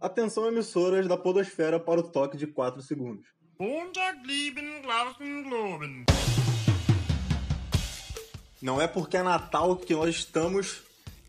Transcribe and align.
Atenção 0.00 0.46
emissoras 0.46 1.08
da 1.08 1.16
podosfera 1.16 1.80
para 1.80 1.98
o 1.98 2.04
toque 2.04 2.36
de 2.36 2.46
4 2.46 2.80
segundos. 2.82 3.26
Não 8.62 8.80
é 8.80 8.86
porque 8.86 9.16
é 9.16 9.24
Natal 9.24 9.74
que 9.74 9.92
nós 9.94 10.14
estamos 10.14 10.82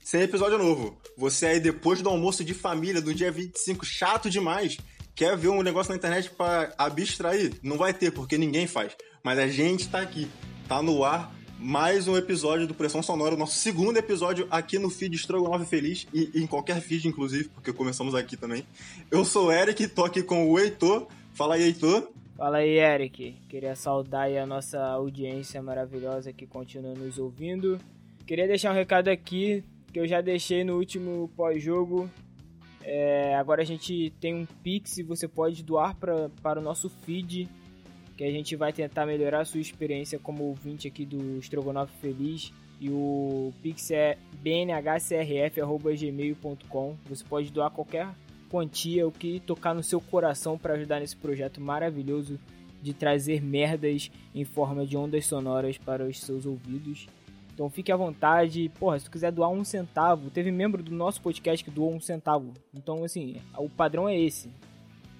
sem 0.04 0.22
episódio 0.22 0.60
novo. 0.60 1.02
Você 1.18 1.48
aí 1.48 1.60
depois 1.60 2.04
do 2.04 2.10
almoço 2.10 2.44
de 2.44 2.54
família 2.54 3.02
do 3.02 3.12
dia 3.12 3.32
25, 3.32 3.84
chato 3.84 4.30
demais, 4.30 4.78
quer 5.16 5.36
ver 5.36 5.50
um 5.50 5.64
negócio 5.64 5.90
na 5.90 5.98
internet 5.98 6.30
para 6.30 6.72
abstrair? 6.78 7.60
Não 7.64 7.76
vai 7.76 7.92
ter, 7.92 8.12
porque 8.12 8.38
ninguém 8.38 8.68
faz. 8.68 8.96
Mas 9.24 9.40
a 9.40 9.48
gente 9.48 9.90
tá 9.90 10.00
aqui, 10.00 10.30
tá 10.68 10.80
no 10.84 11.04
ar 11.04 11.34
mais 11.60 12.08
um 12.08 12.16
episódio 12.16 12.66
do 12.66 12.74
Pressão 12.74 13.04
Sonora, 13.04 13.36
nosso 13.36 13.58
segundo 13.58 13.98
episódio 13.98 14.48
aqui 14.50 14.80
no 14.80 14.90
feed 14.90 15.16
Estrogonofe 15.16 15.66
Feliz 15.66 16.08
e, 16.14 16.32
em 16.34 16.48
qualquer 16.48 16.80
feed, 16.80 17.08
inclusive, 17.08 17.50
porque 17.50 17.74
começamos 17.74 18.16
aqui 18.16 18.38
também. 18.38 18.64
Eu 19.12 19.26
sou 19.26 19.48
o 19.48 19.52
Eric, 19.52 19.86
tô 19.90 20.06
aqui 20.06 20.24
com 20.24 20.50
o 20.50 20.58
Heitor. 20.58 21.08
Fala 21.34 21.56
aí, 21.56 21.64
Heitor. 21.64 22.10
Fala 22.38 22.60
aí, 22.60 22.80
Eric. 22.80 23.36
Queria 23.50 23.76
saudar 23.76 24.32
a 24.32 24.46
nossa 24.46 24.80
audiência 24.80 25.62
maravilhosa 25.62 26.32
que 26.32 26.48
continua 26.48 26.94
nos 26.94 27.20
ouvindo. 27.20 27.78
Queria 28.26 28.48
deixar 28.48 28.72
um 28.72 28.76
recado 28.76 29.10
aqui 29.10 29.62
que 29.92 30.00
eu 30.00 30.08
já 30.08 30.22
deixei 30.22 30.64
no 30.64 30.78
último 30.78 31.30
pós-jogo. 31.36 32.10
É, 32.82 33.36
agora 33.36 33.62
a 33.62 33.66
gente 33.66 34.14
tem 34.22 34.34
um 34.34 34.46
Pix 34.64 34.98
e 34.98 35.04
você 35.04 35.28
pode 35.28 35.62
doar 35.64 35.96
pra, 35.96 36.30
para 36.42 36.60
o 36.60 36.64
nosso 36.64 36.90
feed 36.90 37.50
que 38.20 38.24
a 38.26 38.32
gente 38.32 38.54
vai 38.58 38.74
tentar 38.74 39.06
melhorar 39.06 39.40
a 39.40 39.46
sua 39.46 39.62
experiência 39.62 40.20
como 40.20 40.44
ouvinte 40.44 40.90
aqui 40.90 41.06
do 41.06 41.38
Estrogonofe 41.38 41.94
Feliz. 42.02 42.52
E 42.78 42.90
o 42.90 43.54
Pix 43.64 43.92
é 43.92 44.18
bnhcrf.gmail.com. 44.42 46.98
Você 47.08 47.24
pode 47.24 47.50
doar 47.50 47.72
qualquer 47.72 48.10
quantia, 48.50 49.08
o 49.08 49.12
que 49.12 49.40
tocar 49.40 49.74
no 49.74 49.82
seu 49.82 50.02
coração 50.02 50.58
para 50.58 50.74
ajudar 50.74 51.00
nesse 51.00 51.16
projeto 51.16 51.62
maravilhoso 51.62 52.38
de 52.82 52.94
trazer 52.94 53.42
merdas 53.42 54.12
em 54.36 54.44
forma 54.44 54.86
de 54.86 54.98
ondas 54.98 55.26
sonoras 55.26 55.78
para 55.78 56.04
os 56.04 56.20
seus 56.20 56.46
ouvidos. 56.46 57.08
Então 57.54 57.70
fique 57.70 57.90
à 57.90 57.96
vontade. 57.96 58.70
Porra, 58.78 59.00
se 59.00 59.06
tu 59.06 59.12
quiser 59.12 59.32
doar 59.32 59.50
um 59.50 59.64
centavo, 59.64 60.30
teve 60.30 60.52
membro 60.52 60.84
do 60.84 60.92
nosso 60.92 61.22
podcast 61.22 61.64
que 61.64 61.72
doou 61.72 61.94
um 61.94 62.02
centavo. 62.02 62.52
Então, 62.74 63.06
assim, 63.06 63.38
o 63.58 63.70
padrão 63.70 64.10
é 64.10 64.20
esse. 64.20 64.50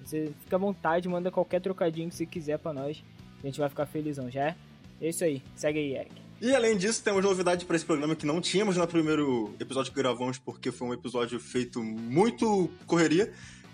Você 0.10 0.32
fica 0.44 0.56
à 0.56 0.60
vontade, 0.60 1.08
manda 1.08 1.30
qualquer 1.30 1.62
trocadinho 1.62 2.10
que 2.10 2.16
você 2.16 2.26
quiser 2.26 2.58
para 2.58 2.74
nós. 2.74 3.04
A 3.44 3.46
gente 3.46 3.60
vai 3.60 3.70
ficar 3.70 3.86
felizão, 3.86 4.30
já 4.30 4.48
é? 4.48 4.56
É 5.00 5.10
isso 5.10 5.24
aí. 5.24 5.40
Segue 5.56 5.78
aí, 5.78 5.96
Eric. 5.96 6.12
E 6.42 6.56
além 6.56 6.76
disso, 6.76 7.04
temos 7.04 7.24
novidade 7.24 7.64
para 7.64 7.76
esse 7.76 7.86
programa 7.86 8.16
que 8.16 8.26
não 8.26 8.42
tínhamos 8.42 8.76
no 8.76 8.88
primeiro 8.88 9.54
episódio 9.60 9.92
que 9.94 10.00
gravamos, 10.00 10.40
porque 10.40 10.72
foi 10.72 10.88
um 10.88 10.94
episódio 10.94 11.40
feito 11.40 11.84
muito 11.84 12.72
correria. 12.88 13.32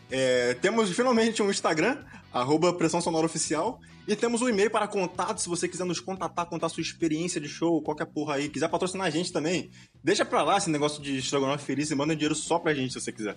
É, 0.09 0.53
temos 0.55 0.89
finalmente 0.91 1.41
um 1.41 1.49
Instagram, 1.49 1.97
arroba 2.31 2.73
Pressão 2.73 3.01
Sonora 3.01 3.25
Oficial, 3.25 3.79
e 4.07 4.15
temos 4.15 4.41
um 4.41 4.47
e-mail 4.47 4.69
para 4.69 4.87
contato, 4.87 5.39
se 5.39 5.49
você 5.49 5.67
quiser 5.67 5.83
nos 5.83 5.99
contatar, 5.99 6.45
contar 6.45 6.69
sua 6.69 6.81
experiência 6.81 7.41
de 7.41 7.47
show, 7.47 7.81
qualquer 7.81 8.05
porra 8.05 8.35
aí, 8.35 8.49
quiser 8.49 8.69
patrocinar 8.69 9.07
a 9.07 9.09
gente 9.09 9.33
também, 9.33 9.71
deixa 10.03 10.23
pra 10.23 10.43
lá 10.43 10.57
esse 10.57 10.69
negócio 10.69 11.01
de 11.01 11.17
estrogonofe 11.17 11.65
feliz 11.65 11.89
e 11.89 11.95
manda 11.95 12.15
dinheiro 12.15 12.35
só 12.35 12.59
pra 12.59 12.71
gente, 12.73 12.93
se 12.93 13.01
você 13.01 13.11
quiser. 13.11 13.35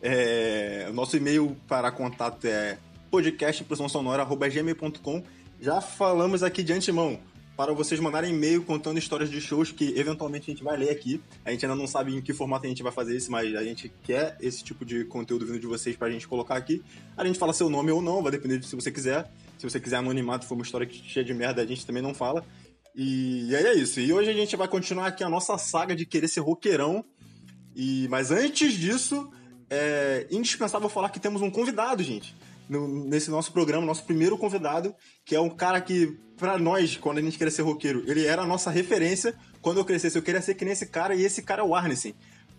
É, 0.00 0.86
o 0.88 0.94
nosso 0.94 1.16
e-mail 1.16 1.54
para 1.68 1.90
contato 1.90 2.46
é 2.46 2.78
podcastpressãosonora.gmail.com 3.10 5.22
Já 5.60 5.82
falamos 5.82 6.42
aqui 6.42 6.62
de 6.62 6.72
antemão, 6.72 7.20
para 7.56 7.72
vocês 7.72 7.98
mandarem 7.98 8.34
e-mail 8.34 8.62
contando 8.62 8.98
histórias 8.98 9.30
de 9.30 9.40
shows 9.40 9.72
que 9.72 9.98
eventualmente 9.98 10.50
a 10.50 10.54
gente 10.54 10.62
vai 10.62 10.76
ler 10.76 10.90
aqui. 10.90 11.22
A 11.44 11.50
gente 11.50 11.64
ainda 11.64 11.74
não 11.74 11.86
sabe 11.86 12.14
em 12.14 12.20
que 12.20 12.34
formato 12.34 12.66
a 12.66 12.68
gente 12.68 12.82
vai 12.82 12.92
fazer 12.92 13.16
isso, 13.16 13.32
mas 13.32 13.54
a 13.54 13.64
gente 13.64 13.90
quer 14.04 14.36
esse 14.40 14.62
tipo 14.62 14.84
de 14.84 15.04
conteúdo 15.06 15.46
vindo 15.46 15.58
de 15.58 15.66
vocês 15.66 15.96
pra 15.96 16.10
gente 16.10 16.28
colocar 16.28 16.56
aqui. 16.56 16.82
A 17.16 17.24
gente 17.24 17.38
fala 17.38 17.54
seu 17.54 17.70
nome 17.70 17.90
ou 17.90 18.02
não, 18.02 18.22
vai 18.22 18.30
depender 18.30 18.58
de 18.58 18.66
se 18.66 18.76
você 18.76 18.92
quiser. 18.92 19.30
Se 19.56 19.68
você 19.68 19.80
quiser 19.80 19.96
anonimato, 19.96 20.46
for 20.46 20.54
uma 20.54 20.64
história 20.64 20.86
cheia 20.90 21.24
de 21.24 21.32
merda, 21.32 21.62
a 21.62 21.66
gente 21.66 21.86
também 21.86 22.02
não 22.02 22.12
fala. 22.12 22.44
E, 22.94 23.48
e 23.48 23.56
aí 23.56 23.64
é 23.64 23.74
isso. 23.74 24.00
E 24.00 24.12
hoje 24.12 24.28
a 24.28 24.34
gente 24.34 24.54
vai 24.54 24.68
continuar 24.68 25.06
aqui 25.06 25.24
a 25.24 25.28
nossa 25.28 25.56
saga 25.56 25.96
de 25.96 26.04
querer 26.04 26.28
ser 26.28 26.40
roqueirão. 26.40 27.02
E, 27.74 28.06
mas 28.10 28.30
antes 28.30 28.74
disso, 28.74 29.30
é 29.70 30.26
indispensável 30.30 30.90
falar 30.90 31.08
que 31.08 31.18
temos 31.18 31.40
um 31.40 31.50
convidado, 31.50 32.02
gente 32.02 32.34
no, 32.68 32.86
nesse 32.86 33.30
nosso 33.30 33.52
programa, 33.52 33.86
nosso 33.86 34.04
primeiro 34.04 34.36
convidado, 34.36 34.94
que 35.24 35.34
é 35.34 35.40
um 35.40 35.50
cara 35.50 35.80
que, 35.80 36.18
para 36.36 36.58
nós, 36.58 36.96
quando 36.96 37.18
a 37.18 37.22
gente 37.22 37.38
queria 37.38 37.50
ser 37.50 37.62
roqueiro, 37.62 38.02
ele 38.06 38.26
era 38.26 38.42
a 38.42 38.46
nossa 38.46 38.70
referência. 38.70 39.34
Quando 39.60 39.78
eu 39.78 39.84
crescesse, 39.84 40.16
eu 40.16 40.22
queria 40.22 40.42
ser 40.42 40.54
que 40.54 40.64
nem 40.64 40.72
esse 40.72 40.86
cara, 40.86 41.14
e 41.14 41.22
esse 41.22 41.42
cara 41.42 41.62
é 41.62 41.64
o 41.64 41.74
Arneson. 41.74 42.12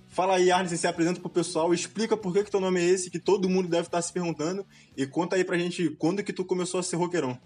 Fala 0.07 0.35
aí, 0.35 0.51
Arneson, 0.51 0.77
se 0.77 0.87
apresenta 0.87 1.19
pro 1.19 1.29
pessoal, 1.29 1.73
explica 1.73 2.15
por 2.15 2.33
que, 2.33 2.43
que 2.43 2.51
teu 2.51 2.61
nome 2.61 2.79
é 2.79 2.85
esse, 2.85 3.09
que 3.09 3.19
todo 3.19 3.49
mundo 3.49 3.67
deve 3.67 3.87
estar 3.87 4.01
se 4.01 4.11
perguntando, 4.11 4.65
e 4.95 5.05
conta 5.05 5.35
aí 5.35 5.43
pra 5.43 5.57
gente 5.57 5.89
quando 5.91 6.23
que 6.23 6.33
tu 6.33 6.45
começou 6.45 6.79
a 6.79 6.83
ser 6.83 6.95
roqueirão. 6.95 7.37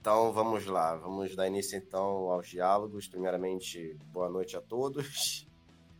Então 0.00 0.30
vamos 0.34 0.66
lá, 0.66 0.96
vamos 0.96 1.34
dar 1.34 1.48
início 1.48 1.78
então 1.78 2.30
aos 2.30 2.46
diálogos. 2.46 3.08
Primeiramente, 3.08 3.96
boa 4.12 4.28
noite 4.28 4.54
a 4.54 4.60
todos. 4.60 5.46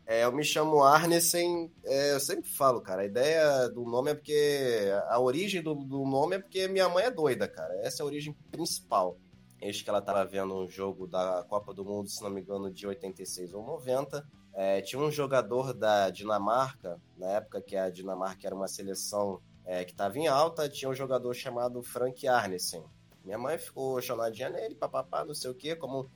É, 0.07 0.25
eu 0.25 0.33
me 0.33 0.45
chamo 0.45 0.83
Arnesen, 0.83 1.73
é, 1.83 2.13
eu 2.13 2.21
sempre 2.21 2.51
falo, 2.51 2.81
cara, 2.83 3.03
a 3.03 3.07
ideia 3.07 3.69
do 3.71 3.85
nome 3.85 4.11
é 4.11 4.15
porque. 4.15 4.91
A 5.09 5.19
origem 5.19 5.63
do, 5.63 5.75
do, 5.75 6.05
nome 6.05 6.37
é 6.37 6.39
porque 6.39 6.69
minha 6.69 6.89
mãe 6.89 7.05
é 7.05 7.11
doida, 7.11 7.49
cara. 7.49 7.75
Essa 7.83 8.03
é 8.03 8.05
a 8.05 8.07
origem 8.07 8.35
principal. 8.51 9.17
Eis 9.61 9.81
que 9.81 9.89
ela 9.89 10.03
tava 10.03 10.25
vendo 10.27 10.55
um 10.55 10.69
jogo 10.69 11.07
da 11.07 11.45
Copa 11.49 11.73
do 11.73 11.85
Mundo, 11.85 12.11
se 12.11 12.23
não 12.23 12.29
me 12.29 12.43
engano, 12.43 12.71
de 12.71 12.87
86 12.87 13.55
ou 13.55 13.65
90. 13.65 14.27
É, 14.53 14.83
tinha 14.83 15.01
um 15.01 15.11
jogador 15.11 15.73
da 15.73 16.11
Dinamarca, 16.11 17.01
na 17.17 17.27
época 17.33 17.63
que 17.63 17.75
a 17.75 17.89
Dinamarca 17.89 18.47
era 18.47 18.55
uma 18.55 18.69
seleção 18.69 19.41
é, 19.65 19.85
que 19.85 19.93
estava 19.93 20.19
em 20.19 20.29
alta, 20.29 20.69
tinha 20.69 20.91
um 20.91 20.95
jogador 20.95 21.33
chamado 21.33 21.83
Frank 21.83 22.29
Arnesen. 22.29 22.85
Minha 23.25 23.39
mãe 23.39 23.57
ficou 23.57 24.01
chonadinha 24.03 24.51
nele, 24.51 24.75
papapá, 24.75 25.25
não 25.25 25.35
sei 25.35 25.51
o 25.51 25.55
quê, 25.55 25.75
como 25.75 26.11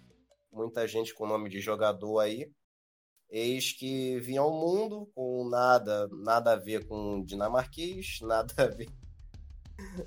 muita 0.52 0.86
gente 0.86 1.14
com 1.14 1.26
nome 1.26 1.48
de 1.48 1.58
jogador 1.58 2.18
aí. 2.18 2.52
Eis 3.30 3.72
que 3.72 4.18
vinha 4.20 4.40
ao 4.40 4.50
mundo 4.50 5.08
com 5.14 5.48
nada, 5.48 6.08
nada 6.12 6.52
a 6.52 6.56
ver 6.56 6.86
com 6.86 7.22
dinamarquês, 7.22 8.20
nada 8.22 8.54
a 8.56 8.66
ver 8.66 8.88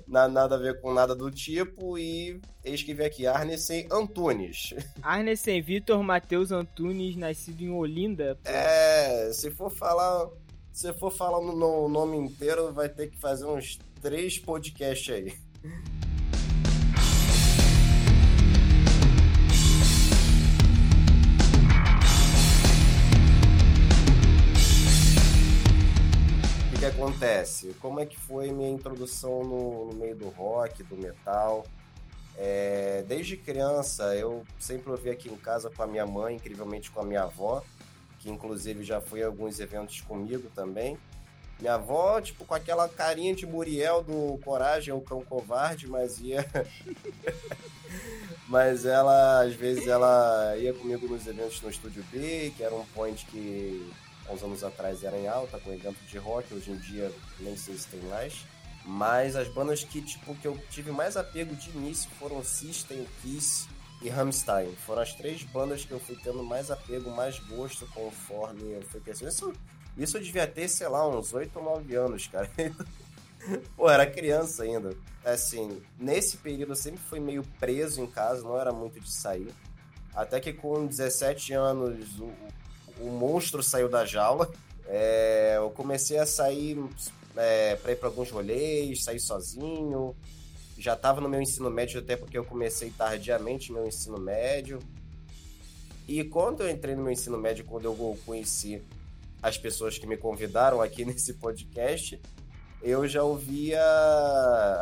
nada 0.06 0.54
a 0.54 0.58
ver 0.58 0.80
com 0.80 0.92
nada 0.92 1.14
do 1.14 1.30
tipo 1.30 1.98
e 1.98 2.40
eis 2.64 2.82
que 2.82 2.92
vem 2.92 3.06
aqui 3.06 3.26
Arnesen 3.26 3.88
Antunes. 3.90 4.74
Arnesen 5.02 5.62
Vitor 5.62 6.02
Matheus 6.02 6.52
Antunes, 6.52 7.16
nascido 7.16 7.62
em 7.62 7.70
Olinda. 7.70 8.38
É, 8.44 9.30
se 9.32 9.50
for 9.50 9.70
falar, 9.70 10.28
se 10.72 10.92
for 10.94 11.10
falar 11.10 11.40
no, 11.40 11.56
no 11.56 11.88
nome 11.88 12.18
inteiro, 12.18 12.72
vai 12.72 12.88
ter 12.88 13.08
que 13.08 13.18
fazer 13.18 13.46
uns 13.46 13.78
três 14.00 14.38
podcasts 14.38 15.14
aí. 15.14 15.32
acontece? 27.22 27.74
Como 27.80 28.00
é 28.00 28.06
que 28.06 28.18
foi 28.18 28.50
minha 28.50 28.68
introdução 28.68 29.44
no, 29.44 29.86
no 29.86 29.94
meio 29.94 30.16
do 30.16 30.28
rock, 30.28 30.82
do 30.82 30.96
metal? 30.96 31.64
É, 32.36 33.04
desde 33.06 33.36
criança, 33.36 34.16
eu 34.16 34.44
sempre 34.58 34.90
ouvi 34.90 35.10
aqui 35.10 35.28
em 35.28 35.36
casa 35.36 35.70
com 35.70 35.82
a 35.82 35.86
minha 35.86 36.04
mãe, 36.04 36.34
incrivelmente 36.34 36.90
com 36.90 37.00
a 37.00 37.04
minha 37.04 37.22
avó, 37.22 37.62
que 38.18 38.28
inclusive 38.28 38.82
já 38.82 39.00
foi 39.00 39.20
em 39.20 39.24
alguns 39.24 39.60
eventos 39.60 40.00
comigo 40.00 40.50
também. 40.54 40.98
Minha 41.60 41.74
avó, 41.74 42.20
tipo, 42.20 42.44
com 42.44 42.54
aquela 42.54 42.88
carinha 42.88 43.34
de 43.34 43.46
Muriel 43.46 44.02
do 44.02 44.40
Coragem, 44.44 44.92
o 44.92 45.00
Cão 45.00 45.22
Covarde, 45.22 45.86
mas 45.86 46.18
ia. 46.18 46.44
mas 48.48 48.84
ela, 48.84 49.42
às 49.42 49.54
vezes, 49.54 49.86
ela 49.86 50.56
ia 50.56 50.74
comigo 50.74 51.06
nos 51.06 51.24
eventos 51.24 51.60
no 51.60 51.70
Estúdio 51.70 52.02
B, 52.10 52.52
que 52.56 52.64
era 52.64 52.74
um 52.74 52.84
point 52.86 53.24
que 53.26 53.88
uns 54.32 54.42
anos 54.42 54.64
atrás 54.64 55.04
era 55.04 55.16
em 55.16 55.28
alta 55.28 55.58
com 55.58 55.72
evento 55.72 56.02
de 56.06 56.18
rock, 56.18 56.52
hoje 56.54 56.70
em 56.70 56.76
dia 56.76 57.12
nem 57.40 57.56
sei 57.56 57.76
se 57.76 57.86
tem 57.88 58.00
mais. 58.02 58.44
Mas 58.84 59.36
as 59.36 59.48
bandas 59.48 59.84
que, 59.84 60.02
tipo, 60.02 60.34
que 60.34 60.46
eu 60.46 60.58
tive 60.70 60.90
mais 60.90 61.16
apego 61.16 61.54
de 61.54 61.70
início 61.70 62.10
foram 62.18 62.42
System, 62.42 63.06
Kiss 63.20 63.68
e 64.00 64.08
Rammstein. 64.08 64.74
Foram 64.86 65.02
as 65.02 65.14
três 65.14 65.42
bandas 65.44 65.84
que 65.84 65.92
eu 65.92 66.00
fui 66.00 66.16
tendo 66.16 66.42
mais 66.42 66.70
apego, 66.70 67.10
mais 67.10 67.38
gosto 67.38 67.86
conforme 67.94 68.72
eu 68.72 68.82
fui 68.82 69.00
crescendo. 69.00 69.28
Isso, 69.28 69.52
isso 69.96 70.16
eu 70.16 70.22
devia 70.22 70.46
ter, 70.46 70.68
sei 70.68 70.88
lá, 70.88 71.08
uns 71.08 71.32
8 71.32 71.56
ou 71.56 71.64
9 71.64 71.94
anos, 71.94 72.26
cara. 72.26 72.50
Pô, 73.76 73.88
era 73.88 74.06
criança 74.06 74.64
ainda. 74.64 74.96
Assim, 75.24 75.80
nesse 75.98 76.36
período 76.36 76.72
eu 76.72 76.76
sempre 76.76 77.00
fui 77.00 77.20
meio 77.20 77.44
preso 77.60 78.00
em 78.00 78.06
casa, 78.06 78.42
não 78.42 78.60
era 78.60 78.72
muito 78.72 78.98
de 78.98 79.12
sair. 79.12 79.52
Até 80.14 80.40
que 80.40 80.52
com 80.52 80.86
17 80.86 81.52
anos 81.54 82.18
o, 82.18 82.30
o 83.02 83.10
monstro 83.10 83.62
saiu 83.62 83.88
da 83.88 84.04
jaula. 84.04 84.50
É, 84.86 85.54
eu 85.56 85.70
comecei 85.70 86.18
a 86.18 86.26
sair 86.26 86.78
é, 87.36 87.76
para 87.76 87.92
ir 87.92 87.96
para 87.96 88.08
alguns 88.08 88.30
rolês, 88.30 89.04
sair 89.04 89.20
sozinho. 89.20 90.14
Já 90.78 90.94
estava 90.94 91.20
no 91.20 91.28
meu 91.28 91.40
ensino 91.40 91.70
médio, 91.70 92.00
até 92.00 92.16
porque 92.16 92.36
eu 92.36 92.44
comecei 92.44 92.90
tardiamente 92.90 93.72
meu 93.72 93.86
ensino 93.86 94.18
médio. 94.18 94.78
E 96.08 96.24
quando 96.24 96.62
eu 96.62 96.70
entrei 96.70 96.94
no 96.94 97.02
meu 97.02 97.12
ensino 97.12 97.38
médio, 97.38 97.64
quando 97.64 97.84
eu 97.84 98.18
conheci 98.26 98.82
as 99.42 99.56
pessoas 99.56 99.98
que 99.98 100.06
me 100.06 100.16
convidaram 100.16 100.80
aqui 100.80 101.04
nesse 101.06 101.34
podcast, 101.34 102.20
eu 102.82 103.06
já 103.06 103.22
ouvia. 103.22 103.80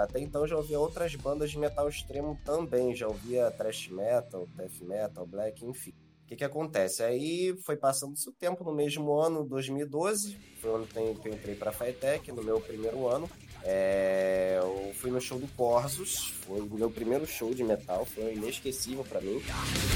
Até 0.02 0.20
então 0.20 0.46
já 0.46 0.56
ouvia 0.56 0.80
outras 0.80 1.14
bandas 1.14 1.50
de 1.50 1.58
metal 1.58 1.88
extremo 1.88 2.38
também. 2.44 2.94
Já 2.94 3.06
ouvia 3.06 3.50
thrash 3.50 3.88
metal, 3.88 4.48
death 4.56 4.80
metal, 4.80 5.26
black, 5.26 5.64
enfim. 5.64 5.92
O 6.30 6.32
que, 6.32 6.36
que 6.36 6.44
acontece? 6.44 7.02
Aí 7.02 7.56
foi 7.64 7.76
passando 7.76 8.14
o 8.14 8.32
tempo, 8.32 8.62
no 8.62 8.72
mesmo 8.72 9.18
ano, 9.18 9.44
2012, 9.44 10.36
foi 10.60 10.70
o 10.70 10.74
ano 10.76 10.86
que 10.86 10.96
eu 11.28 11.34
entrei 11.34 11.56
para 11.56 11.70
a 11.70 11.72
Fitec, 11.72 12.30
no 12.30 12.40
meu 12.40 12.60
primeiro 12.60 13.08
ano. 13.08 13.28
É, 13.64 14.54
eu 14.62 14.92
fui 14.94 15.10
no 15.10 15.20
show 15.20 15.40
do 15.40 15.48
Corsos, 15.48 16.32
foi 16.46 16.60
o 16.60 16.72
meu 16.72 16.88
primeiro 16.88 17.26
show 17.26 17.52
de 17.52 17.64
metal, 17.64 18.04
foi 18.04 18.34
inesquecível 18.34 19.02
para 19.02 19.20
mim. 19.20 19.42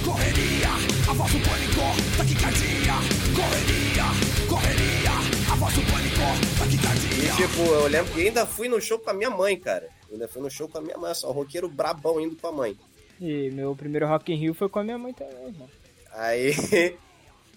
Correria, 0.04 0.70
a 1.08 1.14
voz 1.14 1.32
do 1.32 1.38
pânico, 1.38 2.16
taquicardia, 2.16 2.94
correria, 3.36 4.48
correria, 4.48 5.52
a 5.52 5.54
voz 5.54 5.74
do 5.74 5.82
pânico, 5.82 6.58
taquicardia. 6.58 7.32
E 7.32 7.36
tipo, 7.36 7.62
eu 7.62 7.86
lembro 7.86 8.12
que 8.12 8.22
ainda 8.22 8.44
fui 8.44 8.68
no 8.68 8.80
show 8.80 8.98
com 8.98 9.10
a 9.10 9.14
minha 9.14 9.30
mãe, 9.30 9.56
cara. 9.56 9.88
ainda 10.10 10.26
fui 10.26 10.42
no 10.42 10.50
show 10.50 10.68
com 10.68 10.78
a 10.78 10.80
minha 10.80 10.98
mãe, 10.98 11.14
só 11.14 11.30
roqueiro 11.30 11.68
brabão 11.68 12.20
indo 12.20 12.34
com 12.34 12.48
a 12.48 12.52
mãe. 12.52 12.76
E 13.20 13.52
meu 13.52 13.76
primeiro 13.76 14.08
Rock 14.08 14.32
in 14.32 14.36
Rio 14.36 14.52
foi 14.52 14.68
com 14.68 14.80
a 14.80 14.82
minha 14.82 14.98
mãe 14.98 15.12
também, 15.12 15.46
irmão. 15.46 15.68
Aí, 16.14 16.54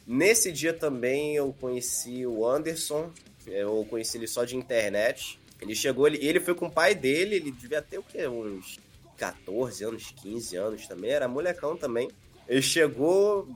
nesse 0.06 0.52
dia 0.52 0.74
também 0.74 1.36
eu 1.36 1.54
conheci 1.60 2.26
o 2.26 2.46
Anderson, 2.46 3.12
eu 3.46 3.86
conheci 3.90 4.18
ele 4.18 4.28
só 4.28 4.44
de 4.44 4.58
internet. 4.58 5.40
Ele 5.62 5.76
chegou, 5.76 6.08
ele, 6.08 6.24
ele 6.26 6.40
foi 6.40 6.54
com 6.54 6.68
o 6.68 6.72
pai 6.72 6.94
dele, 6.94 7.36
ele 7.36 7.52
devia 7.52 7.82
ter 7.82 7.98
o 7.98 8.04
quê? 8.04 8.28
Uns 8.28 8.80
14 9.18 9.84
anos, 9.84 10.14
15 10.22 10.56
anos 10.56 10.88
também, 10.88 11.12
era 11.12 11.28
molecão 11.28 11.76
também. 11.76 12.10
Ele 12.48 12.62
chegou, 12.62 13.48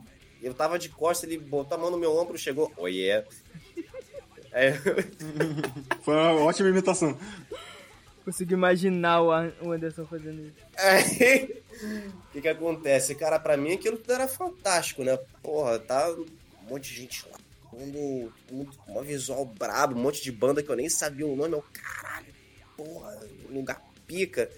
eu 0.42 0.52
tava 0.52 0.78
de 0.78 0.88
costas, 0.88 1.28
ele 1.30 1.38
botou 1.38 1.76
a 1.76 1.80
mão 1.80 1.90
no 1.90 1.98
meu 1.98 2.16
ombro, 2.16 2.36
chegou, 2.36 2.72
oh 2.76 2.88
yeah. 2.88 3.26
É. 4.52 4.72
Foi 6.02 6.14
uma 6.14 6.34
ótima 6.42 6.68
imitação. 6.68 7.18
Consigo 8.24 8.52
imaginar 8.52 9.20
o 9.22 9.72
Anderson 9.72 10.06
fazendo 10.06 10.46
isso. 10.46 10.66
Aí, 10.76 11.62
o 12.28 12.32
que 12.32 12.40
que 12.40 12.48
acontece? 12.48 13.14
Cara, 13.14 13.38
pra 13.38 13.56
mim 13.56 13.72
aquilo 13.72 13.96
tudo 13.96 14.12
era 14.12 14.28
fantástico, 14.28 15.02
né? 15.02 15.18
Porra, 15.42 15.78
tá 15.78 16.10
um 16.10 16.26
monte 16.68 16.90
de 16.90 17.00
gente 17.00 17.26
lá 17.30 17.38
um, 17.72 18.30
um, 18.50 18.66
uma 18.86 19.02
visual 19.02 19.44
brabo, 19.44 19.98
um 19.98 20.02
monte 20.02 20.22
de 20.22 20.30
banda 20.30 20.62
que 20.62 20.68
eu 20.68 20.76
nem 20.76 20.88
sabia 20.88 21.26
o 21.26 21.34
nome. 21.34 21.54
Eu, 21.54 21.64
caralho, 21.72 22.26
porra, 22.76 23.18
lugar 23.48 23.82
pica. 24.06 24.50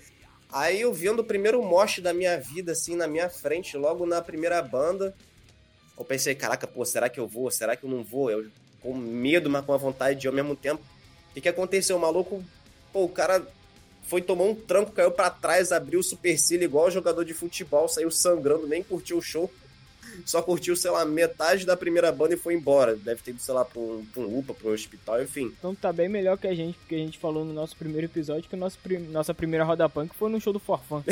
Aí 0.50 0.80
eu 0.80 0.92
vendo 0.92 1.20
o 1.20 1.24
primeiro 1.24 1.62
mosh 1.62 2.00
da 2.00 2.12
minha 2.12 2.38
vida, 2.38 2.72
assim, 2.72 2.96
na 2.96 3.06
minha 3.06 3.28
frente, 3.28 3.76
logo 3.76 4.04
na 4.06 4.20
primeira 4.20 4.60
banda. 4.62 5.14
Eu 5.96 6.04
pensei, 6.04 6.34
caraca, 6.34 6.66
pô, 6.66 6.84
será 6.84 7.08
que 7.08 7.20
eu 7.20 7.28
vou? 7.28 7.50
Será 7.50 7.76
que 7.76 7.84
eu 7.84 7.90
não 7.90 8.02
vou? 8.02 8.30
Eu 8.30 8.50
com 8.80 8.94
medo, 8.94 9.48
mas 9.48 9.64
com 9.64 9.72
a 9.72 9.78
vontade 9.78 10.20
de 10.20 10.26
ir 10.26 10.28
ao 10.28 10.34
mesmo 10.34 10.54
tempo. 10.54 10.82
O 11.30 11.34
que, 11.34 11.40
que 11.40 11.48
aconteceu? 11.48 11.96
O 11.96 12.00
maluco, 12.00 12.44
pô, 12.94 13.04
o 13.04 13.08
cara 13.08 13.46
foi 14.04 14.22
tomar 14.22 14.44
um 14.44 14.54
tranco, 14.54 14.92
caiu 14.92 15.10
para 15.10 15.28
trás, 15.28 15.72
abriu 15.72 16.00
o 16.00 16.02
supercílio 16.02 16.64
igual 16.64 16.90
jogador 16.90 17.24
de 17.24 17.34
futebol, 17.34 17.88
saiu 17.88 18.10
sangrando, 18.10 18.66
nem 18.66 18.82
curtiu 18.82 19.18
o 19.18 19.22
show 19.22 19.50
só 20.24 20.42
curtiu, 20.42 20.76
sei 20.76 20.90
lá, 20.90 21.04
metade 21.04 21.66
da 21.66 21.76
primeira 21.76 22.12
banda 22.12 22.34
e 22.34 22.38
foi 22.38 22.54
embora. 22.54 22.94
Deve 22.94 23.22
ter 23.22 23.32
ido, 23.32 23.40
sei 23.40 23.54
lá, 23.54 23.64
pra 23.64 23.80
um, 23.80 24.04
pra 24.12 24.22
um 24.22 24.38
UPA, 24.38 24.54
pra 24.54 24.68
um 24.68 24.72
hospital, 24.72 25.22
enfim. 25.22 25.52
Então 25.58 25.74
tá 25.74 25.92
bem 25.92 26.08
melhor 26.08 26.38
que 26.38 26.46
a 26.46 26.54
gente, 26.54 26.78
porque 26.78 26.94
a 26.94 26.98
gente 26.98 27.18
falou 27.18 27.44
no 27.44 27.52
nosso 27.52 27.76
primeiro 27.76 28.06
episódio 28.06 28.48
que 28.48 28.56
nosso 28.56 28.78
prim... 28.78 28.98
nossa 28.98 29.34
primeira 29.34 29.64
roda 29.64 29.88
punk 29.88 30.14
foi 30.14 30.30
no 30.30 30.40
show 30.40 30.52
do 30.52 30.60
Forfã. 30.60 31.02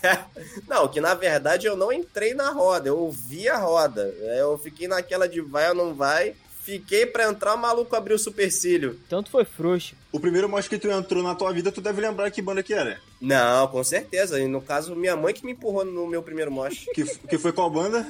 não, 0.66 0.88
que 0.88 1.00
na 1.00 1.14
verdade 1.14 1.66
eu 1.66 1.76
não 1.76 1.92
entrei 1.92 2.34
na 2.34 2.50
roda, 2.50 2.88
eu 2.88 2.98
ouvi 2.98 3.48
a 3.48 3.58
roda. 3.58 4.14
É, 4.20 4.40
eu 4.40 4.56
fiquei 4.58 4.88
naquela 4.88 5.28
de 5.28 5.40
vai 5.40 5.68
ou 5.68 5.74
não 5.74 5.94
vai. 5.94 6.34
Fiquei 6.68 7.06
pra 7.06 7.24
entrar, 7.24 7.54
o 7.54 7.56
maluco 7.56 7.96
abriu 7.96 8.16
o 8.16 8.18
supercílio. 8.18 9.00
Tanto 9.08 9.30
foi 9.30 9.42
frouxo. 9.42 9.96
O 10.12 10.20
primeiro 10.20 10.50
mosh 10.50 10.68
que 10.68 10.76
tu 10.76 10.86
entrou 10.90 11.22
na 11.22 11.34
tua 11.34 11.50
vida, 11.50 11.72
tu 11.72 11.80
deve 11.80 11.98
lembrar 11.98 12.30
que 12.30 12.42
banda 12.42 12.62
que 12.62 12.74
era. 12.74 13.00
Não, 13.18 13.66
com 13.68 13.82
certeza. 13.82 14.38
E 14.38 14.46
no 14.46 14.60
caso, 14.60 14.94
minha 14.94 15.16
mãe 15.16 15.32
que 15.32 15.46
me 15.46 15.52
empurrou 15.52 15.82
no 15.82 16.06
meu 16.06 16.22
primeiro 16.22 16.52
mosh. 16.52 16.84
Que, 16.92 17.04
que 17.04 17.38
foi 17.38 17.54
qual 17.54 17.70
banda? 17.70 18.06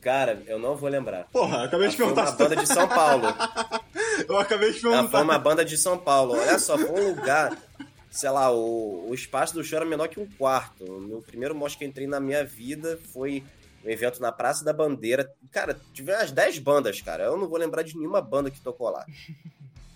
Cara, 0.00 0.42
eu 0.46 0.58
não 0.58 0.74
vou 0.74 0.88
lembrar. 0.88 1.24
Porra, 1.30 1.64
acabei 1.64 1.86
de 1.88 1.96
perguntar. 1.98 2.28
Foi 2.28 2.32
uma 2.32 2.48
banda 2.48 2.62
de 2.62 2.66
São 2.66 2.88
Paulo. 2.88 3.26
eu 4.26 4.38
acabei 4.38 4.72
de 4.72 4.80
perguntar. 4.80 5.08
Foi 5.10 5.20
uma 5.20 5.38
banda 5.38 5.62
de 5.62 5.76
São 5.76 5.98
Paulo. 5.98 6.32
Olha 6.32 6.58
só, 6.58 6.78
foi 6.78 6.90
um 6.98 7.08
lugar. 7.10 7.54
Sei 8.10 8.30
lá, 8.30 8.50
o, 8.50 9.06
o 9.10 9.12
espaço 9.12 9.52
do 9.52 9.62
show 9.62 9.76
era 9.76 9.84
menor 9.84 10.08
que 10.08 10.18
um 10.18 10.26
quarto. 10.38 10.82
O 10.84 10.98
meu 10.98 11.20
primeiro 11.20 11.54
mostra 11.54 11.80
que 11.80 11.84
entrei 11.84 12.06
na 12.06 12.18
minha 12.18 12.42
vida 12.42 12.98
foi 13.12 13.44
um 13.84 13.90
evento 13.90 14.20
na 14.20 14.32
Praça 14.32 14.64
da 14.64 14.72
Bandeira. 14.72 15.32
Cara, 15.50 15.78
tive 15.92 16.12
umas 16.12 16.30
10 16.30 16.58
bandas, 16.58 17.00
cara. 17.00 17.24
Eu 17.24 17.36
não 17.36 17.48
vou 17.48 17.58
lembrar 17.58 17.82
de 17.82 17.96
nenhuma 17.96 18.20
banda 18.20 18.50
que 18.50 18.60
tocou 18.60 18.90
lá. 18.90 19.04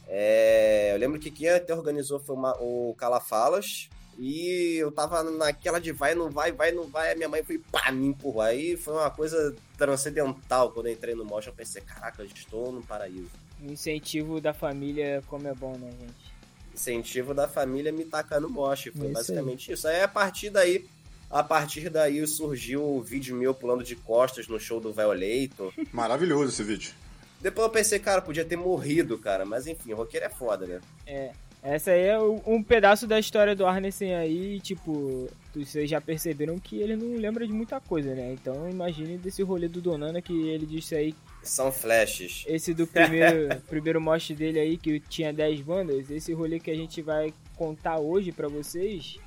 É, 0.09 0.93
eu 0.94 0.99
lembro 0.99 1.19
que 1.19 1.33
quem 1.33 1.49
até 1.49 1.75
organizou 1.75 2.21
foi 2.21 2.37
uma, 2.37 2.56
o 2.61 2.94
Calafalas, 2.97 3.88
e 4.19 4.77
eu 4.77 4.91
tava 4.91 5.23
naquela 5.23 5.79
de 5.79 5.93
vai, 5.93 6.15
não 6.15 6.31
vai, 6.31 6.50
vai, 6.50 6.73
não 6.73 6.88
vai. 6.88 7.12
A 7.12 7.15
minha 7.15 7.29
mãe 7.29 7.43
foi 7.43 7.59
pá, 7.59 7.93
me 7.93 8.06
empurrou. 8.06 8.41
Aí 8.41 8.77
foi 8.77 8.94
uma 8.94 9.11
coisa 9.11 9.55
transcendental. 9.77 10.73
Quando 10.73 10.87
eu 10.87 10.93
entrei 10.93 11.15
no 11.15 11.25
motion, 11.25 11.50
eu 11.50 11.55
pensei, 11.55 11.82
caraca, 11.82 12.23
eu 12.23 12.27
estou 12.27 12.73
no 12.73 12.82
paraíso. 12.82 13.31
O 13.61 13.71
incentivo 13.71 14.41
da 14.41 14.55
família, 14.55 15.23
como 15.27 15.47
é 15.47 15.55
bom, 15.55 15.77
né, 15.77 15.91
gente? 15.91 16.35
Incentivo 16.75 17.35
da 17.35 17.47
família 17.47 17.93
me 17.93 18.05
tacar 18.05 18.41
no 18.41 18.49
mosh. 18.49 18.91
Foi 18.97 19.06
isso 19.06 19.12
basicamente 19.12 19.71
aí. 19.71 19.75
isso. 19.75 19.89
Aí 19.89 20.03
a 20.03 20.09
partir 20.09 20.50
daí. 20.50 20.89
A 21.31 21.43
partir 21.43 21.90
daí 21.90 22.25
surgiu 22.26 22.82
o 22.82 23.02
vídeo 23.02 23.37
meu 23.37 23.52
pulando 23.52 23.82
de 23.82 23.96
costas 23.96 24.49
no 24.49 24.61
show 24.61 24.81
do 24.81 24.93
Violator. 24.93 25.73
Maravilhoso 25.93 26.50
esse 26.50 26.62
vídeo. 26.62 26.93
Depois 27.40 27.67
eu 27.67 27.73
pensei, 27.73 27.99
cara, 27.99 28.23
podia 28.23 28.44
ter 28.44 28.56
morrido, 28.56 29.19
cara. 29.19 29.44
Mas 29.44 29.67
enfim, 29.67 29.93
o 29.93 29.96
roqueiro 29.96 30.26
é 30.26 30.31
foda, 30.31 30.67
né? 30.67 30.81
É. 31.06 31.32
Essa 31.62 31.90
aí 31.90 32.06
é 32.06 32.19
um 32.20 32.62
pedaço 32.62 33.08
da 33.08 33.19
história 33.19 33.52
do 33.52 33.67
Arnessen 33.67 34.14
aí, 34.14 34.61
tipo, 34.61 35.28
vocês 35.52 35.90
já 35.90 36.00
perceberam 36.00 36.61
que 36.61 36.81
ele 36.81 36.94
não 36.94 37.17
lembra 37.17 37.44
de 37.44 37.52
muita 37.52 37.81
coisa, 37.81 38.14
né? 38.14 38.32
Então 38.32 38.70
imagine 38.70 39.19
desse 39.19 39.43
rolê 39.43 39.67
do 39.67 39.81
Donana 39.81 40.22
que 40.22 40.49
ele 40.49 40.64
disse 40.64 40.94
aí. 40.94 41.12
São 41.43 41.72
flashes. 41.72 42.44
Esse 42.46 42.72
do 42.72 42.87
primeiro, 42.87 43.61
primeiro 43.69 44.00
mosh 44.00 44.31
dele 44.31 44.61
aí, 44.61 44.76
que 44.76 45.00
tinha 45.00 45.32
10 45.32 45.61
bandas, 45.62 46.08
esse 46.08 46.32
rolê 46.32 46.61
que 46.61 46.70
a 46.70 46.76
gente 46.76 47.02
vai 47.02 47.34
contar 47.56 47.99
hoje 47.99 48.31
para 48.31 48.46
vocês, 48.46 49.19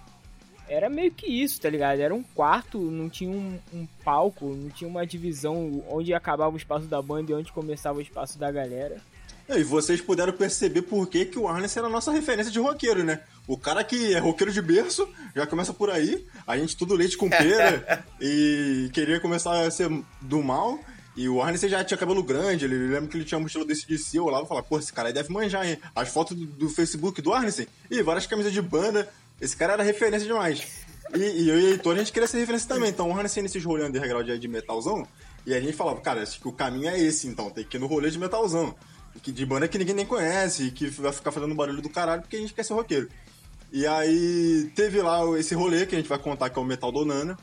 era 0.70 0.90
meio 0.90 1.12
que 1.12 1.26
isso, 1.26 1.60
tá 1.60 1.70
ligado? 1.70 2.00
Era 2.00 2.14
um 2.14 2.24
quarto, 2.24 2.80
não 2.80 3.10
tinha 3.10 3.32
um, 3.32 3.60
um, 3.74 3.88
palco, 4.04 4.46
não 4.56 4.70
tinha 4.70 4.88
uma 4.88 5.06
divisão 5.06 5.84
onde 5.90 6.14
acabava 6.14 6.54
o 6.54 6.58
espaço 6.58 6.86
da 6.86 7.02
banda 7.02 7.32
e 7.32 7.36
onde 7.36 7.52
começava 7.52 7.98
o 7.98 8.02
espaço 8.02 8.38
da 8.38 8.52
galera. 8.52 9.02
E 9.50 9.64
vocês 9.64 10.00
puderam 10.00 10.32
perceber 10.32 10.84
por 10.84 11.08
que, 11.08 11.26
que 11.26 11.40
o 11.40 11.48
Arnes 11.48 11.76
era 11.76 11.88
a 11.88 11.90
nossa 11.90 12.12
referência 12.12 12.52
de 12.52 12.60
roqueiro, 12.60 13.04
né? 13.04 13.22
O 13.48 13.58
cara 13.58 13.84
que 13.84 14.14
é 14.14 14.20
roqueiro 14.20 14.54
de 14.54 14.62
berço, 14.62 15.10
já 15.36 15.48
começa 15.48 15.74
por 15.74 15.90
aí, 15.90 16.24
a 16.46 16.56
gente 16.56 16.78
tudo 16.78 16.94
leite 16.94 17.18
com 17.18 17.28
pera 17.28 18.06
e 18.22 18.92
queria 18.94 19.20
começar 19.20 19.66
a 19.66 19.72
ser 19.72 19.90
do 20.22 20.44
mal. 20.44 20.80
E 21.18 21.28
o 21.28 21.42
Arnes 21.42 21.62
já 21.62 21.84
tinha 21.84 21.98
cabelo 21.98 22.24
grande, 22.24 22.64
ele 22.64 22.78
lembra 22.78 23.10
que 23.10 23.18
ele 23.18 23.26
tinha 23.26 23.40
um 23.40 23.46
estilo 23.46 23.66
desse 23.66 23.88
de 23.88 23.98
si, 23.98 24.18
eu 24.18 24.26
olhava 24.26 24.46
e 24.46 24.48
falava, 24.48 24.66
pô, 24.66 24.78
esse 24.78 24.94
cara 24.94 25.10
aí 25.10 25.14
deve 25.14 25.34
manjar, 25.34 25.68
hein? 25.68 25.80
As 25.96 26.10
fotos 26.10 26.38
do, 26.38 26.46
do 26.46 26.70
Facebook 26.70 27.22
do 27.22 27.34
Arnes, 27.34 27.68
e 27.90 28.04
várias 28.04 28.28
camisas 28.28 28.54
de 28.54 28.62
banda, 28.62 29.12
esse 29.42 29.56
cara 29.56 29.74
era 29.74 29.84
referência 29.84 30.28
demais. 30.28 30.86
E, 31.16 31.20
e 31.20 31.50
eu 31.50 31.60
e 31.60 31.64
o 31.64 31.70
Heitor, 31.70 31.96
a 31.96 32.00
gente 32.00 32.12
queria 32.12 32.28
ser 32.28 32.40
referência 32.40 32.68
também, 32.68 32.90
então 32.90 33.10
o 33.10 33.14
Arnes 33.18 33.36
nesses 33.36 33.64
rolê 33.64 33.86
underground 33.86 34.30
de 34.30 34.48
metalzão, 34.48 35.08
e 35.46 35.54
a 35.54 35.60
gente 35.60 35.74
falava, 35.74 36.00
cara, 36.02 36.22
acho 36.22 36.40
que 36.40 36.48
o 36.48 36.52
caminho 36.52 36.90
é 36.90 37.00
esse, 37.00 37.28
então, 37.28 37.50
tem 37.50 37.64
que 37.64 37.78
ir 37.78 37.80
no 37.80 37.88
rolê 37.88 38.12
de 38.12 38.20
metalzão 38.20 38.76
que 39.20 39.32
de 39.32 39.46
banda 39.46 39.68
que 39.68 39.78
ninguém 39.78 39.96
nem 39.96 40.06
conhece, 40.06 40.72
que 40.72 40.88
vai 40.88 41.12
ficar 41.12 41.32
fazendo 41.32 41.56
barulho 41.56 41.82
do 41.82 41.90
caralho 41.90 42.22
porque 42.22 42.38
a 42.38 42.40
gente 42.40 42.54
quer 42.54 42.64
ser 42.64 42.74
roqueiro. 42.74 43.10
E 43.72 43.86
aí 43.86 44.72
teve 44.76 45.02
lá 45.02 45.22
esse 45.38 45.54
rolê 45.54 45.86
que 45.86 45.96
a 45.96 45.98
gente 45.98 46.10
vai 46.10 46.18
contar 46.18 46.50
que 46.50 46.58
é 46.58 46.62
o 46.62 46.66
Metal 46.66 46.92
Donana. 46.92 47.38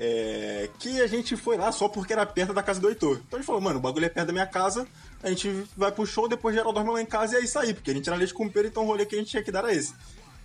É, 0.00 0.70
que 0.78 1.00
a 1.00 1.08
gente 1.08 1.36
foi 1.36 1.56
lá 1.56 1.72
só 1.72 1.88
porque 1.88 2.12
era 2.12 2.24
perto 2.24 2.54
da 2.54 2.62
casa 2.62 2.80
do 2.80 2.88
Heitor. 2.88 3.20
Então 3.26 3.36
a 3.36 3.40
gente 3.40 3.46
falou, 3.46 3.60
mano, 3.60 3.78
o 3.78 3.82
bagulho 3.82 4.06
é 4.06 4.08
perto 4.08 4.28
da 4.28 4.32
minha 4.32 4.46
casa, 4.46 4.86
a 5.20 5.28
gente 5.28 5.50
vai 5.76 5.90
pro 5.90 6.06
show, 6.06 6.28
depois 6.28 6.54
geral 6.54 6.72
dorme 6.72 6.92
lá 6.92 7.02
em 7.02 7.06
casa 7.06 7.34
e 7.34 7.38
aí 7.38 7.48
sair, 7.48 7.74
porque 7.74 7.90
a 7.90 7.94
gente 7.94 8.08
era 8.08 8.16
leite 8.16 8.32
com 8.32 8.48
pera, 8.48 8.68
então 8.68 8.84
o 8.84 8.86
rolê 8.86 9.04
que 9.04 9.16
a 9.16 9.18
gente 9.18 9.30
tinha 9.30 9.42
que 9.42 9.50
dar 9.50 9.58
era 9.58 9.74
esse. 9.74 9.92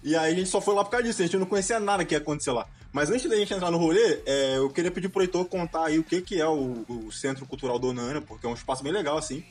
E 0.04 0.16
aí 0.16 0.34
a 0.34 0.36
gente 0.36 0.50
só 0.50 0.60
foi 0.60 0.76
lá 0.76 0.84
por 0.84 0.92
causa 0.92 1.06
disso, 1.06 1.22
a 1.22 1.26
gente 1.26 1.38
não 1.38 1.46
conhecia 1.46 1.80
nada 1.80 2.04
que 2.04 2.14
ia 2.14 2.18
acontecer 2.18 2.52
lá. 2.52 2.68
Mas 2.92 3.10
antes 3.10 3.28
da 3.30 3.36
gente 3.36 3.54
entrar 3.54 3.72
no 3.72 3.78
rolê, 3.78 4.22
é, 4.26 4.58
eu 4.58 4.70
queria 4.70 4.92
pedir 4.92 5.10
pro 5.10 5.22
Heitor 5.22 5.46
contar 5.46 5.86
aí 5.86 5.98
o 5.98 6.04
que, 6.04 6.22
que 6.22 6.40
é 6.40 6.48
o, 6.48 6.86
o 6.88 7.12
Centro 7.12 7.46
Cultural 7.46 7.80
Donana, 7.80 8.22
porque 8.22 8.46
é 8.46 8.50
um 8.50 8.54
espaço 8.54 8.84
bem 8.84 8.92
legal, 8.92 9.18
assim. 9.18 9.44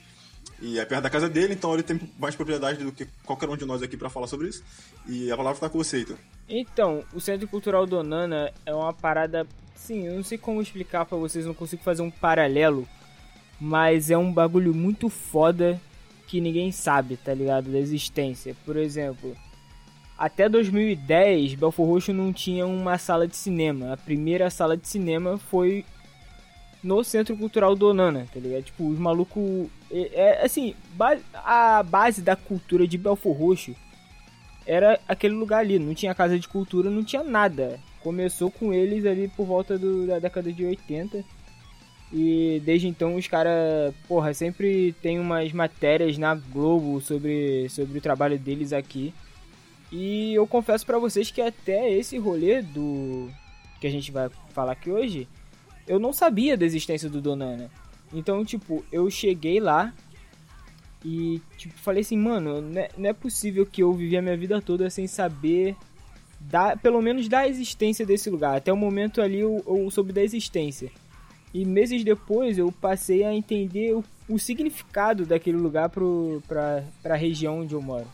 E 0.60 0.78
é 0.78 0.84
perto 0.84 1.02
da 1.02 1.10
casa 1.10 1.28
dele, 1.28 1.54
então 1.54 1.74
ele 1.74 1.82
tem 1.82 2.00
mais 2.18 2.36
propriedade 2.36 2.84
do 2.84 2.92
que 2.92 3.08
qualquer 3.24 3.48
um 3.48 3.56
de 3.56 3.64
nós 3.64 3.82
aqui 3.82 3.96
para 3.96 4.08
falar 4.08 4.28
sobre 4.28 4.48
isso. 4.48 4.62
E 5.08 5.32
a 5.32 5.36
palavra 5.36 5.56
está 5.56 5.68
com 5.68 5.78
você, 5.78 6.02
então. 6.02 6.16
Então, 6.48 7.04
o 7.12 7.20
Centro 7.20 7.48
Cultural 7.48 7.84
Donana 7.84 8.52
é 8.64 8.72
uma 8.72 8.92
parada. 8.92 9.44
Sim, 9.74 10.06
eu 10.06 10.14
não 10.14 10.22
sei 10.22 10.38
como 10.38 10.62
explicar 10.62 11.04
para 11.04 11.18
vocês, 11.18 11.44
não 11.44 11.54
consigo 11.54 11.82
fazer 11.82 12.02
um 12.02 12.10
paralelo. 12.10 12.86
Mas 13.60 14.10
é 14.10 14.16
um 14.16 14.32
bagulho 14.32 14.72
muito 14.72 15.08
foda 15.08 15.80
que 16.28 16.40
ninguém 16.40 16.70
sabe, 16.70 17.16
tá 17.16 17.34
ligado? 17.34 17.72
Da 17.72 17.78
existência. 17.78 18.54
Por 18.64 18.76
exemplo, 18.76 19.36
até 20.18 20.48
2010, 20.48 21.54
Belfor 21.54 21.86
Roxo 21.86 22.12
não 22.12 22.32
tinha 22.32 22.66
uma 22.66 22.98
sala 22.98 23.26
de 23.26 23.36
cinema. 23.36 23.92
A 23.92 23.96
primeira 23.96 24.50
sala 24.50 24.76
de 24.76 24.86
cinema 24.86 25.38
foi 25.38 25.84
no 26.82 27.02
Centro 27.04 27.36
Cultural 27.36 27.74
Donana, 27.76 28.26
tá 28.32 28.40
ligado? 28.40 28.64
Tipo, 28.64 28.88
os 28.88 28.98
malucos. 28.98 29.68
É, 29.90 30.10
é, 30.14 30.44
assim, 30.44 30.74
a 31.34 31.82
base 31.82 32.20
da 32.20 32.34
cultura 32.34 32.86
de 32.86 32.98
Belfor 32.98 33.36
Roxo 33.36 33.74
era 34.66 34.98
aquele 35.08 35.34
lugar 35.34 35.60
ali. 35.60 35.78
Não 35.78 35.94
tinha 35.94 36.14
casa 36.14 36.38
de 36.38 36.48
cultura, 36.48 36.90
não 36.90 37.04
tinha 37.04 37.22
nada. 37.22 37.78
Começou 38.00 38.50
com 38.50 38.72
eles 38.72 39.06
ali 39.06 39.28
por 39.28 39.46
volta 39.46 39.78
do, 39.78 40.06
da 40.06 40.18
década 40.18 40.52
de 40.52 40.64
80. 40.64 41.24
E 42.12 42.60
desde 42.64 42.88
então 42.88 43.14
os 43.14 43.26
caras, 43.26 43.94
porra, 44.06 44.34
sempre 44.34 44.94
tem 45.00 45.18
umas 45.18 45.50
matérias 45.52 46.18
na 46.18 46.34
Globo 46.34 47.00
sobre, 47.00 47.68
sobre 47.70 47.98
o 47.98 48.02
trabalho 48.02 48.38
deles 48.38 48.72
aqui. 48.72 49.14
E 49.92 50.32
eu 50.32 50.46
confesso 50.46 50.86
para 50.86 50.98
vocês 50.98 51.30
que 51.30 51.42
até 51.42 51.92
esse 51.92 52.16
rolê 52.16 52.62
do 52.62 53.28
que 53.78 53.86
a 53.86 53.90
gente 53.90 54.10
vai 54.10 54.30
falar 54.54 54.72
aqui 54.72 54.90
hoje, 54.90 55.28
eu 55.86 55.98
não 55.98 56.14
sabia 56.14 56.56
da 56.56 56.64
existência 56.64 57.10
do 57.10 57.20
Donana. 57.20 57.70
Então, 58.12 58.42
tipo, 58.42 58.82
eu 58.90 59.10
cheguei 59.10 59.60
lá 59.60 59.92
e 61.04 61.42
tipo, 61.58 61.74
falei 61.78 62.00
assim, 62.00 62.16
mano, 62.16 62.62
não 62.62 62.80
é, 62.80 62.88
não 62.96 63.10
é 63.10 63.12
possível 63.12 63.66
que 63.66 63.82
eu 63.82 63.92
vivi 63.92 64.16
a 64.16 64.22
minha 64.22 64.36
vida 64.36 64.62
toda 64.62 64.88
sem 64.88 65.06
saber 65.06 65.76
da, 66.40 66.74
pelo 66.74 67.02
menos 67.02 67.28
da 67.28 67.46
existência 67.46 68.06
desse 68.06 68.30
lugar. 68.30 68.56
Até 68.56 68.72
o 68.72 68.76
momento 68.76 69.20
ali 69.20 69.40
eu, 69.40 69.62
eu 69.66 69.90
soube 69.90 70.12
da 70.12 70.22
existência. 70.22 70.90
E 71.52 71.66
meses 71.66 72.02
depois 72.02 72.56
eu 72.56 72.72
passei 72.72 73.24
a 73.24 73.34
entender 73.34 73.94
o, 73.94 74.02
o 74.26 74.38
significado 74.38 75.26
daquele 75.26 75.58
lugar 75.58 75.90
para 75.90 76.82
a 77.04 77.16
região 77.16 77.60
onde 77.60 77.74
eu 77.74 77.82
moro. 77.82 78.06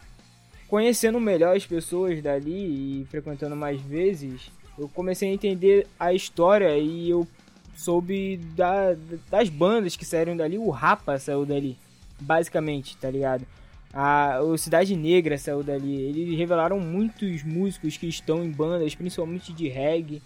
Conhecendo 0.68 1.18
melhor 1.18 1.56
as 1.56 1.64
pessoas 1.64 2.22
dali 2.22 3.00
e 3.00 3.06
frequentando 3.06 3.56
mais 3.56 3.80
vezes, 3.80 4.50
eu 4.78 4.87
comecei 4.88 5.30
a 5.30 5.32
entender 5.32 5.87
a 5.98 6.12
história 6.12 6.76
e 6.76 7.08
eu 7.08 7.26
soube 7.75 8.37
da, 8.54 8.94
das 9.30 9.48
bandas 9.48 9.96
que 9.96 10.04
saíram 10.04 10.37
dali. 10.37 10.58
O 10.58 10.68
Rapa 10.68 11.18
saiu 11.18 11.46
dali, 11.46 11.78
basicamente, 12.20 12.98
tá 12.98 13.10
ligado? 13.10 13.46
A, 13.94 14.40
o 14.42 14.58
Cidade 14.58 14.94
Negra 14.94 15.38
saiu 15.38 15.62
dali. 15.62 16.02
Eles 16.02 16.37
revelaram 16.37 16.78
muitos 16.78 17.42
músicos 17.42 17.96
que 17.96 18.06
estão 18.06 18.44
em 18.44 18.50
bandas, 18.50 18.94
principalmente 18.94 19.54
de 19.54 19.68
reggae, 19.68 20.20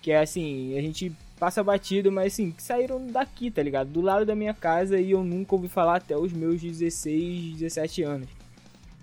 que 0.00 0.10
é 0.10 0.20
assim, 0.20 0.76
a 0.76 0.80
gente 0.80 1.12
passa 1.38 1.62
batido, 1.62 2.10
mas 2.10 2.32
assim, 2.32 2.50
que 2.50 2.62
saíram 2.62 3.06
daqui, 3.08 3.50
tá 3.50 3.62
ligado? 3.62 3.90
Do 3.90 4.00
lado 4.00 4.24
da 4.24 4.34
minha 4.34 4.54
casa 4.54 4.98
e 4.98 5.10
eu 5.10 5.22
nunca 5.22 5.54
ouvi 5.54 5.68
falar 5.68 5.96
até 5.96 6.16
os 6.16 6.32
meus 6.32 6.62
16, 6.62 7.58
17 7.58 8.02
anos. 8.04 8.41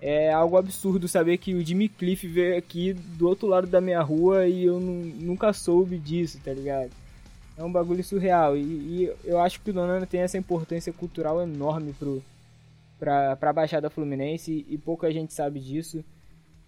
É 0.02 0.32
algo 0.32 0.58
absurdo 0.58 1.08
saber 1.08 1.38
que 1.38 1.54
o 1.54 1.66
Jimmy 1.66 1.90
Cliff 1.90 2.26
veio 2.28 2.58
aqui 2.58 2.94
do 2.94 3.28
outro 3.28 3.48
lado 3.48 3.68
da 3.68 3.82
minha 3.82 4.02
rua 4.02 4.48
e 4.48 4.64
eu 4.66 4.80
nunca 4.80 5.52
soube 5.52 5.98
disso, 5.98 6.40
tá 6.44 6.54
ligado? 6.54 6.92
É 7.58 7.64
um 7.64 7.72
bagulho 7.72 8.04
surreal 8.04 8.56
e, 8.56 8.62
e 8.62 9.14
eu 9.26 9.40
acho 9.40 9.60
que 9.60 9.70
o 9.70 9.74
Donana 9.74 10.06
tem 10.06 10.22
essa 10.22 10.38
importância 10.38 10.94
cultural 10.94 11.42
enorme 11.42 11.92
pro, 11.92 12.24
pra, 12.98 13.36
pra 13.36 13.52
Baixada 13.52 13.90
Fluminense 13.90 14.66
e 14.70 14.78
pouca 14.78 15.12
gente 15.12 15.34
sabe 15.34 15.60
disso. 15.60 16.04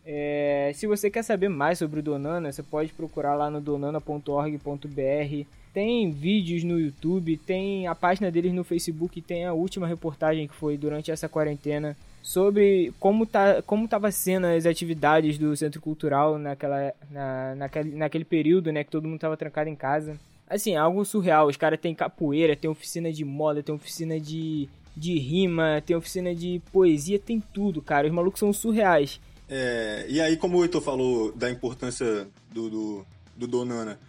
É, 0.05 0.71
se 0.75 0.85
você 0.85 1.09
quer 1.09 1.23
saber 1.23 1.47
mais 1.47 1.79
sobre 1.79 2.01
o 2.01 2.03
Donana, 2.03 2.51
você 2.51 2.61
pode 2.61 2.91
procurar 2.91 3.35
lá 3.35 3.49
no 3.49 3.61
donana.org.br 3.61 5.45
tem 5.73 6.11
vídeos 6.11 6.63
no 6.63 6.79
YouTube, 6.79 7.37
tem 7.37 7.87
a 7.87 7.95
página 7.95 8.29
deles 8.29 8.53
no 8.53 8.63
Facebook, 8.63 9.21
tem 9.21 9.45
a 9.45 9.53
última 9.53 9.87
reportagem 9.87 10.47
que 10.47 10.53
foi 10.53 10.77
durante 10.77 11.11
essa 11.11 11.29
quarentena 11.29 11.95
sobre 12.21 12.93
como 12.99 13.25
tá 13.25 13.61
como 13.63 13.87
tava 13.87 14.11
sendo 14.11 14.47
as 14.47 14.65
atividades 14.65 15.37
do 15.37 15.55
centro 15.55 15.81
cultural 15.81 16.37
naquela 16.37 16.93
na, 17.09 17.55
naquele, 17.55 17.95
naquele 17.95 18.25
período, 18.25 18.71
né, 18.71 18.83
que 18.83 18.91
todo 18.91 19.07
mundo 19.07 19.19
tava 19.19 19.37
trancado 19.37 19.69
em 19.69 19.75
casa. 19.75 20.19
Assim, 20.47 20.73
é 20.73 20.77
algo 20.77 21.05
surreal. 21.05 21.47
Os 21.47 21.55
caras 21.55 21.79
têm 21.79 21.95
capoeira, 21.95 22.55
tem 22.55 22.69
oficina 22.69 23.11
de 23.11 23.23
moda, 23.23 23.63
tem 23.63 23.73
oficina 23.73 24.19
de 24.19 24.69
de 24.95 25.17
rima, 25.17 25.81
tem 25.85 25.95
oficina 25.95 26.35
de 26.35 26.61
poesia, 26.71 27.17
tem 27.17 27.39
tudo, 27.39 27.81
cara. 27.81 28.07
Os 28.07 28.13
malucos 28.13 28.39
são 28.39 28.51
surreais. 28.51 29.19
É, 29.49 30.05
e 30.07 30.21
aí, 30.21 30.37
como 30.37 30.57
o 30.57 30.63
Heitor 30.63 30.81
falou 30.81 31.31
da 31.33 31.49
importância 31.49 32.27
do, 32.53 32.69
do, 32.69 33.05
do 33.35 33.47
Donana, 33.47 33.99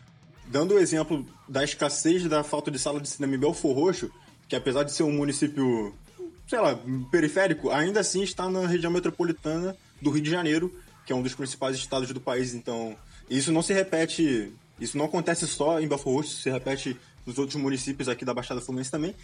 dando 0.47 0.75
o 0.75 0.79
exemplo 0.79 1.27
da 1.49 1.65
escassez 1.65 2.29
da 2.29 2.45
falta 2.45 2.71
de 2.71 2.79
sala 2.79 3.01
de 3.01 3.09
cinema 3.09 3.35
em 3.35 3.39
Belfor 3.39 3.75
Roxo, 3.75 4.11
que 4.49 4.55
apesar 4.55 4.85
de 4.85 4.93
ser 4.93 5.03
um 5.03 5.13
município, 5.13 5.95
sei 6.47 6.61
lá, 6.61 6.79
periférico, 7.11 7.71
ainda 7.71 8.01
assim 8.01 8.23
está 8.23 8.49
na 8.49 8.67
região 8.67 8.91
metropolitana 8.91 9.77
do 10.01 10.11
Rio 10.11 10.23
de 10.23 10.31
Janeiro, 10.31 10.75
que 11.07 11.13
é 11.13 11.17
um 11.17 11.23
dos 11.23 11.35
principais 11.35 11.77
estados 11.77 12.11
do 12.11 12.21
país. 12.21 12.55
Então, 12.55 12.97
isso 13.29 13.53
não 13.53 13.63
se 13.63 13.73
repete, 13.73 14.53
isso 14.79 14.99
não 14.99 15.07
acontece 15.07 15.47
só 15.47 15.81
em 15.81 15.89
Belfor 15.89 16.17
Roxo, 16.17 16.43
se 16.43 16.51
repete 16.51 16.97
nos 17.27 17.39
outros 17.39 17.61
municípios 17.61 18.09
aqui 18.09 18.25
da 18.25 18.35
Baixada 18.35 18.61
Fluminense 18.61 18.91
também. 18.91 19.15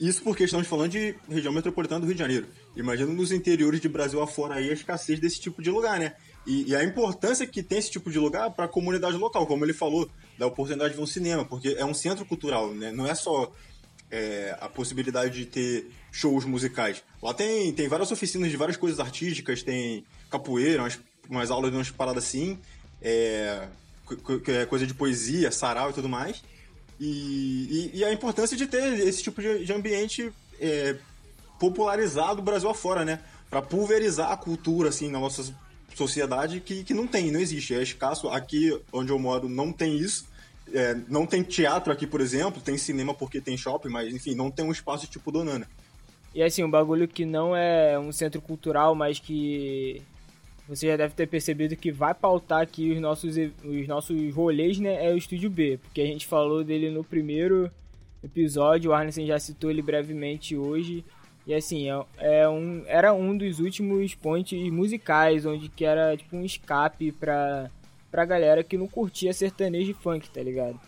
Isso 0.00 0.22
porque 0.22 0.44
estamos 0.44 0.68
falando 0.68 0.92
de 0.92 1.14
região 1.28 1.52
metropolitana 1.52 2.00
do 2.00 2.06
Rio 2.06 2.14
de 2.14 2.20
Janeiro. 2.20 2.46
Imagina 2.76 3.12
nos 3.12 3.32
interiores 3.32 3.80
de 3.80 3.88
Brasil 3.88 4.22
afora 4.22 4.54
aí 4.54 4.70
a 4.70 4.72
escassez 4.72 5.18
desse 5.18 5.40
tipo 5.40 5.60
de 5.60 5.70
lugar, 5.70 5.98
né? 5.98 6.14
E, 6.46 6.70
e 6.70 6.76
a 6.76 6.84
importância 6.84 7.46
que 7.46 7.62
tem 7.62 7.78
esse 7.78 7.90
tipo 7.90 8.10
de 8.10 8.18
lugar 8.18 8.50
para 8.52 8.66
a 8.66 8.68
comunidade 8.68 9.16
local, 9.16 9.44
como 9.46 9.64
ele 9.64 9.72
falou, 9.72 10.08
da 10.38 10.46
oportunidade 10.46 10.90
de 10.90 10.96
ver 10.96 11.02
um 11.02 11.06
cinema, 11.06 11.44
porque 11.44 11.74
é 11.76 11.84
um 11.84 11.92
centro 11.92 12.24
cultural, 12.24 12.72
né? 12.72 12.92
Não 12.92 13.06
é 13.06 13.14
só 13.14 13.52
é, 14.10 14.56
a 14.60 14.68
possibilidade 14.68 15.38
de 15.38 15.46
ter 15.46 15.90
shows 16.10 16.44
musicais. 16.44 17.02
Lá 17.22 17.34
tem, 17.34 17.72
tem 17.72 17.88
várias 17.88 18.10
oficinas 18.10 18.50
de 18.50 18.56
várias 18.56 18.76
coisas 18.76 18.98
artísticas, 19.00 19.62
tem 19.62 20.04
capoeira, 20.30 20.82
umas, 20.82 20.98
umas 21.28 21.50
aulas 21.50 21.70
de 21.70 21.76
umas 21.76 21.90
paradas 21.90 22.24
assim, 22.24 22.58
é, 23.02 23.68
é, 24.48 24.66
coisa 24.66 24.86
de 24.86 24.94
poesia, 24.94 25.50
sarau 25.50 25.90
e 25.90 25.92
tudo 25.92 26.08
mais. 26.08 26.42
E, 27.00 27.90
e, 27.92 27.98
e, 27.98 28.04
a 28.04 28.12
importância 28.12 28.56
de 28.56 28.66
ter 28.66 28.98
esse 29.06 29.22
tipo 29.22 29.40
de, 29.40 29.64
de 29.64 29.72
ambiente 29.72 30.32
é, 30.58 30.96
popularizado 31.58 32.42
Brasil 32.42 32.68
afora, 32.68 33.04
né? 33.04 33.20
Para 33.48 33.62
pulverizar 33.62 34.32
a 34.32 34.36
cultura, 34.36 34.88
assim, 34.88 35.08
na 35.08 35.20
nossa 35.20 35.54
sociedade 35.94 36.60
que, 36.60 36.82
que 36.82 36.92
não 36.92 37.06
tem, 37.06 37.30
não 37.30 37.40
existe. 37.40 37.74
É 37.74 37.82
escasso. 37.82 38.28
Aqui 38.28 38.76
onde 38.92 39.12
eu 39.12 39.18
moro 39.18 39.48
não 39.48 39.72
tem 39.72 39.96
isso. 39.96 40.26
É, 40.72 40.94
não 41.08 41.26
tem 41.26 41.42
teatro 41.42 41.92
aqui, 41.92 42.06
por 42.06 42.20
exemplo, 42.20 42.60
tem 42.60 42.76
cinema 42.76 43.14
porque 43.14 43.40
tem 43.40 43.56
shopping, 43.56 43.88
mas 43.88 44.12
enfim, 44.14 44.34
não 44.34 44.50
tem 44.50 44.64
um 44.64 44.72
espaço 44.72 45.06
tipo 45.06 45.32
Donana. 45.32 45.68
E 46.34 46.42
assim, 46.42 46.62
um 46.62 46.70
bagulho 46.70 47.08
que 47.08 47.24
não 47.24 47.56
é 47.56 47.98
um 47.98 48.12
centro 48.12 48.40
cultural, 48.40 48.94
mas 48.94 49.18
que 49.18 50.02
você 50.68 50.88
já 50.88 50.96
deve 50.96 51.14
ter 51.14 51.26
percebido 51.26 51.74
que 51.74 51.90
vai 51.90 52.12
pautar 52.12 52.60
aqui 52.60 52.92
os 52.92 53.00
nossos, 53.00 53.36
os 53.64 53.88
nossos 53.88 54.34
rolês, 54.34 54.78
né? 54.78 55.06
É 55.06 55.12
o 55.12 55.16
Estúdio 55.16 55.48
B, 55.48 55.78
porque 55.82 56.02
a 56.02 56.06
gente 56.06 56.26
falou 56.26 56.62
dele 56.62 56.90
no 56.90 57.02
primeiro 57.02 57.70
episódio, 58.22 58.90
o 58.90 58.94
Arneson 58.94 59.24
já 59.24 59.38
citou 59.38 59.70
ele 59.70 59.80
brevemente 59.80 60.56
hoje. 60.56 61.04
E 61.46 61.54
assim, 61.54 61.90
é, 61.90 62.04
é 62.18 62.48
um, 62.48 62.84
era 62.86 63.14
um 63.14 63.34
dos 63.34 63.58
últimos 63.58 64.14
pontos 64.14 64.58
musicais, 64.70 65.46
onde 65.46 65.70
que 65.70 65.86
era 65.86 66.14
tipo 66.14 66.36
um 66.36 66.44
escape 66.44 67.12
pra, 67.12 67.70
pra 68.10 68.24
galera 68.24 68.64
que 68.64 68.76
não 68.76 68.86
curtia 68.86 69.32
sertanejo 69.32 69.90
e 69.90 69.94
funk, 69.94 70.30
tá 70.30 70.42
ligado? 70.42 70.78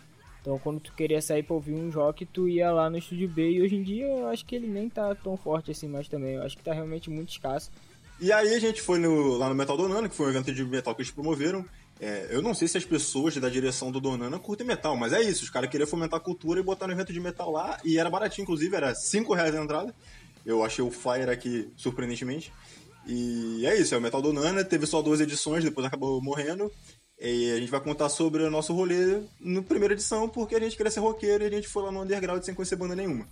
Então 0.41 0.57
quando 0.57 0.79
tu 0.79 0.93
queria 0.93 1.21
sair 1.21 1.43
pra 1.43 1.53
ouvir 1.53 1.73
um 1.73 1.89
rock, 1.89 2.25
tu 2.25 2.49
ia 2.49 2.71
lá 2.71 2.89
no 2.89 2.97
Estúdio 2.97 3.29
B. 3.29 3.51
E 3.51 3.61
hoje 3.61 3.75
em 3.75 3.83
dia 3.83 4.05
eu 4.05 4.27
acho 4.27 4.45
que 4.45 4.55
ele 4.55 4.67
nem 4.67 4.89
tá 4.89 5.13
tão 5.15 5.37
forte 5.37 5.71
assim 5.71 5.87
mais 5.87 6.07
também. 6.07 6.35
Eu 6.35 6.43
acho 6.43 6.57
que 6.57 6.63
tá 6.63 6.73
realmente 6.73 7.09
muito 7.09 7.29
escasso. 7.29 7.71
E 8.19 8.31
aí 8.31 8.53
a 8.53 8.59
gente 8.59 8.81
foi 8.81 8.99
no, 8.99 9.37
lá 9.37 9.49
no 9.49 9.55
Metal 9.55 9.75
Donana, 9.77 10.07
que 10.07 10.15
foi 10.15 10.27
um 10.27 10.29
evento 10.29 10.53
de 10.53 10.63
metal 10.63 10.93
que 10.93 11.01
eles 11.01 11.11
promoveram. 11.11 11.65
É, 11.99 12.27
eu 12.31 12.41
não 12.41 12.53
sei 12.53 12.67
se 12.67 12.77
as 12.77 12.85
pessoas 12.85 13.35
da 13.37 13.49
direção 13.49 13.91
do 13.91 13.99
Donana 13.99 14.39
curtem 14.39 14.65
metal, 14.65 14.95
mas 14.95 15.13
é 15.13 15.21
isso. 15.21 15.43
Os 15.43 15.49
caras 15.49 15.69
queriam 15.69 15.87
fomentar 15.87 16.19
a 16.19 16.23
cultura 16.23 16.59
e 16.59 16.63
botar 16.63 16.87
no 16.87 16.93
evento 16.93 17.13
de 17.13 17.19
metal 17.19 17.51
lá. 17.51 17.79
E 17.83 17.99
era 17.99 18.09
baratinho, 18.09 18.43
inclusive, 18.43 18.75
era 18.75 18.95
5 18.95 19.33
reais 19.33 19.53
a 19.53 19.63
entrada. 19.63 19.93
Eu 20.43 20.63
achei 20.63 20.83
o 20.83 20.89
Fire 20.89 21.29
aqui 21.29 21.71
surpreendentemente. 21.75 22.51
E 23.07 23.65
é 23.65 23.79
isso, 23.79 23.93
é 23.95 23.97
o 23.97 24.01
Metal 24.01 24.21
do 24.21 24.31
Nana, 24.31 24.63
teve 24.63 24.85
só 24.85 25.01
duas 25.01 25.19
edições, 25.19 25.63
depois 25.63 25.85
acabou 25.85 26.21
morrendo. 26.21 26.71
E 27.21 27.51
a 27.51 27.59
gente 27.59 27.69
vai 27.69 27.79
contar 27.79 28.09
sobre 28.09 28.41
o 28.41 28.49
nosso 28.49 28.73
rolê 28.73 29.21
na 29.39 29.61
primeira 29.61 29.93
edição, 29.93 30.27
porque 30.27 30.55
a 30.55 30.59
gente 30.59 30.75
queria 30.75 30.91
ser 30.91 31.01
roqueiro 31.01 31.43
e 31.43 31.47
a 31.47 31.51
gente 31.51 31.67
foi 31.67 31.83
lá 31.83 31.91
no 31.91 32.01
underground 32.01 32.41
sem 32.41 32.55
conhecer 32.55 32.75
banda 32.75 32.95
nenhuma. 32.95 33.27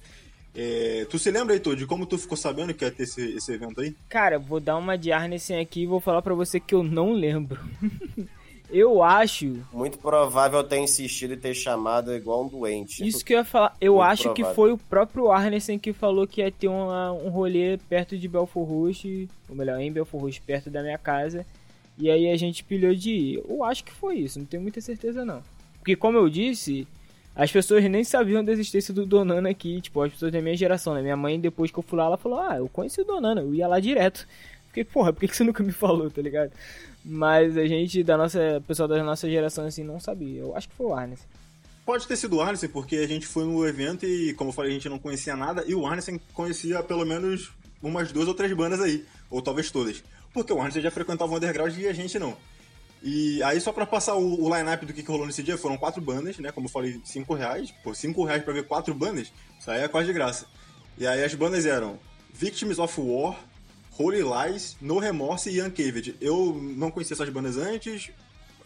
É, 0.53 1.08
tu 1.10 1.17
se 1.17 1.31
lembra, 1.31 1.55
Heitor, 1.55 1.75
de 1.75 1.88
como 1.88 2.05
tu 2.05 2.17
ficou 2.17 2.38
sabendo 2.38 2.74
que 2.74 2.86
ia 2.86 2.91
ter 2.91 3.03
esse, 3.03 3.36
esse 3.36 3.51
evento 3.51 3.81
aí? 3.81 3.96
Cara, 4.08 4.38
vou 4.38 4.60
dar 4.60 4.77
uma 4.77 4.96
de 4.96 5.12
Arnessen 5.12 5.60
aqui 5.60 5.81
e 5.81 5.88
vou 5.88 6.00
falar 6.00 6.22
para 6.22 6.36
você 6.36 6.60
que 6.60 6.75
eu 6.75 6.84
não 6.84 7.13
lembro. 7.13 7.60
Eu 8.72 9.01
acho. 9.01 9.65
Muito 9.74 9.98
provável 9.98 10.63
ter 10.63 10.77
insistido 10.77 11.34
e 11.34 11.38
ter 11.38 11.55
chamado 11.55 12.13
igual 12.13 12.46
um 12.46 12.48
doente. 12.48 13.03
Isso 13.05 13.25
que 13.25 13.34
eu 13.34 13.39
ia 13.39 13.43
falar. 13.43 13.75
Eu 13.81 13.93
Muito 13.93 14.05
acho 14.05 14.24
provável. 14.24 14.46
que 14.46 14.55
foi 14.55 14.72
o 14.72 14.77
próprio 14.77 15.31
Arneson 15.31 15.79
que 15.79 15.91
falou 15.91 16.27
que 16.27 16.41
ia 16.41 16.51
ter 16.51 16.67
uma, 16.67 17.12
um 17.12 17.29
rolê 17.29 17.79
perto 17.89 18.15
de 18.15 18.27
Belfor 18.27 18.63
Roxo, 18.63 19.08
ou 19.50 19.55
melhor, 19.55 19.79
em 19.79 19.91
Belfor 19.91 20.22
Roxo, 20.22 20.39
perto 20.46 20.69
da 20.69 20.84
minha 20.84 21.00
casa. 21.00 21.48
E 22.00 22.10
aí 22.10 22.32
a 22.32 22.38
gente 22.38 22.63
pilhou 22.63 22.96
de 22.96 23.12
ir. 23.12 23.44
Eu 23.48 23.63
acho 23.63 23.84
que 23.84 23.91
foi 23.91 24.18
isso, 24.20 24.39
não 24.39 24.46
tenho 24.46 24.63
muita 24.63 24.79
certeza 24.79 25.25
não. 25.25 25.44
Porque 25.79 25.96
como 25.96 26.18
eu 26.18 26.29
disse, 26.29 26.88
as 27.36 27.51
pessoas 27.51 27.84
nem 27.86 28.03
sabiam 28.03 28.44
da 28.44 28.51
existência 28.51 28.94
do 28.94 29.06
Donana 29.06 29.50
aqui, 29.50 29.82
tipo, 29.82 30.01
as 30.01 30.12
pessoas 30.12 30.32
da 30.32 30.41
minha 30.41 30.56
geração, 30.56 30.94
né? 30.94 31.01
Minha 31.01 31.18
mãe, 31.18 31.39
depois 31.39 31.72
que 31.72 31.77
eu 31.77 31.84
fui 31.84 31.98
lá, 31.98 32.06
ela 32.06 32.18
falou, 32.18 32.39
ah, 32.39 32.58
eu 32.58 32.70
conheci 32.70 33.01
o 33.01 33.06
Donana, 33.06 33.41
eu 33.41 33.53
ia 33.53 33.68
lá 33.68 33.79
direto. 33.79 34.27
Fiquei, 34.68 34.84
porra, 34.84 35.12
por 35.12 35.20
que 35.20 35.36
você 35.36 35.44
nunca 35.44 35.63
me 35.63 35.72
falou, 35.72 36.10
tá 36.10 36.22
ligado? 36.22 36.51
Mas 37.03 37.58
a 37.58 37.65
gente, 37.65 38.03
da 38.03 38.18
nossa, 38.18 38.63
pessoal 38.68 38.88
da 38.88 39.03
nossa 39.03 39.29
geração, 39.29 39.65
assim, 39.65 39.84
não 39.84 40.00
sabia. 40.00 40.41
Eu 40.41 40.56
acho 40.56 40.70
que 40.70 40.75
foi 40.75 40.86
o 40.86 40.94
Arnes. 40.94 41.25
Pode 41.86 42.08
ter 42.08 42.15
sido 42.15 42.36
o 42.36 42.41
Arnes, 42.41 42.63
porque 42.72 42.98
a 42.98 43.08
gente 43.08 43.25
foi 43.25 43.46
no 43.46 43.65
evento 43.65 44.06
e, 44.06 44.34
como 44.36 44.50
eu 44.50 44.53
falei, 44.53 44.72
a 44.72 44.74
gente 44.74 44.89
não 44.89 45.00
conhecia 45.00 45.36
nada. 45.36 45.63
E 45.65 45.74
o 45.74 45.88
Arnes 45.88 46.08
conhecia 46.34 46.84
pelo 46.84 47.03
menos 47.03 47.51
umas 47.82 48.12
duas 48.12 48.27
ou 48.27 48.34
três 48.34 48.53
bandas 48.53 48.79
aí. 48.79 49.03
Ou 49.29 49.41
talvez 49.41 49.72
todas. 49.72 50.03
Porque 50.34 50.54
o 50.54 50.62
Arnson 50.62 50.82
já 50.82 50.92
frequentava 50.92 51.32
o 51.32 51.36
underground 51.36 51.76
e 51.78 51.88
a 51.88 51.94
gente 51.94 52.18
não. 52.20 52.38
E 53.02 53.42
aí, 53.44 53.62
só 53.62 53.72
pra 53.72 53.86
passar 53.86 54.16
o, 54.16 54.44
o 54.44 54.56
line-up 54.56 54.86
do 54.86 54.94
que, 54.94 55.02
que 55.02 55.10
rolou 55.10 55.26
nesse 55.26 55.42
dia, 55.42 55.58
foram 55.58 55.78
quatro 55.78 56.02
bandas, 56.02 56.38
né? 56.38 56.52
Como 56.52 56.68
eu 56.68 56.72
falei, 56.72 57.00
cinco 57.06 57.34
reais. 57.34 57.72
Pô, 57.84 57.94
cinco 57.94 58.26
reais 58.26 58.44
pra 58.44 58.54
ver 58.54 58.68
quatro 58.68 58.94
bandas, 58.94 59.32
isso 59.60 59.72
aí 59.72 59.82
é 59.82 59.88
quase 59.88 60.08
de 60.08 60.14
graça. 60.14 60.46
E 60.98 61.08
aí 61.08 61.24
as 61.24 61.34
bandas 61.34 61.66
eram 61.66 61.98
Victims 62.34 62.78
of 62.78 63.00
War, 63.00 63.40
Holy 63.98 64.22
Lies, 64.22 64.76
No 64.82 65.00
Remorse 65.00 65.50
e 65.50 65.62
Uncaved. 65.62 66.16
Eu 66.20 66.60
não 66.76 66.92
conhecia 66.92 67.14
essas 67.14 67.30
bandas 67.30 67.58
antes, 67.58 68.12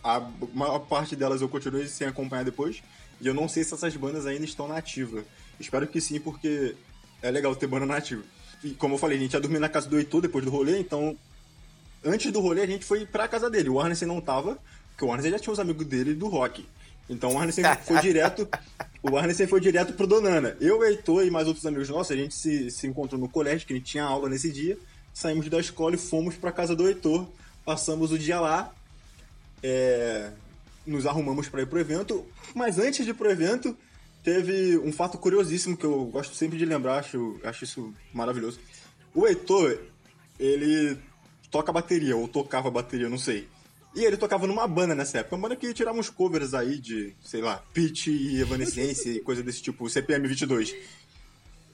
a 0.04 0.20
maior 0.54 0.80
parte 0.80 1.16
delas 1.16 1.42
eu 1.42 1.48
continuei 1.48 1.88
sem 1.88 2.08
acompanhar 2.08 2.44
depois, 2.44 2.82
e 3.22 3.28
eu 3.28 3.34
não 3.34 3.48
sei 3.48 3.64
se 3.64 3.74
essas 3.74 3.96
bandas 3.96 4.26
ainda 4.26 4.46
estão 4.46 4.68
nativas. 4.68 5.24
Espero 5.60 5.88
que 5.88 6.02
sim, 6.02 6.20
porque 6.20 6.76
é 7.22 7.30
legal 7.30 7.56
ter 7.56 7.68
banda 7.68 7.86
nativa. 7.86 8.24
E 8.64 8.72
como 8.72 8.96
eu 8.96 8.98
falei, 8.98 9.18
a 9.18 9.22
gente 9.22 9.34
ia 9.34 9.40
dormir 9.40 9.60
na 9.60 9.70
casa 9.70 9.88
do 9.88 9.98
Heitor 9.98 10.22
depois 10.22 10.44
do 10.44 10.50
rolê, 10.50 10.80
então 10.80 11.16
antes 12.04 12.32
do 12.32 12.40
rolê 12.40 12.62
a 12.62 12.68
gente 12.68 12.86
foi 12.86 13.06
pra 13.06 13.28
casa 13.28 13.50
dele. 13.50 13.70
O 13.70 13.80
Arnesen 13.80 14.08
não 14.08 14.22
tava, 14.22 14.58
porque 14.90 15.06
o 15.06 15.12
Arnesen 15.12 15.32
já 15.32 15.40
tinha 15.40 15.54
os 15.54 15.60
amigos 15.60 15.86
dele 15.86 16.14
do 16.14 16.28
rock. 16.28 16.66
Então 17.10 17.34
o 17.34 17.38
Arnesen 17.38 17.64
foi 17.84 18.00
direto. 18.00 18.48
O 19.02 19.18
Arnesen 19.18 19.48
foi 19.48 19.60
direto 19.60 19.94
pro 19.94 20.08
Donana. 20.08 20.56
Eu, 20.62 20.84
Heitor 20.84 21.26
e 21.26 21.32
mais 21.32 21.48
outros 21.48 21.66
amigos 21.66 21.90
nossos, 21.90 22.12
a 22.12 22.16
gente 22.16 22.34
se, 22.34 22.72
se 22.72 22.88
encontrou 22.88 23.20
no 23.20 23.28
colégio, 23.28 23.68
que 23.68 23.74
a 23.74 23.76
gente 23.76 23.86
tinha 23.86 24.04
aula 24.04 24.30
nesse 24.30 24.52
dia. 24.52 24.78
Saímos 25.14 25.50
da 25.50 25.60
escola 25.60 25.96
e 25.96 25.98
fomos 25.98 26.36
pra 26.36 26.52
casa 26.52 26.76
do 26.76 26.88
Heitor. 26.88 27.28
Passamos 27.66 28.12
o 28.12 28.18
dia 28.18 28.40
lá. 28.40 28.74
É, 29.62 30.32
nos 30.86 31.06
arrumamos 31.06 31.50
para 31.50 31.62
ir 31.62 31.68
pro 31.68 31.80
evento. 31.80 32.26
Mas 32.56 32.80
antes 32.80 33.06
de 33.06 33.12
ir 33.12 33.14
pro 33.14 33.30
evento, 33.30 33.78
teve 34.24 34.78
um 34.78 34.92
fato 34.92 35.18
curiosíssimo 35.18 35.78
que 35.78 35.86
eu 35.86 36.06
gosto 36.06 36.34
sempre 36.36 36.58
de 36.58 36.66
lembrar, 36.66 37.00
acho, 37.00 37.40
acho 37.44 37.64
isso 37.64 37.94
maravilhoso. 38.14 38.60
O 39.14 39.28
Heitor, 39.28 39.78
ele 40.40 40.98
toca 41.54 41.72
bateria, 41.72 42.18
ou 42.18 42.28
tocava 42.28 42.72
bateria, 42.72 43.08
não 43.08 43.20
sei. 43.20 43.48
E 43.96 44.04
ele 44.04 44.18
tocava 44.18 44.48
numa 44.48 44.68
banda 44.68 44.96
nessa 44.96 45.20
época, 45.20 45.36
uma 45.36 45.44
banda 45.44 45.56
que 45.56 45.72
tirava 45.72 46.00
uns 46.00 46.10
covers 46.10 46.56
aí 46.56 46.80
de, 46.80 47.16
sei 47.24 47.44
lá, 47.44 47.64
Pitch 47.72 48.08
e 48.08 48.42
Evanescence 48.42 49.08
e 49.08 49.20
coisa 49.22 49.44
desse 49.44 49.62
tipo, 49.62 49.88
CPM 49.88 50.28
22. 50.28 50.76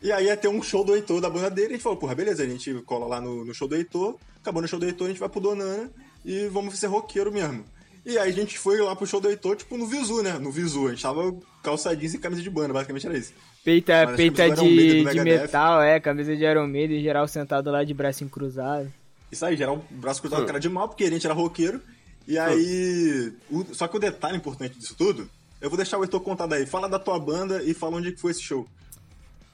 E 0.02 0.12
aí 0.12 0.26
ia 0.26 0.36
ter 0.36 0.50
um 0.50 0.62
show 0.62 0.84
do 0.84 0.94
Heitor 0.94 1.22
da 1.22 1.30
banda 1.30 1.50
dele, 1.50 1.68
e 1.68 1.72
a 1.72 1.74
gente 1.76 1.84
falou, 1.84 1.98
porra, 1.98 2.14
beleza, 2.14 2.44
a 2.44 2.46
gente 2.46 2.74
cola 2.86 3.08
lá 3.08 3.22
no, 3.22 3.46
no 3.46 3.54
show 3.54 3.70
do 3.70 3.76
Heitor, 3.76 4.18
acabou 4.42 4.62
no 4.62 4.68
show 4.68 4.78
do 4.78 4.86
Heitor, 4.86 5.08
a 5.08 5.10
gente 5.12 5.20
vai 5.20 5.30
pro 5.30 5.40
Donana 5.40 5.90
e 6.26 6.48
vamos 6.48 6.78
ser 6.78 6.88
roqueiro 6.88 7.32
mesmo. 7.32 7.64
E 8.06 8.18
aí 8.18 8.30
a 8.30 8.34
gente 8.34 8.60
foi 8.60 8.82
lá 8.82 8.94
pro 8.94 9.08
show 9.08 9.22
do 9.22 9.30
Heitor, 9.30 9.56
tipo, 9.56 9.78
no 9.78 9.88
Visu, 9.88 10.22
né? 10.22 10.34
No 10.40 10.52
Visu. 10.52 10.88
A 10.88 10.90
gente 10.90 11.04
tava 11.04 11.34
calçadinhos 11.64 12.14
e 12.14 12.18
camisa 12.18 12.42
de 12.42 12.50
banda, 12.50 12.74
basicamente 12.74 13.08
era 13.08 13.18
isso. 13.18 13.34
Peita, 13.64 14.14
peita 14.16 14.50
de, 14.50 15.04
de 15.04 15.22
metal, 15.22 15.82
é, 15.82 16.00
camisa 16.00 16.36
de 16.36 16.44
Iron 16.44 16.68
Maiden, 16.68 17.02
geral 17.02 17.28
sentado 17.28 17.70
lá 17.70 17.84
de 17.84 17.94
braço 17.94 18.26
cruzado. 18.28 18.92
Isso 19.32 19.46
aí, 19.46 19.56
geral, 19.56 19.84
braço 19.90 20.22
cruzado, 20.22 20.44
hum. 20.44 20.46
cara 20.46 20.60
de 20.60 20.70
mal, 20.70 20.88
porque 20.88 21.04
a 21.04 21.10
gente 21.10 21.26
era 21.26 21.34
roqueiro. 21.34 21.82
E 22.28 22.38
aí. 22.38 23.34
O, 23.50 23.66
só 23.74 23.88
que 23.88 23.98
o 23.98 24.00
detalhe 24.00 24.38
importante 24.38 24.78
disso 24.78 24.96
tudo, 24.96 25.30
eu 25.60 25.70
vou 25.70 25.78
deixar 25.78 25.98
o 25.98 26.04
Heitor 26.04 26.22
contar 26.22 26.48
daí. 26.48 26.66
Fala 26.66 26.88
da 26.88 27.00
tua 27.00 27.20
banda 27.20 27.64
e 27.64 27.74
fala 27.74 27.98
onde 27.98 28.12
que 28.12 28.22
foi 28.22 28.32
esse 28.32 28.42
show. 28.42 28.68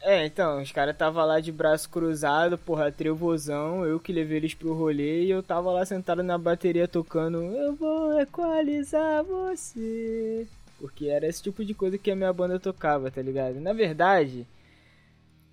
É, 0.01 0.23
então, 0.23 0.61
os 0.61 0.71
caras 0.71 0.95
tava 0.95 1.25
lá 1.25 1.39
de 1.39 1.51
braço 1.51 1.89
cruzado, 1.89 2.59
porra, 2.59 2.91
trevozão, 2.91 3.83
eu 3.83 3.99
que 3.99 4.13
levei 4.13 4.37
eles 4.37 4.53
pro 4.53 4.75
rolê 4.75 5.23
e 5.23 5.31
eu 5.31 5.41
tava 5.41 5.71
lá 5.71 5.83
sentado 5.83 6.21
na 6.21 6.37
bateria 6.37 6.87
tocando 6.87 7.41
Eu 7.41 7.73
vou 7.73 8.19
equalizar 8.19 9.23
você. 9.23 10.45
Porque 10.79 11.07
era 11.07 11.25
esse 11.25 11.41
tipo 11.41 11.65
de 11.65 11.73
coisa 11.73 11.97
que 11.97 12.11
a 12.11 12.15
minha 12.15 12.31
banda 12.31 12.59
tocava, 12.59 13.09
tá 13.09 13.19
ligado? 13.19 13.59
Na 13.59 13.73
verdade, 13.73 14.45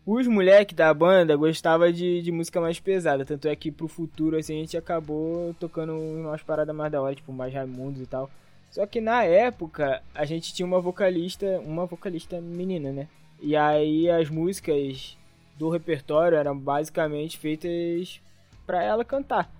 os 0.04 0.26
moleques 0.26 0.74
da 0.74 0.92
banda 0.92 1.36
gostavam 1.36 1.90
de, 1.92 2.22
de 2.22 2.32
música 2.32 2.60
mais 2.60 2.80
pesada, 2.80 3.24
tanto 3.24 3.46
é 3.46 3.54
que 3.54 3.70
pro 3.70 3.86
futuro 3.86 4.36
assim, 4.36 4.56
a 4.56 4.60
gente 4.60 4.76
acabou 4.76 5.54
tocando 5.60 5.94
umas 5.94 6.42
paradas 6.42 6.74
mais 6.74 6.90
da 6.90 7.00
hora, 7.00 7.14
tipo 7.14 7.32
mais 7.32 7.54
Raimundos 7.54 8.02
e 8.02 8.06
tal. 8.06 8.28
Só 8.70 8.86
que 8.86 9.00
na 9.00 9.22
época 9.22 10.02
a 10.14 10.24
gente 10.24 10.52
tinha 10.52 10.66
uma 10.66 10.80
vocalista, 10.80 11.60
uma 11.64 11.86
vocalista 11.86 12.40
menina, 12.40 12.90
né? 12.90 13.06
E 13.40 13.54
aí 13.54 14.10
as 14.10 14.28
músicas 14.28 15.16
do 15.58 15.68
repertório 15.68 16.38
eram 16.38 16.58
basicamente 16.58 17.38
feitas 17.38 18.20
para 18.66 18.82
ela 18.82 19.04
cantar. 19.04 19.50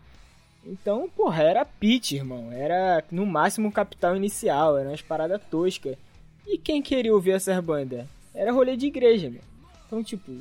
Então, 0.64 1.08
porra, 1.14 1.42
era 1.42 1.64
pitch, 1.64 2.12
irmão. 2.12 2.50
Era 2.52 3.04
no 3.10 3.26
máximo 3.26 3.70
capital 3.70 4.16
inicial, 4.16 4.78
era 4.78 4.88
umas 4.88 5.02
paradas 5.02 5.40
toscas. 5.50 5.96
E 6.46 6.56
quem 6.56 6.80
queria 6.80 7.12
ouvir 7.12 7.32
essas 7.32 7.62
bandas? 7.62 8.06
Era 8.34 8.52
rolê 8.52 8.76
de 8.76 8.86
igreja, 8.86 9.28
meu. 9.28 9.51
Então, 9.92 10.02
tipo, 10.02 10.32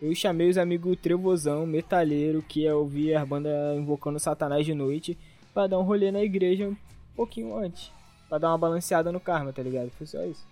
eu 0.00 0.14
chamei 0.14 0.48
os 0.48 0.56
amigos 0.56 0.96
Trevozão, 0.96 1.66
metalheiro, 1.66 2.40
que 2.40 2.60
ia 2.60 2.74
ouvir 2.74 3.14
as 3.14 3.28
bandas 3.28 3.52
invocando 3.76 4.18
Satanás 4.18 4.64
de 4.64 4.72
noite, 4.72 5.18
para 5.52 5.66
dar 5.66 5.78
um 5.78 5.82
rolê 5.82 6.10
na 6.10 6.22
igreja 6.22 6.66
um 6.66 6.76
pouquinho 7.14 7.54
antes. 7.54 7.92
Pra 8.30 8.38
dar 8.38 8.48
uma 8.48 8.56
balanceada 8.56 9.12
no 9.12 9.20
karma, 9.20 9.52
tá 9.52 9.62
ligado? 9.62 9.90
Foi 9.90 10.06
só 10.06 10.24
isso. 10.24 10.46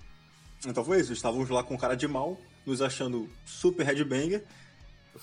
Então 0.66 0.84
foi 0.84 1.00
isso, 1.00 1.14
estávamos 1.14 1.48
lá 1.48 1.62
com 1.62 1.78
cara 1.78 1.94
de 1.94 2.06
mal, 2.06 2.36
nos 2.66 2.82
achando 2.82 3.26
super 3.46 3.86
headbanger, 3.86 4.44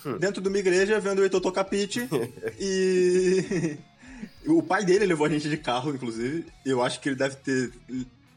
hum. 0.04 0.17
dentro 0.17 0.41
de 0.41 0.49
uma 0.49 0.58
igreja, 0.58 0.99
vendo 0.99 1.19
o 1.19 1.21
Heitor 1.21 1.41
tocar 1.41 1.65
pitch, 1.65 1.97
e... 2.60 3.78
o 4.47 4.63
pai 4.63 4.84
dele 4.84 5.06
levou 5.06 5.28
a 5.28 5.30
gente 5.30 5.47
de 5.47 5.58
carro, 5.58 5.93
inclusive, 5.93 6.47
eu 6.65 6.82
acho 6.82 6.99
que 6.99 7.10
ele 7.10 7.15
deve 7.15 7.36
ter 7.36 7.71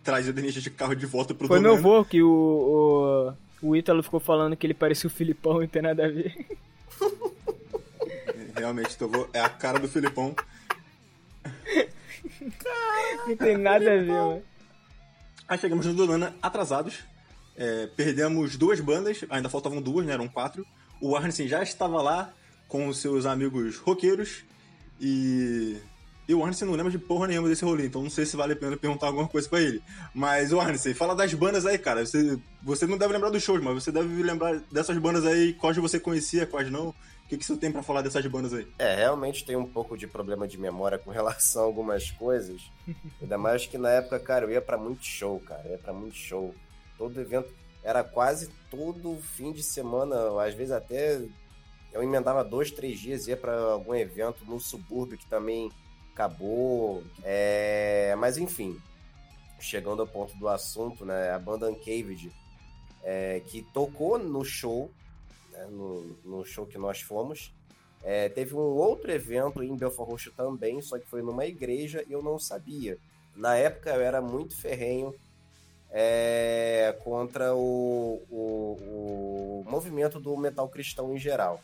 trazido 0.05 0.38
a 0.38 0.43
gente 0.43 0.61
de 0.61 0.69
carro 0.69 0.95
de 0.95 1.07
volta 1.07 1.33
pro 1.33 1.49
Foi 1.49 1.61
meu 1.61 1.77
avô 1.77 2.05
que 2.05 2.23
o, 2.23 2.29
o 2.29 3.47
o 3.62 3.77
Ítalo 3.77 4.03
ficou 4.03 4.21
falando 4.21 4.57
que 4.57 4.66
ele 4.66 4.75
parecia 4.75 5.09
o 5.09 5.11
Filipão 5.11 5.59
e 5.59 5.61
não 5.62 5.68
tem 5.68 5.83
nada 5.83 6.07
a 6.07 6.09
ver. 6.09 6.35
Realmente, 8.57 8.97
vou... 8.99 9.29
é 9.33 9.40
a 9.40 9.49
cara 9.49 9.79
do 9.79 9.88
Filipão. 9.88 10.35
não 13.27 13.37
tem 13.37 13.57
nada 13.57 13.92
a 13.92 13.97
ver, 13.97 14.07
mano. 14.07 14.42
Aí 15.49 15.59
chegamos 15.59 15.87
no 15.87 15.94
Dolana 15.94 16.35
atrasados. 16.42 16.99
É, 17.57 17.88
perdemos 17.97 18.57
duas 18.57 18.81
bandas, 18.81 19.25
ainda 19.31 19.49
faltavam 19.49 19.83
duas, 19.83 20.07
né? 20.07 20.12
Eram 20.12 20.29
quatro. 20.29 20.66
O 21.01 21.16
Arnesen 21.16 21.49
já 21.49 21.62
estava 21.62 22.03
lá 22.03 22.33
com 22.68 22.87
os 22.87 22.99
seus 22.99 23.27
amigos 23.27 23.79
roqueiros 23.79 24.44
e 25.01 25.77
e 26.29 26.35
o 26.35 26.43
Arnesen 26.45 26.69
não 26.69 26.75
lembra 26.75 26.93
de 26.93 26.99
porra 26.99 27.27
nenhuma 27.27 27.49
desse 27.49 27.64
rolê, 27.64 27.87
então 27.87 28.03
não 28.03 28.11
sei 28.11 28.27
se 28.27 28.37
vale 28.37 28.53
a 28.53 28.57
pena 28.57 28.77
perguntar 28.77 29.07
alguma 29.07 29.27
coisa 29.27 29.49
pra 29.49 29.62
ele. 29.62 29.83
Mas, 30.14 30.53
o 30.53 30.59
fala 30.95 31.17
das 31.17 31.33
bandas 31.33 31.64
aí, 31.64 31.79
cara. 31.79 32.05
Você, 32.05 32.38
você 32.62 32.87
não 32.87 32.99
deve 32.99 33.14
lembrar 33.14 33.31
dos 33.31 33.43
shows, 33.43 33.62
mas 33.62 33.83
você 33.83 33.91
deve 33.91 34.23
lembrar 34.23 34.61
dessas 34.71 34.99
bandas 34.99 35.25
aí, 35.25 35.55
quais 35.55 35.75
você 35.79 35.99
conhecia, 35.99 36.47
quais 36.47 36.71
não. 36.71 36.91
O 36.91 36.95
que, 37.29 37.38
que 37.38 37.45
você 37.47 37.57
tem 37.57 37.73
para 37.73 37.83
falar 37.83 38.03
dessas 38.03 38.27
bandas 38.27 38.53
aí? 38.53 38.67
É, 38.79 38.95
realmente 38.95 39.43
tem 39.43 39.57
um 39.57 39.64
pouco 39.64 39.97
de 39.97 40.07
problema 40.07 40.47
de 40.47 40.59
memória 40.59 40.99
com 40.99 41.11
relação 41.11 41.62
a 41.62 41.64
algumas 41.64 42.11
coisas. 42.11 42.61
Ainda 43.23 43.38
mais 43.38 43.64
que 43.64 43.79
na 43.79 43.88
época, 43.88 44.21
cara, 44.21 44.45
eu 44.45 44.51
ia 44.51 44.61
para 44.61 44.77
muito 44.77 45.07
show, 45.07 45.41
cara. 45.41 45.62
Eu 45.64 45.73
ia 45.73 45.79
pra 45.79 45.95
muito 45.95 46.14
show. 46.14 46.55
Todo 46.99 47.19
evento. 47.19 47.49
Era 47.83 48.05
quase 48.05 48.51
todo 48.71 49.19
fim 49.35 49.51
de 49.51 49.62
semana, 49.62 50.14
às 50.43 50.53
vezes 50.53 50.73
até. 50.73 51.23
Eu 51.91 52.03
emendava 52.03 52.45
dois, 52.45 52.71
três 52.71 52.99
dias, 52.99 53.27
ia 53.27 53.37
para 53.37 53.59
algum 53.59 53.95
evento 53.95 54.45
no 54.45 54.61
subúrbio 54.61 55.17
que 55.17 55.27
também 55.27 55.71
acabou. 56.18 57.04
É... 57.22 58.14
Mas 58.18 58.37
enfim, 58.37 58.76
chegando 59.61 60.02
ao 60.02 60.09
ponto 60.09 60.37
do 60.37 60.48
assunto, 60.48 61.04
né? 61.04 61.31
A 61.31 61.38
banda 61.38 61.70
Uncaved, 61.70 62.33
é, 63.04 63.40
que 63.46 63.62
tocou 63.62 64.18
no 64.18 64.44
show, 64.44 64.90
né, 65.52 65.66
no, 65.70 66.16
no, 66.24 66.44
show 66.44 66.66
que 66.66 66.76
nós 66.76 67.00
fomos. 67.00 67.54
É, 68.02 68.28
teve 68.28 68.54
um 68.54 68.59
outro 68.59 69.11
evento 69.11 69.62
em 69.62 69.76
Belfort 69.76 70.09
Roxo 70.09 70.33
também, 70.33 70.81
só 70.81 70.98
que 70.98 71.07
foi 71.07 71.22
numa 71.22 71.46
igreja 71.46 72.04
e 72.09 72.12
eu 72.12 72.22
não 72.22 72.38
sabia. 72.38 72.98
Na 73.35 73.57
época 73.57 73.90
eu 73.90 74.00
era 74.00 74.20
muito 74.20 74.57
ferrenho 74.57 75.14
é, 75.90 76.96
contra 77.02 77.54
o, 77.54 78.22
o, 78.31 79.64
o 79.66 79.70
movimento 79.70 80.20
do 80.20 80.37
metal 80.37 80.68
cristão 80.68 81.14
em 81.14 81.18
geral 81.18 81.61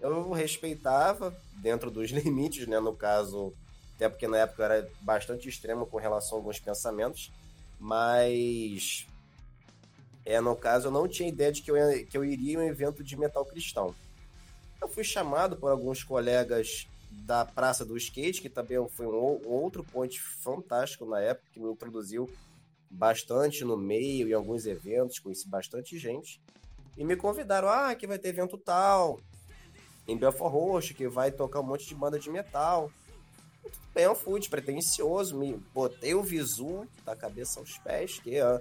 eu 0.00 0.30
respeitava 0.32 1.36
dentro 1.54 1.90
dos 1.90 2.10
limites, 2.12 2.66
né? 2.66 2.78
No 2.80 2.94
caso, 2.94 3.52
até 3.96 4.08
porque 4.08 4.28
na 4.28 4.38
época 4.38 4.62
eu 4.62 4.66
era 4.66 4.90
bastante 5.00 5.48
extremo 5.48 5.86
com 5.86 5.98
relação 5.98 6.36
a 6.36 6.40
alguns 6.40 6.58
pensamentos, 6.58 7.32
mas 7.78 9.06
é, 10.24 10.40
no 10.40 10.56
caso 10.56 10.88
eu 10.88 10.92
não 10.92 11.06
tinha 11.08 11.28
ideia 11.28 11.52
de 11.52 11.62
que 11.62 11.70
eu, 11.70 11.76
ia, 11.76 12.04
que 12.04 12.16
eu 12.16 12.24
iria 12.24 12.54
em 12.54 12.56
um 12.58 12.62
evento 12.62 13.02
de 13.02 13.16
metal 13.16 13.44
cristão. 13.44 13.94
Eu 14.80 14.88
fui 14.88 15.04
chamado 15.04 15.56
por 15.56 15.70
alguns 15.70 16.02
colegas 16.02 16.86
da 17.10 17.44
Praça 17.44 17.84
do 17.84 17.96
Skate, 17.96 18.42
que 18.42 18.48
também 18.48 18.76
foi 18.90 19.06
um, 19.06 19.40
um 19.46 19.52
outro 19.52 19.82
ponto 19.82 20.20
fantástico 20.42 21.06
na 21.06 21.20
época, 21.20 21.48
que 21.52 21.60
me 21.60 21.70
introduziu 21.70 22.30
bastante 22.90 23.64
no 23.64 23.76
meio, 23.76 24.28
em 24.28 24.32
alguns 24.32 24.66
eventos, 24.66 25.18
conheci 25.18 25.48
bastante 25.48 25.98
gente. 25.98 26.40
E 26.96 27.04
me 27.04 27.16
convidaram, 27.16 27.68
ah, 27.68 27.94
que 27.94 28.06
vai 28.06 28.18
ter 28.18 28.28
evento 28.28 28.56
tal, 28.58 29.20
em 30.06 30.16
Belfort 30.16 30.52
Roxo, 30.52 30.94
que 30.94 31.08
vai 31.08 31.30
tocar 31.30 31.60
um 31.60 31.64
monte 31.64 31.86
de 31.86 31.94
banda 31.94 32.18
de 32.18 32.30
metal. 32.30 32.90
Tudo 33.62 33.76
bem, 33.94 34.04
eu 34.04 34.14
fui 34.14 34.38
despretensioso, 34.38 35.36
me 35.36 35.54
botei 35.74 36.14
o 36.14 36.22
visu 36.22 36.86
da 37.04 37.16
cabeça 37.16 37.60
aos 37.60 37.78
pés, 37.78 38.18
que 38.18 38.40
ó, 38.40 38.60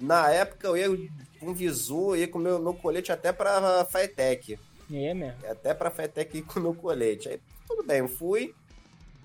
na 0.00 0.30
época 0.30 0.68
eu 0.68 0.76
ia 0.76 1.10
com 1.40 1.52
visu, 1.52 2.14
ia 2.14 2.28
com 2.28 2.38
meu, 2.38 2.58
meu 2.58 2.74
colete 2.74 3.10
até 3.10 3.32
pra 3.32 3.84
Firetech. 3.86 4.58
É 4.90 5.12
mesmo. 5.12 5.46
Até 5.46 5.74
pra 5.74 5.88
até 5.88 6.22
aqui 6.22 6.40
com 6.42 6.60
o 6.60 6.62
meu 6.62 6.74
colete. 6.74 7.28
Aí, 7.28 7.40
tudo 7.66 7.82
bem, 7.82 7.98
eu 7.98 8.08
fui. 8.08 8.54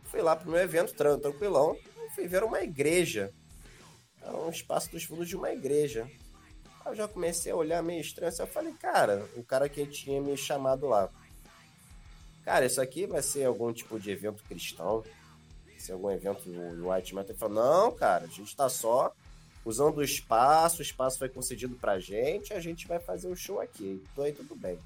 Fui 0.06 0.22
lá 0.22 0.36
pro 0.36 0.50
meu 0.50 0.60
evento, 0.60 0.94
tranquilão. 0.94 1.78
Fui 2.16 2.28
ver 2.28 2.44
uma 2.44 2.62
igreja. 2.62 3.32
Era 4.22 4.36
um 4.36 4.50
espaço 4.50 4.92
dos 4.92 5.04
fundos 5.04 5.28
de 5.28 5.36
uma 5.36 5.52
igreja. 5.52 6.10
Aí 6.86 6.92
eu 6.92 6.96
já 6.96 7.08
comecei 7.08 7.52
a 7.52 7.56
olhar 7.56 7.82
meio 7.82 8.02
estranho. 8.02 8.30
Assim, 8.30 8.42
eu 8.42 8.48
falei, 8.48 8.74
cara, 8.74 9.28
o 9.36 9.44
cara 9.44 9.70
que 9.70 9.86
tinha 9.86 10.22
me 10.22 10.36
chamado 10.36 10.88
lá. 10.88 11.10
Cara, 12.44 12.66
isso 12.66 12.82
aqui 12.82 13.06
vai 13.06 13.22
ser 13.22 13.46
algum 13.46 13.72
tipo 13.72 14.00
de 14.00 14.12
evento 14.12 14.44
cristão? 14.44 15.04
Vai 15.66 15.80
ser 15.80 15.94
algum 15.94 16.12
evento 16.12 16.50
do 16.50 16.90
White 16.90 17.16
Metal? 17.16 17.32
Ele 17.32 17.38
falou, 17.38 17.56
não, 17.56 17.92
cara, 17.92 18.26
a 18.26 18.28
gente 18.28 18.56
tá 18.56 18.68
só 18.68 19.14
usando 19.66 19.98
o 19.98 20.04
espaço, 20.04 20.80
o 20.80 20.82
espaço 20.82 21.18
foi 21.18 21.30
concedido 21.30 21.76
pra 21.76 22.00
gente, 22.00 22.54
a 22.54 22.60
gente 22.60 22.88
vai 22.88 23.00
fazer 23.00 23.28
o 23.28 23.36
show 23.36 23.62
aqui. 23.62 24.04
Então 24.12 24.26
aí 24.26 24.34
tudo 24.34 24.56
bem. 24.56 24.78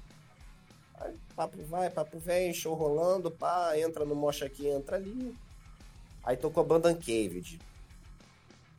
Aí, 1.00 1.14
papo 1.34 1.62
vai, 1.64 1.90
papo 1.90 2.18
vem, 2.18 2.54
show 2.54 2.74
rolando, 2.74 3.30
pá, 3.30 3.76
entra 3.78 4.04
no 4.04 4.14
mocha 4.14 4.46
aqui, 4.46 4.68
entra 4.68 4.96
ali. 4.96 5.34
Aí 6.22 6.36
tocou 6.36 6.62
a 6.62 6.66
banda 6.66 6.90
Uncaved. 6.90 7.58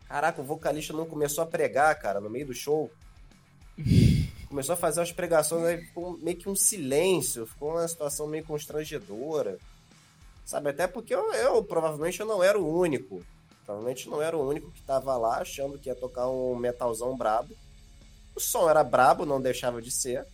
Caraca, 0.07 0.41
o 0.41 0.43
vocalista 0.43 0.93
não 0.93 1.05
começou 1.05 1.43
a 1.43 1.47
pregar, 1.47 1.93
cara, 1.99 2.19
no 2.19 2.29
meio 2.29 2.47
do 2.47 2.53
show 2.53 2.89
começou 4.49 4.73
a 4.73 4.77
fazer 4.77 5.01
as 5.01 5.12
pregações, 5.12 5.63
aí 5.63 5.85
ficou 5.85 6.17
meio 6.17 6.35
que 6.35 6.49
um 6.49 6.55
silêncio, 6.55 7.45
ficou 7.45 7.71
uma 7.71 7.88
situação 7.88 8.27
meio 8.27 8.43
constrangedora. 8.43 9.59
Sabe, 10.43 10.71
até 10.71 10.88
porque 10.88 11.13
eu, 11.13 11.31
eu 11.33 11.63
provavelmente 11.63 12.19
eu 12.19 12.25
não 12.25 12.43
era 12.43 12.59
o 12.59 12.67
único. 12.67 13.23
Provavelmente 13.63 14.09
não 14.09 14.19
era 14.19 14.35
o 14.35 14.49
único 14.49 14.71
que 14.71 14.81
tava 14.81 15.15
lá 15.15 15.41
achando 15.41 15.77
que 15.77 15.89
ia 15.89 15.95
tocar 15.95 16.27
um 16.27 16.55
metalzão 16.55 17.15
brabo. 17.15 17.55
O 18.35 18.39
som 18.39 18.67
era 18.67 18.83
brabo, 18.83 19.27
não 19.27 19.39
deixava 19.39 19.79
de 19.79 19.91
ser. 19.91 20.25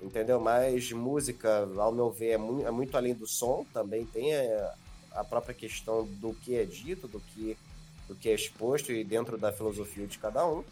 Entendeu? 0.00 0.40
Mas 0.40 0.90
música, 0.92 1.68
ao 1.76 1.92
meu 1.92 2.10
ver, 2.10 2.30
é 2.30 2.38
muito, 2.38 2.66
é 2.66 2.70
muito 2.70 2.96
além 2.96 3.12
do 3.12 3.26
som. 3.26 3.66
Também 3.74 4.06
tem 4.06 4.34
a, 4.34 4.74
a 5.12 5.24
própria 5.24 5.54
questão 5.54 6.06
do 6.06 6.32
que 6.32 6.56
é 6.56 6.64
dito, 6.64 7.06
do 7.06 7.20
que, 7.20 7.58
do 8.06 8.14
que 8.14 8.30
é 8.30 8.34
exposto 8.34 8.92
e 8.92 9.04
dentro 9.04 9.36
da 9.36 9.52
filosofia 9.52 10.06
de 10.06 10.18
cada 10.18 10.46
um. 10.46 10.64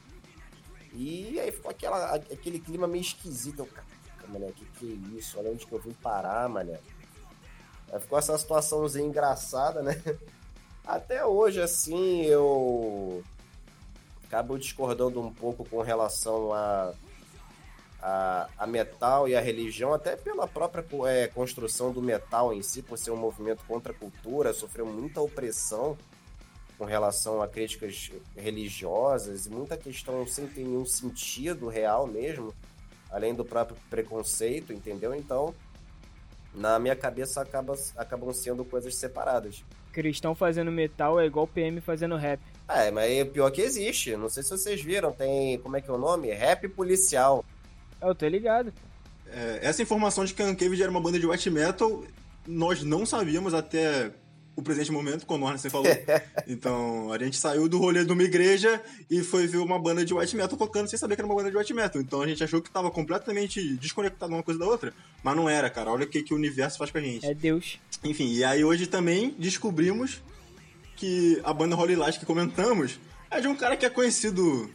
E 0.96 1.38
aí 1.38 1.52
ficou 1.52 1.70
aquela, 1.70 2.14
aquele 2.14 2.58
clima 2.58 2.86
meio 2.86 3.02
esquisito. 3.02 3.60
Eu, 3.60 3.66
caraca, 3.66 4.26
mané, 4.28 4.50
que 4.52 4.64
que 4.64 4.92
é 5.14 5.18
isso? 5.18 5.38
Olha 5.38 5.50
onde 5.50 5.66
que 5.66 5.72
eu 5.72 5.78
vim 5.78 5.92
parar, 5.92 6.48
mané. 6.48 6.78
Aí 7.92 8.00
ficou 8.00 8.18
essa 8.18 8.36
situaçãozinha 8.38 9.06
engraçada, 9.06 9.82
né? 9.82 10.00
Até 10.86 11.24
hoje, 11.24 11.60
assim, 11.60 12.22
eu 12.22 13.22
acabo 14.24 14.58
discordando 14.58 15.20
um 15.20 15.32
pouco 15.32 15.68
com 15.68 15.82
relação 15.82 16.52
a, 16.52 16.94
a, 18.00 18.48
a 18.56 18.66
metal 18.66 19.28
e 19.28 19.34
a 19.34 19.40
religião, 19.40 19.92
até 19.92 20.16
pela 20.16 20.46
própria 20.46 20.84
é, 21.08 21.26
construção 21.26 21.92
do 21.92 22.00
metal 22.00 22.52
em 22.52 22.62
si, 22.62 22.82
por 22.82 22.96
ser 22.96 23.10
um 23.10 23.16
movimento 23.16 23.64
contra 23.66 23.92
a 23.92 23.94
cultura, 23.94 24.52
sofreu 24.52 24.86
muita 24.86 25.20
opressão 25.20 25.98
com 26.78 26.84
relação 26.84 27.40
a 27.40 27.48
críticas 27.48 28.10
religiosas 28.36 29.46
e 29.46 29.50
muita 29.50 29.76
questão 29.76 30.26
sem 30.26 30.46
ter 30.46 30.62
nenhum 30.62 30.84
sentido 30.84 31.68
real 31.68 32.06
mesmo, 32.06 32.54
além 33.10 33.34
do 33.34 33.44
próprio 33.44 33.76
preconceito, 33.88 34.72
entendeu? 34.72 35.14
Então, 35.14 35.54
na 36.54 36.78
minha 36.78 36.96
cabeça 36.96 37.40
acaba, 37.40 37.74
acabam 37.96 38.32
sendo 38.32 38.64
coisas 38.64 38.94
separadas. 38.94 39.64
Cristão 39.92 40.34
fazendo 40.34 40.70
metal 40.70 41.18
é 41.18 41.26
igual 41.26 41.46
PM 41.46 41.80
fazendo 41.80 42.16
rap. 42.16 42.40
É, 42.68 42.90
mas 42.90 43.10
é 43.10 43.24
pior 43.24 43.50
que 43.50 43.62
existe. 43.62 44.16
Não 44.16 44.28
sei 44.28 44.42
se 44.42 44.50
vocês 44.50 44.82
viram, 44.82 45.12
tem. 45.12 45.58
Como 45.60 45.76
é 45.76 45.80
que 45.80 45.88
é 45.88 45.92
o 45.92 45.98
nome? 45.98 46.30
Rap 46.32 46.68
policial. 46.68 47.44
Eu 48.02 48.14
tô 48.14 48.26
ligado. 48.26 48.72
É, 49.28 49.60
essa 49.62 49.82
informação 49.82 50.24
de 50.24 50.34
que 50.34 50.42
a 50.42 50.46
Uncaved 50.46 50.82
era 50.82 50.90
uma 50.90 51.00
banda 51.00 51.18
de 51.18 51.26
white 51.26 51.50
metal, 51.50 52.04
nós 52.46 52.82
não 52.82 53.06
sabíamos 53.06 53.54
até 53.54 54.12
o 54.56 54.62
presente 54.62 54.90
momento, 54.90 55.26
como 55.26 55.44
o 55.44 55.48
Arne 55.48 55.60
falou. 55.70 55.86
então, 56.48 57.12
a 57.12 57.18
gente 57.18 57.36
saiu 57.36 57.68
do 57.68 57.78
rolê 57.78 58.04
de 58.04 58.12
uma 58.12 58.22
igreja 58.22 58.82
e 59.10 59.22
foi 59.22 59.46
ver 59.46 59.58
uma 59.58 59.78
banda 59.78 60.04
de 60.04 60.14
white 60.14 60.34
metal 60.34 60.56
tocando 60.56 60.88
sem 60.88 60.98
saber 60.98 61.14
que 61.14 61.20
era 61.20 61.28
uma 61.28 61.36
banda 61.36 61.50
de 61.50 61.56
white 61.56 61.74
metal. 61.74 62.00
Então 62.00 62.22
a 62.22 62.26
gente 62.26 62.42
achou 62.42 62.62
que 62.62 62.70
tava 62.70 62.90
completamente 62.90 63.76
desconectado 63.76 64.32
uma 64.32 64.42
coisa 64.42 64.58
da 64.58 64.66
outra. 64.66 64.94
Mas 65.22 65.36
não 65.36 65.48
era, 65.48 65.68
cara. 65.68 65.92
Olha 65.92 66.04
o 66.04 66.08
que, 66.08 66.22
que 66.22 66.32
o 66.32 66.36
universo 66.36 66.78
faz 66.78 66.90
com 66.90 66.98
a 66.98 67.02
gente. 67.02 67.26
É 67.26 67.34
Deus. 67.34 67.78
Enfim, 68.02 68.32
e 68.32 68.42
aí 68.42 68.64
hoje 68.64 68.86
também 68.86 69.34
descobrimos 69.38 70.22
que 70.96 71.38
a 71.44 71.52
banda 71.52 71.76
Holy 71.76 71.94
Light 71.94 72.18
que 72.18 72.24
comentamos 72.24 72.98
é 73.30 73.40
de 73.40 73.48
um 73.48 73.54
cara 73.54 73.76
que 73.76 73.84
é 73.84 73.90
conhecido. 73.90 74.70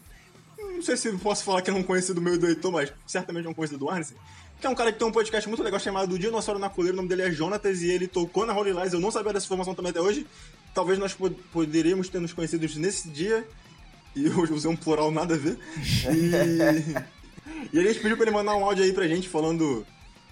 Não 0.82 0.86
sei 0.88 0.98
se 0.98 1.12
posso 1.20 1.44
falar 1.44 1.62
que 1.62 1.70
é 1.70 1.74
um 1.74 1.84
conhecido 1.84 2.20
meio 2.20 2.40
do 2.40 2.48
Heitor, 2.48 2.72
mas 2.72 2.92
certamente 3.06 3.46
é 3.46 3.50
um 3.52 3.54
conhecido 3.54 3.78
do 3.78 3.88
Arne 3.88 4.04
que 4.60 4.66
é 4.66 4.70
um 4.70 4.74
cara 4.74 4.92
que 4.92 4.98
tem 4.98 5.08
um 5.08 5.12
podcast 5.12 5.48
muito 5.48 5.62
legal 5.62 5.80
chamado 5.80 6.18
Dinossauro 6.18 6.60
na 6.60 6.70
Coleira, 6.70 6.96
o 6.96 6.98
nome 6.98 7.08
dele 7.08 7.22
é 7.22 7.32
Jonatas 7.32 7.84
e 7.84 7.92
ele 7.92 8.08
tocou 8.08 8.48
na 8.48 8.54
Holy 8.58 8.74
Lies, 8.74 8.92
eu 8.94 9.00
não 9.00 9.12
sabia 9.12 9.32
dessa 9.32 9.46
informação 9.46 9.76
também 9.76 9.92
até 9.92 10.02
hoje. 10.02 10.26
Talvez 10.74 10.98
nós 10.98 11.14
pod 11.14 11.36
poderíamos 11.52 12.10
ter 12.10 12.20
nos 12.20 12.34
conhecidos 12.34 12.76
nesse 12.78 13.10
dia, 13.10 13.48
e 14.16 14.26
eu 14.28 14.40
usei 14.52 14.72
um 14.72 14.76
plural 14.76 15.12
nada 15.12 15.36
a 15.36 15.38
ver. 15.38 15.56
E, 16.12 17.76
e 17.76 17.80
a 17.80 17.84
gente 17.84 18.00
pediu 18.00 18.18
pra 18.18 18.26
ele 18.26 18.36
mandar 18.36 18.56
um 18.56 18.66
áudio 18.66 18.84
aí 18.84 18.92
pra 18.92 19.08
gente 19.08 19.30
falando 19.30 19.86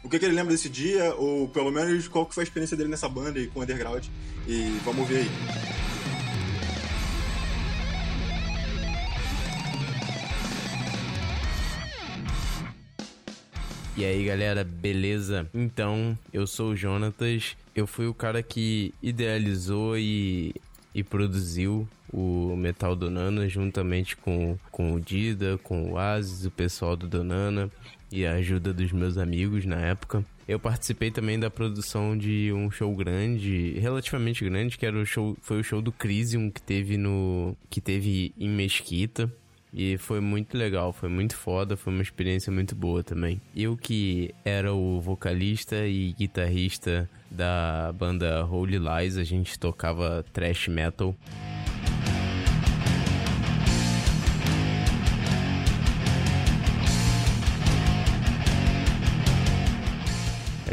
o 0.03 0.09
que, 0.09 0.17
que 0.17 0.25
ele 0.25 0.33
lembra 0.33 0.51
desse 0.51 0.69
dia, 0.69 1.13
ou 1.13 1.47
pelo 1.47 1.71
menos 1.71 2.07
qual 2.07 2.25
que 2.25 2.33
foi 2.33 2.41
a 2.43 2.45
experiência 2.45 2.75
dele 2.75 2.89
nessa 2.89 3.07
banda 3.07 3.39
e 3.39 3.45
com 3.45 3.59
o 3.59 3.63
Underground. 3.63 4.05
E 4.47 4.79
vamos 4.83 5.07
ver 5.07 5.19
aí. 5.19 5.78
E 13.99 14.05
aí 14.05 14.23
galera, 14.23 14.63
beleza? 14.63 15.49
Então, 15.53 16.17
eu 16.31 16.47
sou 16.47 16.69
o 16.69 16.75
Jonatas, 16.75 17.57
eu 17.75 17.85
fui 17.85 18.07
o 18.07 18.13
cara 18.13 18.41
que 18.41 18.93
idealizou 19.03 19.97
e, 19.97 20.55
e 20.95 21.03
produziu 21.03 21.85
o 22.09 22.55
Metal 22.55 22.95
Donana 22.95 23.49
juntamente 23.49 24.15
com, 24.15 24.57
com 24.71 24.93
o 24.93 25.01
Dida, 25.01 25.59
com 25.63 25.91
o 25.91 25.97
Asis, 25.97 26.45
o 26.45 26.51
pessoal 26.51 26.95
do 26.95 27.09
Donana 27.09 27.69
e 28.09 28.25
a 28.25 28.35
ajuda 28.35 28.73
dos 28.73 28.93
meus 28.93 29.17
amigos 29.17 29.65
na 29.65 29.81
época. 29.81 30.23
Eu 30.47 30.61
participei 30.61 31.11
também 31.11 31.37
da 31.37 31.49
produção 31.49 32.17
de 32.17 32.53
um 32.53 32.71
show 32.71 32.95
grande, 32.95 33.77
relativamente 33.79 34.45
grande, 34.45 34.77
que 34.77 34.85
era 34.85 34.97
o 34.97 35.05
show, 35.05 35.35
foi 35.41 35.59
o 35.59 35.63
show 35.63 35.81
do 35.81 35.91
Crisium 35.91 36.49
que 36.49 36.61
teve 36.61 36.95
no 36.95 37.53
que 37.69 37.81
teve 37.81 38.33
em 38.39 38.47
Mesquita. 38.47 39.29
E 39.73 39.97
foi 39.97 40.19
muito 40.19 40.57
legal, 40.57 40.91
foi 40.91 41.09
muito 41.09 41.35
foda, 41.35 41.77
foi 41.77 41.93
uma 41.93 42.01
experiência 42.01 42.51
muito 42.51 42.75
boa 42.75 43.03
também. 43.03 43.39
Eu 43.55 43.77
que 43.77 44.33
era 44.43 44.73
o 44.73 44.99
vocalista 44.99 45.85
e 45.85 46.13
guitarrista 46.13 47.09
da 47.29 47.93
banda 47.93 48.45
Holy 48.45 48.79
Lies, 48.79 49.17
a 49.17 49.23
gente 49.23 49.59
tocava 49.59 50.25
thrash 50.33 50.67
metal. 50.67 51.15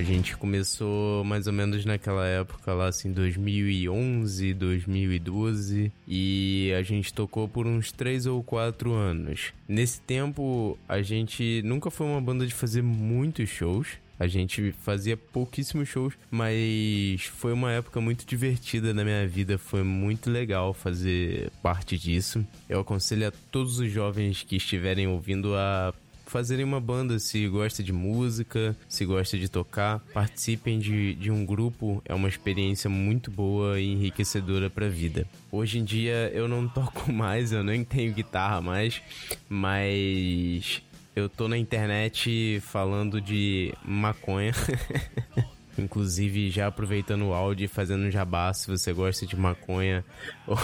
Gente 0.06 0.36
começou 0.36 1.24
mais 1.24 1.46
ou 1.46 1.52
menos 1.52 1.84
naquela 1.84 2.26
época 2.26 2.72
lá, 2.72 2.86
assim, 2.86 3.12
2011, 3.12 4.54
2012, 4.54 5.92
e 6.06 6.72
a 6.78 6.82
gente 6.82 7.12
tocou 7.12 7.48
por 7.48 7.66
uns 7.66 7.90
3 7.90 8.26
ou 8.26 8.42
4 8.42 8.92
anos. 8.92 9.52
Nesse 9.68 10.00
tempo, 10.00 10.78
a 10.88 11.02
gente 11.02 11.60
nunca 11.64 11.90
foi 11.90 12.06
uma 12.06 12.20
banda 12.20 12.46
de 12.46 12.54
fazer 12.54 12.82
muitos 12.82 13.48
shows, 13.48 13.88
a 14.18 14.26
gente 14.26 14.72
fazia 14.80 15.16
pouquíssimos 15.16 15.88
shows, 15.88 16.14
mas 16.30 17.22
foi 17.24 17.52
uma 17.52 17.70
época 17.72 18.00
muito 18.00 18.24
divertida 18.24 18.94
na 18.94 19.04
minha 19.04 19.28
vida. 19.28 19.58
Foi 19.58 19.82
muito 19.82 20.30
legal 20.30 20.72
fazer 20.72 21.50
parte 21.62 21.98
disso. 21.98 22.46
Eu 22.66 22.80
aconselho 22.80 23.28
a 23.28 23.32
todos 23.50 23.78
os 23.78 23.92
jovens 23.92 24.42
que 24.42 24.56
estiverem 24.56 25.06
ouvindo 25.06 25.54
a 25.54 25.92
fazerem 26.26 26.64
uma 26.64 26.80
banda 26.80 27.18
se 27.18 27.46
gosta 27.48 27.82
de 27.82 27.92
música, 27.92 28.76
se 28.88 29.04
gosta 29.04 29.38
de 29.38 29.48
tocar, 29.48 30.00
participem 30.12 30.78
de, 30.78 31.14
de 31.14 31.30
um 31.30 31.46
grupo, 31.46 32.02
é 32.04 32.14
uma 32.14 32.28
experiência 32.28 32.90
muito 32.90 33.30
boa 33.30 33.80
e 33.80 33.92
enriquecedora 33.92 34.68
para 34.68 34.86
a 34.86 34.90
vida. 34.90 35.26
Hoje 35.50 35.78
em 35.78 35.84
dia 35.84 36.30
eu 36.34 36.46
não 36.46 36.66
toco 36.68 37.10
mais, 37.12 37.52
eu 37.52 37.64
nem 37.64 37.84
tenho 37.84 38.12
guitarra 38.12 38.60
mais, 38.60 39.00
mas 39.48 40.82
eu 41.14 41.28
tô 41.28 41.48
na 41.48 41.56
internet 41.56 42.60
falando 42.60 43.20
de 43.20 43.72
maconha. 43.84 44.52
Inclusive, 45.78 46.50
já 46.50 46.66
aproveitando 46.66 47.26
o 47.26 47.34
áudio 47.34 47.64
e 47.64 47.68
fazendo 47.68 48.04
um 48.04 48.10
jabá, 48.10 48.52
se 48.52 48.66
você 48.66 48.92
gosta 48.92 49.26
de 49.26 49.36
maconha 49.36 50.04
ou, 50.46 50.58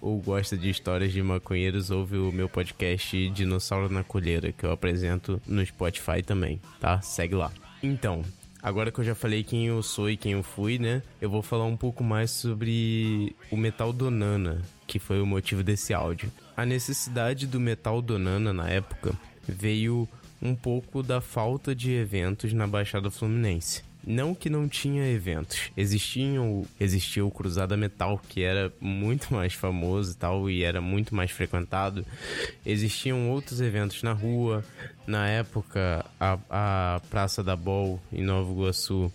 ou, 0.00 0.20
gosta 0.20 0.56
de 0.56 0.68
histórias 0.68 1.12
de 1.12 1.22
maconheiros, 1.22 1.90
ouve 1.90 2.16
o 2.16 2.32
meu 2.32 2.48
podcast 2.48 3.30
Dinossauro 3.30 3.88
na 3.88 4.02
Colheira, 4.02 4.52
que 4.52 4.64
eu 4.64 4.72
apresento 4.72 5.40
no 5.46 5.64
Spotify 5.64 6.22
também, 6.22 6.60
tá? 6.80 7.00
Segue 7.00 7.34
lá. 7.34 7.52
Então, 7.82 8.22
agora 8.62 8.90
que 8.90 8.98
eu 8.98 9.04
já 9.04 9.14
falei 9.14 9.44
quem 9.44 9.66
eu 9.66 9.82
sou 9.82 10.10
e 10.10 10.16
quem 10.16 10.32
eu 10.32 10.42
fui, 10.42 10.78
né? 10.78 11.02
Eu 11.20 11.30
vou 11.30 11.42
falar 11.42 11.64
um 11.64 11.76
pouco 11.76 12.02
mais 12.02 12.30
sobre 12.30 13.34
o 13.50 13.56
metal 13.56 13.92
donana, 13.92 14.62
que 14.86 14.98
foi 14.98 15.20
o 15.20 15.26
motivo 15.26 15.62
desse 15.62 15.94
áudio. 15.94 16.32
A 16.56 16.66
necessidade 16.66 17.46
do 17.46 17.60
metal 17.60 18.02
donana 18.02 18.52
na 18.52 18.68
época 18.68 19.14
veio 19.46 20.08
um 20.40 20.54
pouco 20.54 21.02
da 21.02 21.20
falta 21.20 21.74
de 21.74 21.92
eventos 21.92 22.52
na 22.52 22.66
Baixada 22.66 23.10
Fluminense. 23.10 23.82
Não 24.06 24.36
que 24.36 24.48
não 24.48 24.68
tinha 24.68 25.10
eventos. 25.10 25.72
Existiam, 25.76 26.64
existia 26.78 27.26
o 27.26 27.30
Cruzada 27.30 27.76
Metal, 27.76 28.20
que 28.28 28.42
era 28.42 28.72
muito 28.80 29.34
mais 29.34 29.52
famoso 29.52 30.12
e 30.12 30.14
tal, 30.14 30.48
e 30.48 30.62
era 30.62 30.80
muito 30.80 31.12
mais 31.12 31.32
frequentado. 31.32 32.06
Existiam 32.64 33.28
outros 33.30 33.60
eventos 33.60 34.04
na 34.04 34.12
rua. 34.12 34.64
Na 35.08 35.28
época, 35.28 36.06
a, 36.20 36.38
a 36.48 37.00
Praça 37.10 37.42
da 37.42 37.56
Bol, 37.56 38.00
em 38.12 38.22
Nova 38.22 38.50
Iguaçu, 38.52 39.10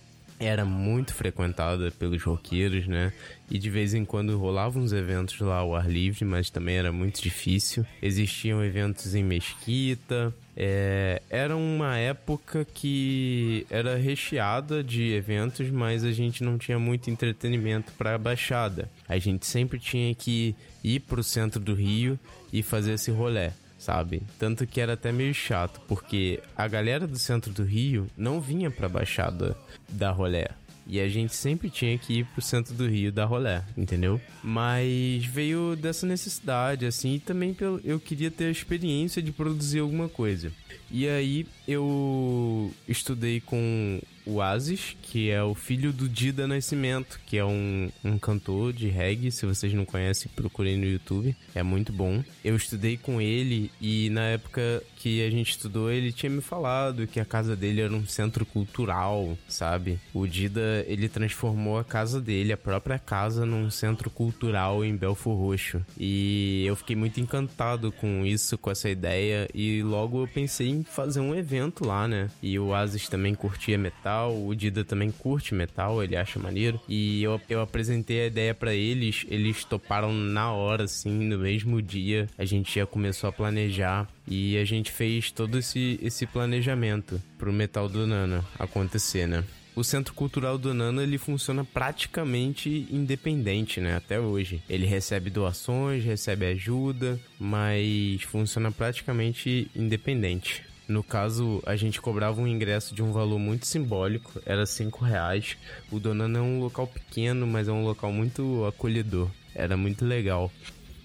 era 0.46 0.66
muito 0.66 1.14
frequentada 1.14 1.92
pelos 1.92 2.24
roqueiros, 2.24 2.88
né? 2.88 3.14
E 3.50 3.60
de 3.60 3.70
vez 3.70 3.94
em 3.94 4.04
quando 4.04 4.38
rolavam 4.38 4.82
uns 4.82 4.92
eventos 4.92 5.40
lá 5.40 5.58
ao 5.58 5.76
ar 5.76 5.90
livre, 5.90 6.26
mas 6.26 6.50
também 6.50 6.78
era 6.78 6.92
muito 6.92 7.22
difícil. 7.22 7.86
Existiam 8.02 8.64
eventos 8.64 9.14
em 9.14 9.24
mesquita. 9.24 10.34
É, 10.56 11.22
era 11.30 11.56
uma 11.56 11.98
época 11.98 12.66
que 12.66 13.66
era 13.70 13.96
recheada 13.96 14.84
de 14.84 15.14
eventos, 15.14 15.70
mas 15.70 16.04
a 16.04 16.12
gente 16.12 16.44
não 16.44 16.58
tinha 16.58 16.78
muito 16.78 17.10
entretenimento 17.10 17.92
para 17.94 18.16
a 18.16 18.18
Baixada. 18.18 18.90
A 19.08 19.18
gente 19.18 19.46
sempre 19.46 19.80
tinha 19.80 20.14
que 20.14 20.56
ir 20.84 21.00
para 21.02 21.20
o 21.20 21.24
centro 21.24 21.60
do 21.60 21.74
Rio 21.74 22.20
e 22.52 22.62
fazer 22.62 22.94
esse 22.94 23.12
rolê 23.12 23.52
sabe? 23.82 24.22
Tanto 24.38 24.68
que 24.68 24.80
era 24.80 24.94
até 24.94 25.12
meio 25.12 25.34
chato, 25.34 25.82
porque 25.88 26.40
a 26.56 26.68
galera 26.68 27.08
do 27.08 27.18
centro 27.18 27.52
do 27.52 27.64
Rio 27.64 28.08
não 28.16 28.40
vinha 28.40 28.70
pra 28.70 28.88
Baixada 28.88 29.58
da 29.90 30.12
rolé. 30.12 30.50
E 30.86 31.00
a 31.00 31.08
gente 31.08 31.36
sempre 31.36 31.70
tinha 31.70 31.98
que 31.98 32.20
ir 32.20 32.26
pro 32.26 32.41
centro 32.41 32.74
do 32.74 32.88
Rio 32.88 33.12
dar 33.12 33.26
rolé, 33.26 33.63
entendeu? 33.78 34.20
Mas 34.44 35.26
veio 35.26 35.76
dessa 35.76 36.06
necessidade, 36.06 36.86
assim, 36.86 37.15
e 37.15 37.20
também 37.20 37.56
eu 37.84 38.00
queria 38.00 38.32
ter 38.32 38.46
a 38.46 38.52
experiência 38.52 39.22
de 39.22 39.32
produzir 39.32 39.80
alguma 39.80 40.10
coisa. 40.10 40.52
E 40.89 41.08
aí 41.08 41.48
eu 41.65 42.74
estudei 42.88 43.39
com 43.39 44.02
o 44.26 44.41
Asis, 44.41 44.96
que 45.02 45.30
é 45.30 45.41
o 45.41 45.56
filho 45.56 45.94
do 45.94 46.08
Dida 46.08 46.48
Nascimento, 46.48 47.20
que 47.26 47.38
é 47.38 47.46
um, 47.46 47.89
um 48.04 48.17
cantor 48.20 48.74
de 48.74 48.88
reggae. 48.88 49.32
Se 49.32 49.46
vocês 49.46 49.74
não 49.74 49.86
conhecem, 49.86 50.30
procurem 50.36 50.78
no 50.78 50.86
YouTube. 50.86 51.36
É 51.56 51.63
muito 51.63 51.94
bom. 51.94 52.24
Eu 52.44 52.56
estudei 52.56 52.98
com 52.98 53.22
ele 53.22 53.72
e 53.80 54.10
na 54.10 54.24
época 54.24 54.84
que 55.02 55.26
a 55.26 55.32
gente 55.32 55.50
estudou, 55.50 55.92
ele 55.92 56.12
tinha 56.12 56.30
me 56.30 56.42
falado 56.42 57.08
que 57.08 57.20
a 57.20 57.26
casa 57.26 57.56
dele 57.56 57.82
era 57.82 57.92
um 57.92 58.06
centro 58.06 58.46
cultural, 58.46 59.36
sabe? 59.48 60.00
O 60.14 60.28
Dida, 60.28 60.86
ele 60.88 61.10
transformou 61.10 61.80
a 61.80 61.84
casa 61.84 62.22
dele, 62.22 62.54
a 62.54 62.58
própria 62.58 63.00
casa, 63.00 63.44
num 63.44 63.72
centro 63.72 64.12
cultural 64.12 64.86
em 64.86 64.96
Belfor 64.96 65.36
Roxo. 65.36 65.84
E 65.98 66.64
eu 66.68 66.76
fiquei 66.76 66.96
muito 66.96 67.20
encantado 67.20 67.92
com 67.92 68.24
isso, 68.24 68.60
com 68.60 68.70
essa 68.70 68.90
ideia. 68.90 69.50
E 69.56 69.82
logo 69.82 70.22
eu 70.22 70.28
pensei 70.28 70.70
em 70.70 70.84
fazer 70.84 71.20
um 71.20 71.34
evento 71.34 71.84
lá, 71.84 72.08
né? 72.08 72.30
E 72.40 72.60
o 72.60 72.72
Asis 72.72 73.10
também 73.10 73.34
curtia 73.34 73.80
metal, 73.80 74.40
o 74.46 74.54
Dida 74.54 74.84
também 74.84 75.10
curte 75.10 75.56
metal, 75.56 76.04
ele 76.04 76.16
acha 76.16 76.38
maneiro. 76.38 76.80
E 76.88 77.24
eu, 77.24 77.42
eu 77.50 77.62
apresentei 77.62 78.22
a 78.22 78.28
ideia 78.28 78.54
para 78.54 78.76
eles, 78.76 79.26
eles 79.28 79.64
toparam 79.64 80.14
na 80.14 80.52
hora, 80.52 80.84
assim, 80.84 81.10
no 81.10 81.40
mesmo 81.40 81.82
dia. 81.82 82.28
A 82.38 82.46
gente 82.46 82.76
já 82.80 82.86
começou 82.86 83.28
a 83.28 83.34
planejar 83.34 84.08
e 84.28 84.58
a 84.58 84.66
gente 84.66 84.92
fez 84.92 85.32
todo 85.32 85.58
esse, 85.58 86.00
esse 86.02 86.26
planejamento 86.26 87.22
pro 87.38 87.52
Metal 87.52 87.90
do 87.90 88.06
Nana 88.06 88.46
acontecer, 88.60 89.28
né? 89.28 89.44
o 89.76 89.84
Centro 89.84 90.14
Cultural 90.14 90.58
do 90.58 90.74
Nana 90.74 91.02
ele 91.02 91.18
funciona 91.18 91.64
praticamente 91.64 92.88
independente, 92.92 93.80
né? 93.80 93.96
Até 93.96 94.20
hoje. 94.20 94.62
Ele 94.70 94.86
recebe 94.86 95.30
doações, 95.30 96.04
recebe 96.04 96.46
ajuda, 96.46 97.20
mas 97.40 98.22
funciona 98.24 98.72
praticamente 98.72 99.70
independente. 99.76 100.64
No 100.88 101.02
caso, 101.02 101.64
a 101.66 101.76
gente 101.76 102.02
cobrava 102.02 102.42
um 102.42 102.48
ingresso 102.48 102.94
de 102.94 103.02
um 103.02 103.14
valor 103.14 103.40
muito 103.40 103.66
simbólico, 103.66 104.42
era 104.46 104.66
cinco 104.66 105.06
reais. 105.06 105.56
O 105.90 106.00
Donana 106.00 106.40
é 106.40 106.42
um 106.42 106.60
local 106.60 106.86
pequeno, 106.86 107.48
mas 107.48 107.68
é 107.70 107.72
um 107.72 107.86
local 107.86 108.12
muito 108.12 108.66
acolhedor. 108.66 109.30
Era 109.56 109.78
muito 109.78 110.04
legal. 110.06 110.52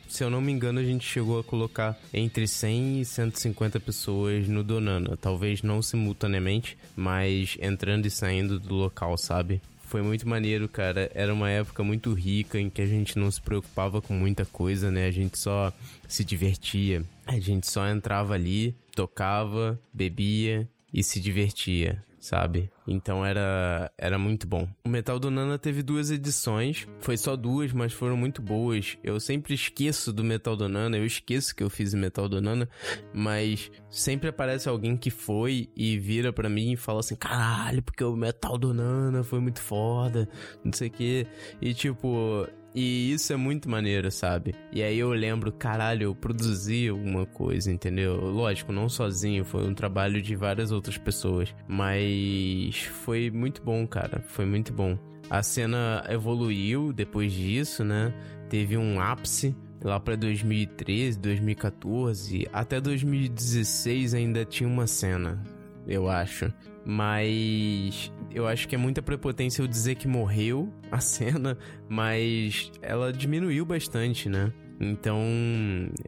Se 0.09 0.25
eu 0.25 0.31
não 0.31 0.41
me 0.41 0.53
engano, 0.53 0.81
a 0.81 0.85
gente 0.85 1.05
chegou 1.05 1.39
a 1.39 1.45
colocar 1.45 1.99
entre 2.13 2.47
100 2.47 3.01
e 3.01 3.05
150 3.05 3.81
pessoas 3.81 4.49
no 4.49 4.63
Donana. 4.63 5.17
Talvez 5.17 5.63
não 5.63 5.83
simultaneamente, 5.83 6.79
mas 6.95 7.57
entrando 7.61 8.07
e 8.07 8.11
saindo 8.11 8.59
do 8.59 8.75
local, 8.75 9.17
sabe? 9.19 9.61
Foi 9.87 10.03
muito 10.03 10.29
maneiro, 10.29 10.69
cara. 10.69 11.11
Era 11.15 11.33
uma 11.33 11.51
época 11.51 11.85
muito 11.85 12.13
rica 12.13 12.59
em 12.59 12.69
que 12.69 12.83
a 12.83 12.87
gente 12.87 13.19
não 13.19 13.31
se 13.31 13.41
preocupava 13.41 14.03
com 14.03 14.15
muita 14.15 14.45
coisa, 14.45 14.91
né? 14.91 15.07
A 15.07 15.11
gente 15.11 15.39
só 15.39 15.73
se 16.09 16.25
divertia. 16.25 17.05
A 17.27 17.39
gente 17.39 17.71
só 17.71 17.89
entrava 17.89 18.35
ali, 18.35 18.75
tocava, 18.95 19.79
bebia 19.93 20.69
e 20.93 21.03
se 21.03 21.21
divertia 21.21 22.03
sabe? 22.27 22.71
Então 22.87 23.25
era, 23.25 23.91
era 23.97 24.19
muito 24.19 24.47
bom. 24.47 24.69
O 24.85 24.89
Metal 24.89 25.19
do 25.19 25.31
Nana 25.31 25.59
teve 25.59 25.83
duas 25.83 26.11
edições, 26.11 26.87
foi 26.99 27.17
só 27.17 27.37
duas, 27.37 27.73
mas 27.73 27.93
foram 27.93 28.17
muito 28.17 28.43
boas. 28.43 28.99
Eu 29.03 29.21
sempre 29.21 29.55
esqueço 29.55 30.13
do 30.13 30.25
Metal 30.25 30.57
do 30.57 30.69
Nana, 30.69 30.97
eu 30.97 31.07
esqueço 31.07 31.55
que 31.55 31.63
eu 31.63 31.71
fiz 31.71 31.93
o 31.93 31.97
Metal 31.97 32.29
do 32.29 32.41
Nana, 32.41 32.69
mas 33.15 33.71
sempre 33.89 34.29
aparece 34.29 34.69
alguém 34.69 34.97
que 34.97 35.11
foi 35.11 35.71
e 35.77 35.99
vira 35.99 36.33
para 36.33 36.49
mim 36.49 36.73
e 36.73 36.77
fala 36.77 37.01
assim: 37.01 37.15
caralho, 37.15 37.81
porque 37.81 38.03
o 38.03 38.17
Metal 38.17 38.59
do 38.59 38.75
Nana 38.75 39.23
foi 39.23 39.39
muito 39.39 39.61
foda, 39.61 40.29
não 40.65 40.73
sei 40.73 40.89
o 40.89 40.91
que. 40.91 41.27
E 41.61 41.73
tipo, 41.73 42.47
e 42.77 43.11
isso 43.11 43.33
é 43.33 43.37
muito 43.37 43.71
maneiro, 43.71 44.11
sabe? 44.11 44.55
E 44.71 44.83
aí 44.83 44.99
eu 44.99 45.09
lembro, 45.09 45.51
caralho, 45.51 46.03
eu 46.05 46.15
produzi 46.15 46.89
alguma 46.89 47.25
coisa, 47.25 47.73
entendeu? 47.73 48.17
Lógico, 48.17 48.71
não 48.71 48.87
sozinho, 48.87 49.47
foi 49.47 49.67
um 49.67 49.73
trabalho 49.73 50.21
de 50.21 50.37
várias 50.37 50.71
outras 50.71 50.99
pessoas. 50.99 51.55
Mas 51.67 52.83
foi 53.03 53.31
muito 53.31 53.63
bom, 53.63 53.87
cara. 53.87 54.21
Foi 54.29 54.45
muito 54.45 54.75
bom. 54.75 54.99
A 55.31 55.43
cena 55.43 56.05
evoluiu 56.11 56.93
depois 56.93 57.33
disso, 57.33 57.83
né? 57.83 58.13
Teve 58.51 58.77
um 58.77 59.01
ápice 59.01 59.57
lá 59.83 59.99
para 59.99 60.15
2013, 60.15 61.19
2014, 61.19 62.47
até 62.53 62.79
2016 62.79 64.13
ainda 64.13 64.45
tinha 64.45 64.69
uma 64.69 64.87
cena, 64.87 65.43
eu 65.87 66.11
acho. 66.11 66.53
Mas 66.89 68.13
eu 68.33 68.47
acho 68.47 68.69
que 68.69 68.77
é 68.77 68.79
muita 68.79 69.03
prepotência 69.03 69.61
eu 69.61 69.67
dizer 69.67 69.97
que 69.97 70.07
morreu 70.07 70.73
a 70.91 71.01
cena, 71.03 71.59
mas 71.89 72.71
ela 72.81 73.13
diminuiu 73.13 73.65
bastante, 73.67 74.29
né? 74.29 74.53
Então, 74.79 75.21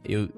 eu, 0.04 0.28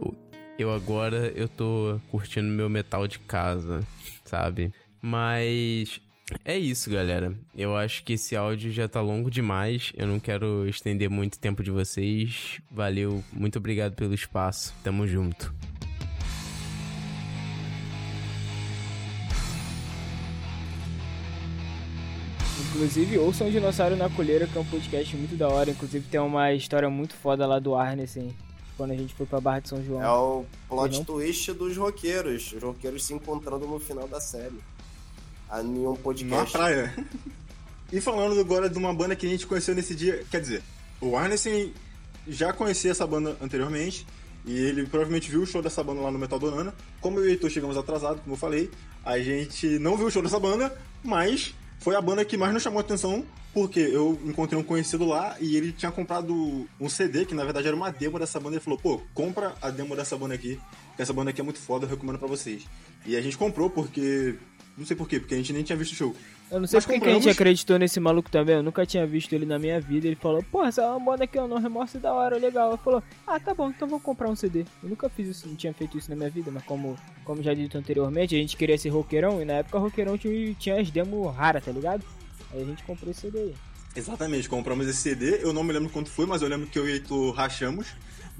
eu 0.59 0.73
agora 0.73 1.31
eu 1.37 1.47
tô 1.47 2.01
curtindo 2.11 2.49
meu 2.49 2.71
metal 2.71 3.07
de 3.07 3.19
casa, 3.19 3.81
sabe? 4.25 4.73
Mas 5.03 6.01
é 6.45 6.57
isso, 6.57 6.91
galera. 6.91 7.35
Eu 7.57 7.77
acho 7.77 8.05
que 8.05 8.15
esse 8.15 8.37
áudio 8.37 8.71
já 8.73 8.89
tá 8.89 9.01
longo 9.01 9.31
demais. 9.31 9.93
Eu 9.97 10.07
não 10.07 10.21
quero 10.21 10.67
estender 10.69 11.11
muito 11.11 11.39
tempo 11.39 11.63
de 11.63 11.71
vocês. 11.71 12.61
Valeu, 12.71 13.23
muito 13.33 13.59
obrigado 13.59 13.95
pelo 13.95 14.15
espaço. 14.15 14.75
Tamo 14.83 15.07
junto. 15.07 15.53
Inclusive, 22.71 23.19
ouçam 23.19 23.49
o 23.49 23.51
Dinossauro 23.51 23.97
na 23.97 24.09
Colheira, 24.09 24.47
que 24.47 24.57
é 24.57 24.61
um 24.61 24.65
podcast 24.65 25.17
muito 25.17 25.37
da 25.37 25.49
hora. 25.49 25.71
Inclusive, 25.71 26.07
tem 26.09 26.21
uma 26.21 26.53
história 26.53 26.89
muito 26.89 27.15
foda 27.15 27.47
lá 27.47 27.59
do 27.59 27.75
Arnessen, 27.75 28.35
quando 28.77 28.93
a 28.93 28.97
gente 28.97 29.13
foi 29.13 29.27
pra 29.27 29.41
Barra 29.41 29.61
de 29.61 29.69
São 29.69 29.85
João. 29.85 30.03
É 30.03 30.09
o 30.09 30.45
plot 30.69 31.05
twist 31.05 31.53
dos 31.53 31.77
roqueiros. 31.77 32.53
Os 32.53 32.63
roqueiros 32.63 33.05
se 33.05 33.13
encontrando 33.13 33.67
no 33.67 33.81
final 33.81 34.07
da 34.07 34.21
série. 34.21 34.59
A 35.49 35.63
nenhum 35.63 35.97
podcast. 35.97 36.57
Na 36.57 36.59
praia. 36.59 37.07
E 37.93 38.01
falando 38.01 38.39
agora 38.39 38.71
de 38.71 38.79
uma 38.79 38.95
banda 38.95 39.17
que 39.17 39.27
a 39.27 39.29
gente 39.29 39.49
conheceu 39.49 39.75
nesse 39.75 39.95
dia, 39.95 40.25
quer 40.31 40.41
dizer, 40.41 40.63
o 41.01 41.17
Arnessen 41.17 41.73
já 42.29 42.53
conhecia 42.53 42.93
essa 42.93 43.05
banda 43.05 43.37
anteriormente, 43.43 44.07
e 44.47 44.57
ele 44.57 44.87
provavelmente 44.87 45.29
viu 45.29 45.43
o 45.43 45.47
show 45.47 45.61
dessa 45.61 45.83
banda 45.83 46.01
lá 46.01 46.11
no 46.11 46.19
Metal 46.19 46.39
Donana. 46.39 46.73
Como 47.01 47.19
eu 47.19 47.25
e 47.25 47.29
o 47.29 47.31
Heitor 47.31 47.51
chegamos 47.51 47.77
atrasados, 47.77 48.23
como 48.23 48.35
eu 48.35 48.39
falei, 48.39 48.71
a 49.05 49.19
gente 49.19 49.67
não 49.81 49.97
viu 49.97 50.07
o 50.07 50.11
show 50.11 50.23
dessa 50.23 50.39
banda, 50.39 50.73
mas 51.03 51.53
foi 51.81 51.97
a 51.97 52.01
banda 52.01 52.25
que 52.25 52.37
mais 52.37 52.53
nos 52.53 52.63
chamou 52.63 52.79
a 52.79 52.83
atenção, 52.83 53.25
porque 53.55 53.81
eu 53.81 54.21
encontrei 54.25 54.61
um 54.61 54.63
conhecido 54.63 55.07
lá 55.07 55.37
e 55.41 55.57
ele 55.57 55.73
tinha 55.73 55.91
comprado 55.91 56.69
um 56.79 56.89
CD, 56.89 57.25
que 57.25 57.35
na 57.35 57.43
verdade 57.43 57.67
era 57.67 57.77
uma 57.77 57.91
demo 57.91 58.19
dessa 58.19 58.39
banda. 58.39 58.57
Ele 58.57 58.65
falou: 58.65 58.79
pô, 58.79 59.01
compra 59.15 59.55
a 59.61 59.71
demo 59.71 59.97
dessa 59.97 60.17
banda 60.17 60.35
aqui, 60.35 60.61
que 60.95 61.03
essa 61.03 61.13
banda 61.13 61.31
aqui 61.31 61.41
é 61.41 61.45
muito 61.45 61.59
foda, 61.59 61.87
eu 61.87 61.91
recomendo 61.91 62.19
pra 62.19 62.29
vocês. 62.29 62.67
E 63.07 63.17
a 63.17 63.21
gente 63.21 63.37
comprou 63.37 63.71
porque. 63.71 64.37
Não 64.77 64.87
sei 64.87 64.97
porquê, 64.97 65.21
porque 65.21 65.35
a 65.35 65.37
gente 65.37 65.53
nem 65.53 65.63
tinha 65.63 65.77
visto 65.77 65.93
o 65.93 65.97
show. 65.97 66.17
Eu 66.51 66.59
não 66.59 66.67
sei 66.67 66.81
porque 66.81 66.95
compramos... 66.95 67.23
que 67.23 67.29
a 67.29 67.33
gente 67.33 67.37
acreditou 67.37 67.79
nesse 67.79 68.01
maluco 68.01 68.31
também. 68.31 68.57
Eu 68.57 68.63
nunca 68.63 68.85
tinha 68.85 69.07
visto 69.07 69.33
ele 69.33 69.47
na 69.47 69.59
minha 69.59 69.81
vida. 69.81 70.07
Ele 70.07 70.17
falou, 70.17 70.43
pô, 70.51 70.65
essa 70.65 70.83
é 70.83 70.87
uma 70.87 70.99
banda 70.99 71.25
aqui, 71.25 71.39
ó, 71.39 71.47
no 71.47 71.59
remorso 71.59 71.99
da 71.99 72.13
hora, 72.13 72.39
legal. 72.39 72.73
Eu 72.73 72.79
falou, 72.79 73.03
ah, 73.27 73.39
tá 73.39 73.55
bom, 73.55 73.71
então 73.71 73.87
vou 73.87 74.01
comprar 74.01 74.29
um 74.29 74.35
CD. 74.35 74.65
Eu 74.83 74.89
nunca 74.89 75.09
fiz 75.09 75.29
isso, 75.29 75.49
não 75.49 75.55
tinha 75.55 75.73
feito 75.73 75.97
isso 75.97 76.11
na 76.11 76.17
minha 76.17 76.31
vida, 76.31 76.51
mas 76.51 76.65
como, 76.65 76.97
como 77.25 77.43
já 77.43 77.55
dito 77.55 77.79
anteriormente, 77.79 78.35
a 78.35 78.39
gente 78.39 78.57
queria 78.57 78.77
ser 78.77 78.89
roqueirão 78.89 79.41
e 79.41 79.45
na 79.45 79.55
época 79.55 79.79
roqueirão 79.79 80.19
tinha, 80.19 80.55
tinha 80.55 80.81
as 80.81 80.91
demos 80.91 81.35
raras, 81.35 81.65
tá 81.65 81.71
ligado? 81.71 82.05
Aí 82.53 82.63
a 82.63 82.65
gente 82.65 82.83
comprou 82.83 83.11
esse 83.11 83.21
CD 83.21 83.39
aí. 83.39 83.55
Exatamente, 83.95 84.49
compramos 84.49 84.89
esse 84.89 84.99
CD. 84.99 85.43
Eu 85.43 85.53
não 85.53 85.63
me 85.63 85.73
lembro 85.73 85.91
quanto 85.91 86.11
foi, 86.11 86.27
mas 86.27 86.43
eu 86.43 86.49
lembro 86.49 86.67
que 86.67 86.79
eu 86.79 86.89
e 86.89 87.01
tu 87.01 87.31
rachamos. 87.31 87.89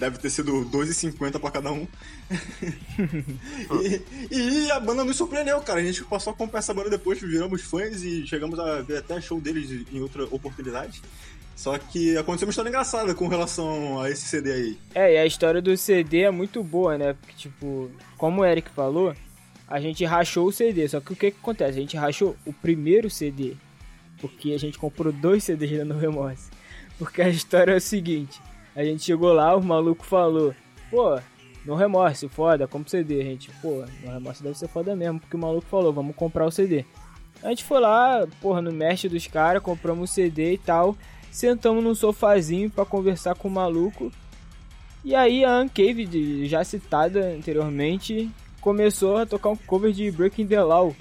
Deve 0.01 0.17
ter 0.17 0.31
sido 0.31 0.65
2,50 0.65 1.39
pra 1.39 1.51
cada 1.51 1.71
um. 1.71 1.87
e, 4.31 4.35
e, 4.35 4.71
a 4.71 4.81
banda 4.81 5.05
nos 5.05 5.15
surpreendeu, 5.15 5.61
cara. 5.61 5.79
A 5.79 5.85
gente 5.85 6.03
passou 6.05 6.33
a 6.33 6.37
comprar 6.37 6.61
essa 6.61 6.73
banda 6.73 6.89
depois, 6.89 7.21
viramos 7.21 7.61
fãs 7.61 8.03
e 8.03 8.27
chegamos 8.27 8.59
a 8.59 8.81
ver 8.81 8.97
até 8.97 9.21
show 9.21 9.39
deles 9.39 9.87
em 9.93 10.01
outra 10.01 10.25
oportunidade. 10.25 11.03
Só 11.55 11.77
que 11.77 12.17
aconteceu 12.17 12.47
uma 12.47 12.51
história 12.51 12.71
engraçada 12.71 13.15
com 13.15 13.29
relação 13.29 14.01
a 14.01 14.09
esse 14.09 14.23
CD 14.23 14.51
aí. 14.51 14.79
É, 14.95 15.15
e 15.17 15.19
a 15.19 15.27
história 15.27 15.61
do 15.61 15.77
CD 15.77 16.23
é 16.23 16.31
muito 16.31 16.65
boa, 16.65 16.97
né? 16.97 17.13
Porque, 17.13 17.37
tipo, 17.37 17.91
como 18.17 18.41
o 18.41 18.47
Eric 18.47 18.71
falou, 18.71 19.15
a 19.69 19.79
gente 19.79 20.03
rachou 20.07 20.47
o 20.47 20.53
CD. 20.53 20.89
Só 20.89 20.99
que 20.99 21.13
o 21.13 21.17
que, 21.17 21.31
que 21.31 21.39
acontece? 21.39 21.79
A 21.79 21.83
gente 21.83 21.99
rachou 21.99 22.35
o 22.47 22.55
primeiro 22.55 23.11
CD. 23.11 23.55
Porque 24.19 24.55
a 24.55 24.59
gente 24.59 24.79
comprou 24.79 25.13
dois 25.13 25.45
CDs 25.45 25.81
lá 25.81 25.85
no 25.85 25.99
Remorse. 25.99 26.49
Porque 26.99 27.21
a 27.21 27.29
história 27.29 27.73
é 27.73 27.77
o 27.77 27.81
seguinte: 27.81 28.41
a 28.75 28.85
gente 28.85 29.03
chegou 29.03 29.33
lá, 29.33 29.57
o 29.57 29.63
maluco 29.63 30.05
falou, 30.05 30.55
pô, 30.91 31.19
no 31.65 31.75
remorso, 31.75 32.29
foda, 32.29 32.67
como 32.67 32.89
CD, 32.89 33.21
a 33.21 33.25
gente, 33.25 33.51
pô, 33.63 33.85
no 34.03 34.13
remorso 34.13 34.43
deve 34.43 34.59
ser 34.59 34.69
foda 34.69 34.97
mesmo, 34.97 35.21
porque 35.21 35.37
o 35.37 35.41
maluco 35.41 35.67
falou, 35.67 35.93
vamos 35.93 36.17
comprar 36.17 36.47
o 36.47 36.51
CD. 36.51 36.85
A 37.43 37.49
gente 37.49 37.65
foi 37.65 37.81
lá, 37.81 38.27
porra, 38.41 38.61
no 38.61 38.73
mestre 38.73 39.09
dos 39.09 39.27
caras, 39.27 39.63
compramos 39.63 40.11
o 40.11 40.13
CD 40.13 40.55
e 40.55 40.59
tal. 40.59 40.97
Sentamos 41.31 41.83
num 41.83 41.95
sofazinho 41.95 42.69
para 42.69 42.85
conversar 42.85 43.35
com 43.35 43.49
o 43.49 43.51
maluco. 43.51 44.13
E 45.03 45.15
aí 45.15 45.45
a 45.45 45.61
Uncave, 45.61 46.47
já 46.47 46.63
citada 46.63 47.35
anteriormente, 47.35 48.31
começou 48.61 49.17
a 49.17 49.27
tocar 49.27 49.49
um 49.49 49.57
cover 49.57 49.93
de 49.93 50.11
Breaking 50.11 50.47
the 50.47 50.63
Law. 50.63 50.95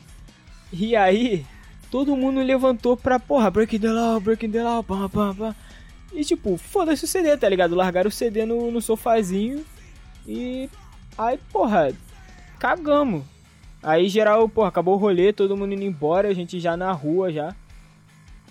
E 0.71 0.95
aí, 0.95 1.45
todo 1.91 2.15
mundo 2.15 2.41
levantou 2.41 2.95
pra, 2.95 3.19
porra, 3.19 3.51
Breaking 3.51 3.79
the 3.79 3.91
Law, 3.91 4.19
Breaking 4.21 4.51
the 4.51 4.63
Law, 4.63 4.83
pam, 4.83 5.09
pam, 5.09 5.35
pam. 5.35 5.55
E 6.11 6.23
tipo, 6.23 6.57
foda-se 6.57 7.05
o 7.05 7.07
CD, 7.07 7.35
tá 7.37 7.47
ligado? 7.47 7.75
Largaram 7.75 8.09
o 8.09 8.11
CD 8.11 8.45
no, 8.45 8.71
no 8.71 8.81
sofazinho 8.81 9.63
e. 10.27 10.69
Aí, 11.17 11.39
porra, 11.51 11.93
cagamos. 12.57 13.23
Aí 13.81 14.09
geral, 14.09 14.47
porra, 14.49 14.67
acabou 14.67 14.95
o 14.95 14.97
rolê, 14.97 15.31
todo 15.31 15.55
mundo 15.55 15.73
indo 15.73 15.83
embora, 15.83 16.27
a 16.27 16.33
gente 16.33 16.59
já 16.59 16.75
na 16.75 16.91
rua 16.91 17.31
já. 17.31 17.55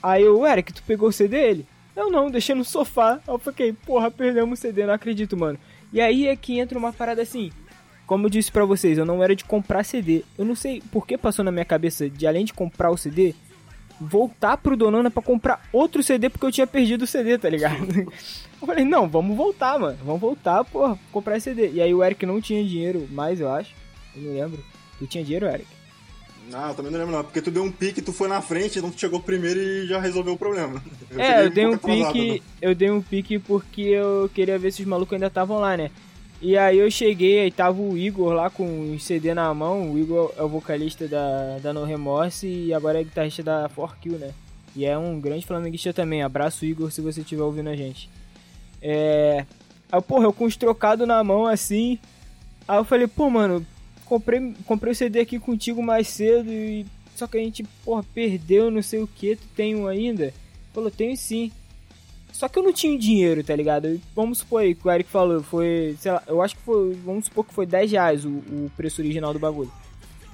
Aí 0.02 0.22
eu, 0.22 0.46
Eric, 0.46 0.72
tu 0.72 0.82
pegou 0.84 1.08
o 1.08 1.12
CD 1.12 1.36
dele? 1.36 1.66
Eu 1.94 2.10
não, 2.10 2.30
deixei 2.30 2.54
no 2.54 2.64
sofá. 2.64 3.20
Eu 3.26 3.38
fiquei, 3.38 3.72
porra, 3.72 4.10
perdemos 4.10 4.58
o 4.58 4.62
CD, 4.62 4.86
não 4.86 4.94
acredito, 4.94 5.36
mano. 5.36 5.58
E 5.92 6.00
aí 6.00 6.28
é 6.28 6.36
que 6.36 6.58
entra 6.58 6.78
uma 6.78 6.92
parada 6.92 7.22
assim. 7.22 7.50
Como 8.06 8.26
eu 8.26 8.30
disse 8.30 8.52
pra 8.52 8.64
vocês, 8.64 8.96
eu 8.96 9.04
não 9.04 9.22
era 9.22 9.34
de 9.34 9.44
comprar 9.44 9.84
CD. 9.84 10.24
Eu 10.38 10.44
não 10.44 10.54
sei 10.54 10.80
por 10.92 11.06
que 11.06 11.18
passou 11.18 11.44
na 11.44 11.50
minha 11.50 11.64
cabeça 11.64 12.08
de 12.08 12.26
além 12.26 12.44
de 12.44 12.54
comprar 12.54 12.90
o 12.90 12.96
CD, 12.96 13.34
voltar 14.00 14.56
pro 14.56 14.76
Donona 14.76 15.10
para 15.10 15.22
comprar 15.22 15.68
outro 15.72 16.02
CD 16.02 16.28
porque 16.28 16.46
eu 16.46 16.52
tinha 16.52 16.66
perdido 16.66 17.02
o 17.02 17.06
CD, 17.06 17.38
tá 17.38 17.48
ligado? 17.48 17.86
Eu 18.60 18.66
falei, 18.66 18.84
não, 18.84 19.08
vamos 19.08 19.36
voltar, 19.36 19.78
mano. 19.78 19.96
Vamos 20.04 20.20
voltar, 20.20 20.64
porra, 20.64 20.98
comprar 21.12 21.36
esse 21.36 21.44
CD. 21.44 21.70
E 21.74 21.80
aí 21.80 21.94
o 21.94 22.02
Eric 22.02 22.26
não 22.26 22.40
tinha 22.40 22.64
dinheiro 22.64 23.06
mais, 23.10 23.40
eu 23.40 23.50
acho. 23.50 23.70
Eu 24.16 24.22
não 24.22 24.34
lembro. 24.34 24.64
Tu 24.98 25.06
tinha 25.06 25.22
dinheiro, 25.22 25.46
Eric? 25.46 25.66
Não, 26.50 26.68
eu 26.68 26.74
também 26.74 26.90
não 26.90 26.98
lembro 26.98 27.14
não, 27.14 27.22
porque 27.22 27.42
tu 27.42 27.50
deu 27.50 27.62
um 27.62 27.70
pique, 27.70 28.00
tu 28.00 28.12
foi 28.12 28.26
na 28.26 28.40
frente, 28.40 28.78
então 28.78 28.90
tu 28.90 28.98
chegou 28.98 29.20
primeiro 29.20 29.60
e 29.60 29.86
já 29.86 30.00
resolveu 30.00 30.32
o 30.32 30.38
problema. 30.38 30.82
Eu 31.10 31.20
é, 31.20 31.44
eu 31.44 31.50
dei 31.50 31.66
um, 31.66 31.76
pique, 31.76 32.32
né? 32.32 32.40
eu 32.62 32.74
dei 32.74 32.90
um 32.90 33.02
pique 33.02 33.38
porque 33.38 33.82
eu 33.82 34.30
queria 34.34 34.58
ver 34.58 34.72
se 34.72 34.80
os 34.82 34.88
malucos 34.88 35.12
ainda 35.12 35.26
estavam 35.26 35.58
lá, 35.58 35.76
né? 35.76 35.90
E 36.40 36.56
aí 36.56 36.78
eu 36.78 36.88
cheguei, 36.88 37.40
aí 37.40 37.50
tava 37.50 37.80
o 37.80 37.98
Igor 37.98 38.32
lá 38.32 38.48
com 38.48 38.64
um 38.64 38.98
CD 38.98 39.34
na 39.34 39.52
mão, 39.52 39.92
o 39.92 39.98
Igor 39.98 40.32
é 40.36 40.42
o 40.42 40.48
vocalista 40.48 41.08
da, 41.08 41.58
da 41.58 41.72
No 41.72 41.84
Remorse 41.84 42.46
e 42.46 42.72
agora 42.72 43.00
é 43.00 43.04
guitarrista 43.04 43.42
da 43.42 43.68
4Kill, 43.68 44.18
né? 44.18 44.32
E 44.76 44.84
é 44.84 44.96
um 44.96 45.20
grande 45.20 45.44
flamenguista 45.44 45.92
também, 45.92 46.22
abraço 46.22 46.64
Igor 46.64 46.92
se 46.92 47.00
você 47.00 47.22
estiver 47.22 47.42
ouvindo 47.42 47.70
a 47.70 47.74
gente. 47.74 48.08
É... 48.80 49.44
Aí, 49.90 50.00
porra, 50.00 50.26
eu 50.26 50.32
com 50.32 50.44
os 50.44 50.56
trocados 50.56 51.08
na 51.08 51.24
mão 51.24 51.44
assim, 51.44 51.98
aí 52.68 52.78
eu 52.78 52.84
falei, 52.84 53.08
pô, 53.08 53.28
mano, 53.28 53.66
comprei, 54.04 54.54
comprei 54.64 54.92
o 54.92 54.96
CD 54.96 55.20
aqui 55.20 55.40
contigo 55.40 55.82
mais 55.82 56.06
cedo 56.06 56.52
e 56.52 56.86
só 57.16 57.26
que 57.26 57.36
a 57.36 57.40
gente, 57.40 57.64
porra, 57.84 58.04
perdeu 58.14 58.70
não 58.70 58.80
sei 58.80 59.02
o 59.02 59.08
que, 59.08 59.34
tu 59.34 59.46
tem 59.56 59.74
um 59.74 59.88
ainda? 59.88 60.32
Falou, 60.72 60.88
tenho 60.88 61.16
sim. 61.16 61.50
Só 62.32 62.48
que 62.48 62.58
eu 62.58 62.62
não 62.62 62.72
tinha 62.72 62.96
dinheiro, 62.98 63.42
tá 63.42 63.54
ligado? 63.56 64.00
Vamos 64.14 64.38
supor 64.38 64.62
aí 64.62 64.74
que 64.74 64.86
o 64.86 64.90
Eric 64.90 65.10
falou, 65.10 65.42
foi, 65.42 65.96
sei 65.98 66.12
lá, 66.12 66.22
eu 66.26 66.40
acho 66.40 66.54
que 66.54 66.62
foi, 66.62 66.94
vamos 67.04 67.24
supor 67.24 67.44
que 67.44 67.54
foi 67.54 67.66
10 67.66 67.90
reais 67.90 68.24
o, 68.24 68.28
o 68.28 68.70
preço 68.76 69.00
original 69.00 69.32
do 69.32 69.38
bagulho. 69.38 69.72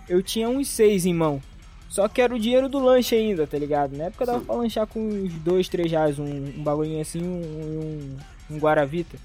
Eu 0.08 0.22
tinha 0.22 0.48
uns 0.48 0.68
6 0.68 1.06
em 1.06 1.14
mão. 1.14 1.40
Só 1.88 2.08
que 2.08 2.20
era 2.20 2.34
o 2.34 2.38
dinheiro 2.38 2.68
do 2.68 2.80
lanche 2.80 3.14
ainda, 3.14 3.46
tá 3.46 3.56
ligado? 3.56 3.96
Na 3.96 4.04
época 4.04 4.26
dava 4.26 4.40
Sim. 4.40 4.44
pra 4.44 4.54
lanchar 4.56 4.86
com 4.86 5.00
uns 5.00 5.32
2, 5.32 5.68
3 5.68 5.90
reais, 5.92 6.18
um, 6.18 6.24
um 6.24 6.62
bagulhinho 6.62 7.00
assim, 7.00 7.22
um, 7.22 7.40
um, 8.50 8.54
um 8.56 8.58
Guaravita. 8.58 9.16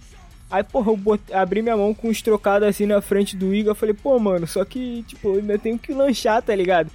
Aí, 0.51 0.63
porra, 0.63 0.91
eu 0.91 0.97
botei, 0.97 1.35
abri 1.35 1.61
minha 1.61 1.77
mão 1.77 1.93
com 1.93 2.09
uns 2.09 2.21
trocados 2.21 2.67
assim 2.67 2.85
na 2.85 3.01
frente 3.01 3.35
do 3.35 3.53
Igor. 3.53 3.71
Eu 3.71 3.75
falei, 3.75 3.93
pô, 3.93 4.17
mano, 4.19 4.47
só 4.47 4.63
que, 4.65 5.03
tipo, 5.03 5.29
eu 5.29 5.35
ainda 5.35 5.59
tenho 5.59 5.77
que 5.77 5.93
lanchar, 5.93 6.41
tá 6.41 6.55
ligado? 6.55 6.89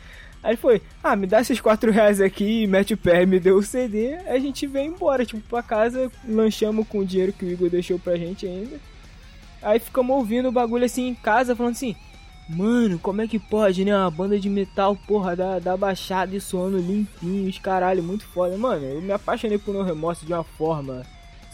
Aí 0.45 0.57
foi, 0.57 0.81
ah, 1.03 1.17
me 1.17 1.27
dá 1.27 1.41
esses 1.41 1.61
4 1.61 1.91
reais 1.91 2.21
aqui, 2.21 2.67
mete 2.67 2.95
o 2.95 2.97
pé, 2.97 3.27
me 3.27 3.41
deu 3.41 3.57
o 3.57 3.63
CD. 3.63 4.15
A 4.27 4.39
gente 4.39 4.67
veio 4.67 4.93
embora, 4.93 5.27
tipo, 5.27 5.41
pra 5.49 5.63
casa, 5.63 6.13
lanchamos 6.29 6.87
com 6.87 6.99
o 6.99 7.05
dinheiro 7.05 7.33
que 7.33 7.45
o 7.45 7.51
Igor 7.51 7.69
deixou 7.69 7.99
pra 7.99 8.17
gente 8.17 8.47
ainda. 8.47 8.79
Aí 9.63 9.81
ficamos 9.81 10.15
ouvindo 10.15 10.49
o 10.49 10.53
bagulho 10.53 10.85
assim 10.85 11.09
em 11.09 11.15
casa, 11.15 11.57
falando 11.57 11.73
assim, 11.73 11.97
Mano, 12.47 12.99
como 12.99 13.23
é 13.23 13.27
que 13.27 13.39
pode, 13.39 13.87
né? 13.87 13.97
Uma 13.97 14.11
banda 14.11 14.39
de 14.39 14.51
metal, 14.51 14.95
porra, 14.95 15.35
da, 15.35 15.59
da 15.59 15.77
baixada 15.79 16.37
e 16.37 16.41
soando 16.41 16.77
limpinhos, 16.77 17.59
caralho, 17.59 18.03
muito 18.03 18.27
foda. 18.27 18.57
Mano, 18.59 18.85
eu 18.85 19.01
me 19.01 19.13
apaixonei 19.13 19.57
por 19.57 19.73
No 19.73 19.83
Remorso 19.83 20.27
de 20.27 20.33
uma 20.35 20.45
forma 20.45 21.03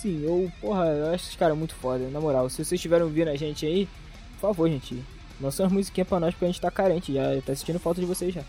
Sim, 0.00 0.22
eu, 0.24 0.50
porra, 0.62 0.86
eu 0.86 1.06
acho 1.12 1.26
esses 1.26 1.36
caras 1.36 1.56
muito 1.58 1.74
foda, 1.74 2.08
na 2.08 2.18
moral. 2.18 2.48
Se 2.48 2.56
vocês 2.56 2.72
estiverem 2.72 3.04
ouvindo 3.04 3.28
a 3.28 3.36
gente 3.36 3.66
aí, 3.66 3.86
por 4.34 4.48
favor, 4.48 4.66
gente, 4.66 5.04
lança 5.38 5.62
umas 5.62 5.72
musiquinhas 5.72 6.08
pra 6.08 6.18
nós 6.18 6.32
porque 6.32 6.46
a 6.46 6.48
gente 6.48 6.60
tá 6.60 6.70
carente, 6.70 7.12
já 7.12 7.22
tá 7.44 7.54
sentindo 7.54 7.78
falta 7.78 8.00
de 8.00 8.06
vocês 8.06 8.32
já. 8.32 8.42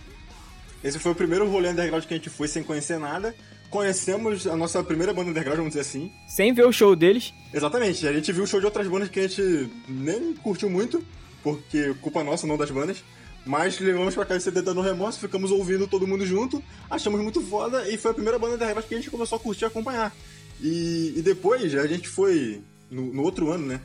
Esse 0.83 0.97
foi 0.99 1.11
o 1.11 1.15
primeiro 1.15 1.47
rolê 1.49 1.69
underground 1.69 2.03
que 2.05 2.13
a 2.13 2.17
gente 2.17 2.29
foi 2.29 2.47
sem 2.47 2.63
conhecer 2.63 2.99
nada. 2.99 3.35
Conhecemos 3.69 4.47
a 4.47 4.55
nossa 4.55 4.83
primeira 4.83 5.13
banda 5.13 5.29
underground, 5.29 5.57
vamos 5.57 5.71
dizer 5.71 5.81
assim. 5.81 6.11
Sem 6.27 6.53
ver 6.53 6.65
o 6.65 6.71
show 6.71 6.95
deles. 6.95 7.33
Exatamente, 7.53 8.07
a 8.07 8.13
gente 8.13 8.31
viu 8.31 8.43
o 8.43 8.47
show 8.47 8.59
de 8.59 8.65
outras 8.65 8.87
bandas 8.87 9.09
que 9.09 9.19
a 9.19 9.27
gente 9.27 9.69
nem 9.87 10.33
curtiu 10.33 10.69
muito, 10.69 11.03
porque 11.41 11.93
culpa 12.01 12.23
nossa, 12.23 12.45
não 12.45 12.57
das 12.57 12.71
bandas. 12.71 13.03
Mas 13.45 13.79
levamos 13.79 14.13
pra 14.13 14.25
cá 14.25 14.35
esse 14.35 14.51
CD 14.51 14.61
no 14.73 14.81
remorso, 14.81 15.19
ficamos 15.19 15.51
ouvindo 15.51 15.87
todo 15.87 16.05
mundo 16.05 16.25
junto, 16.25 16.63
achamos 16.89 17.21
muito 17.21 17.41
foda 17.41 17.87
e 17.89 17.97
foi 17.97 18.11
a 18.11 18.13
primeira 18.13 18.37
banda 18.37 18.55
underground 18.55 18.85
que 18.85 18.93
a 18.93 18.97
gente 18.97 19.09
começou 19.09 19.37
a 19.37 19.39
curtir 19.39 19.63
e 19.63 19.67
acompanhar. 19.67 20.13
E, 20.61 21.13
e 21.17 21.21
depois 21.21 21.73
a 21.73 21.87
gente 21.87 22.07
foi, 22.07 22.61
no, 22.89 23.13
no, 23.13 23.23
outro 23.23 23.51
ano, 23.51 23.65
né? 23.65 23.81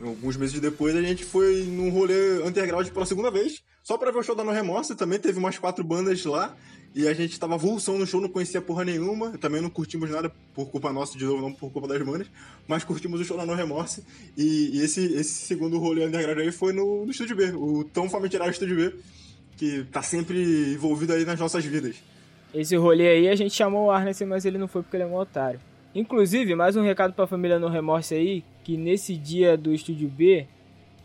Alguns 0.00 0.36
meses 0.36 0.60
depois 0.60 0.94
a 0.94 1.02
gente 1.02 1.24
foi 1.24 1.64
num 1.64 1.90
rolê 1.90 2.40
underground 2.44 2.86
pela 2.88 3.04
segunda 3.04 3.32
vez, 3.32 3.62
só 3.88 3.96
pra 3.96 4.10
ver 4.10 4.18
o 4.18 4.22
show 4.22 4.34
da 4.34 4.44
No 4.44 4.50
Remorso. 4.50 4.94
Também 4.94 5.18
teve 5.18 5.38
umas 5.38 5.56
quatro 5.56 5.82
bandas 5.82 6.22
lá. 6.26 6.54
E 6.94 7.08
a 7.08 7.14
gente 7.14 7.40
tava 7.40 7.56
vulsão 7.56 7.96
no 7.98 8.06
show, 8.06 8.20
não 8.20 8.28
conhecia 8.28 8.60
porra 8.60 8.84
nenhuma. 8.84 9.38
Também 9.38 9.62
não 9.62 9.70
curtimos 9.70 10.10
nada 10.10 10.30
por 10.54 10.68
culpa 10.68 10.92
nossa, 10.92 11.16
de 11.16 11.24
novo, 11.24 11.40
não 11.40 11.50
por 11.54 11.72
culpa 11.72 11.88
das 11.88 12.02
bandas. 12.02 12.26
Mas 12.66 12.84
curtimos 12.84 13.18
o 13.18 13.24
show 13.24 13.38
da 13.38 13.46
No 13.46 13.54
Remorso. 13.54 14.04
E, 14.36 14.76
e 14.76 14.82
esse, 14.82 15.14
esse 15.14 15.46
segundo 15.46 15.78
rolê 15.78 16.04
underground 16.04 16.38
aí 16.38 16.52
foi 16.52 16.74
no, 16.74 17.06
no 17.06 17.10
Estúdio 17.10 17.34
B, 17.34 17.52
o 17.52 17.82
tão 17.82 18.10
famigerado 18.10 18.50
Estúdio 18.50 18.76
B, 18.76 18.94
que 19.56 19.84
tá 19.84 20.02
sempre 20.02 20.74
envolvido 20.74 21.14
aí 21.14 21.24
nas 21.24 21.40
nossas 21.40 21.64
vidas. 21.64 21.96
Esse 22.52 22.76
rolê 22.76 23.08
aí 23.08 23.28
a 23.30 23.36
gente 23.36 23.54
chamou 23.54 23.86
o 23.86 23.90
Arnes, 23.90 24.20
mas 24.20 24.44
ele 24.44 24.58
não 24.58 24.68
foi 24.68 24.82
porque 24.82 24.98
ele 24.98 25.04
é 25.04 25.06
um 25.06 25.16
otário. 25.16 25.60
Inclusive, 25.94 26.54
mais 26.54 26.76
um 26.76 26.82
recado 26.82 27.14
pra 27.14 27.26
família 27.26 27.58
No 27.58 27.68
Remorso 27.68 28.12
aí, 28.12 28.44
que 28.62 28.76
nesse 28.76 29.16
dia 29.16 29.56
do 29.56 29.72
Estúdio 29.72 30.10
B, 30.10 30.46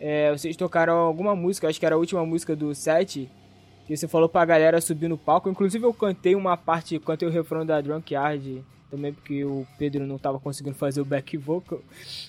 é, 0.05 0.29
vocês 0.33 0.57
tocaram 0.57 0.97
alguma 0.97 1.33
música, 1.33 1.69
acho 1.69 1.79
que 1.79 1.85
era 1.85 1.95
a 1.95 1.97
última 1.97 2.25
música 2.25 2.53
do 2.53 2.75
set, 2.75 3.31
que 3.87 3.95
você 3.95 4.05
falou 4.05 4.27
pra 4.27 4.43
galera 4.43 4.81
subir 4.81 5.07
no 5.07 5.17
palco. 5.17 5.49
Inclusive 5.49 5.85
eu 5.85 5.93
cantei 5.93 6.35
uma 6.35 6.57
parte, 6.57 6.99
cantei 6.99 7.25
o 7.25 7.31
refrão 7.31 7.65
da 7.65 7.79
Drunk 7.79 8.13
Yard, 8.13 8.61
também 8.91 9.13
porque 9.13 9.45
o 9.45 9.65
Pedro 9.79 10.05
não 10.05 10.17
tava 10.17 10.41
conseguindo 10.41 10.75
fazer 10.75 10.99
o 10.99 11.05
back 11.05 11.37
vocal. 11.37 11.79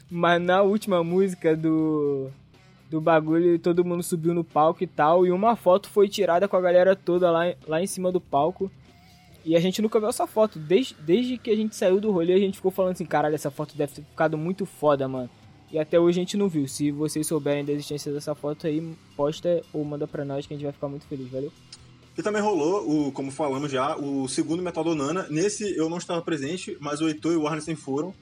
Mas 0.08 0.40
na 0.40 0.62
última 0.62 1.02
música 1.02 1.56
do, 1.56 2.30
do 2.88 3.00
bagulho, 3.00 3.58
todo 3.58 3.84
mundo 3.84 4.04
subiu 4.04 4.32
no 4.32 4.44
palco 4.44 4.84
e 4.84 4.86
tal, 4.86 5.26
e 5.26 5.32
uma 5.32 5.56
foto 5.56 5.88
foi 5.88 6.08
tirada 6.08 6.46
com 6.46 6.56
a 6.56 6.60
galera 6.60 6.94
toda 6.94 7.28
lá, 7.28 7.52
lá 7.66 7.82
em 7.82 7.88
cima 7.88 8.12
do 8.12 8.20
palco. 8.20 8.70
E 9.44 9.56
a 9.56 9.60
gente 9.60 9.82
nunca 9.82 9.98
viu 9.98 10.08
essa 10.08 10.28
foto. 10.28 10.60
Desde, 10.60 10.94
desde 11.00 11.38
que 11.38 11.50
a 11.50 11.56
gente 11.56 11.74
saiu 11.74 12.00
do 12.00 12.12
rolê, 12.12 12.34
a 12.34 12.38
gente 12.38 12.54
ficou 12.54 12.70
falando 12.70 12.92
assim: 12.92 13.04
caralho, 13.04 13.34
essa 13.34 13.50
foto 13.50 13.76
deve 13.76 13.94
ter 13.94 14.02
ficado 14.02 14.38
muito 14.38 14.64
foda, 14.64 15.08
mano. 15.08 15.28
E 15.74 15.78
até 15.80 15.98
hoje 15.98 16.20
a 16.20 16.22
gente 16.22 16.36
não 16.36 16.48
viu. 16.48 16.68
Se 16.68 16.92
vocês 16.92 17.26
souberem 17.26 17.64
da 17.64 17.72
existência 17.72 18.12
dessa 18.12 18.32
foto 18.32 18.64
aí, 18.64 18.94
posta 19.16 19.60
ou 19.72 19.84
manda 19.84 20.06
pra 20.06 20.24
nós 20.24 20.46
que 20.46 20.54
a 20.54 20.56
gente 20.56 20.62
vai 20.62 20.72
ficar 20.72 20.86
muito 20.86 21.04
feliz, 21.06 21.28
valeu? 21.28 21.52
E 22.16 22.22
também 22.22 22.40
rolou, 22.40 23.08
o, 23.08 23.10
como 23.10 23.32
falamos 23.32 23.72
já, 23.72 23.96
o 23.96 24.28
segundo 24.28 24.62
Metal 24.62 24.84
Donana. 24.84 25.26
Nesse 25.28 25.76
eu 25.76 25.90
não 25.90 25.98
estava 25.98 26.22
presente, 26.22 26.76
mas 26.78 27.00
o 27.00 27.08
Heitor 27.08 27.32
e 27.32 27.36
o 27.36 27.48
Arneson 27.48 27.74
foram. 27.74 28.14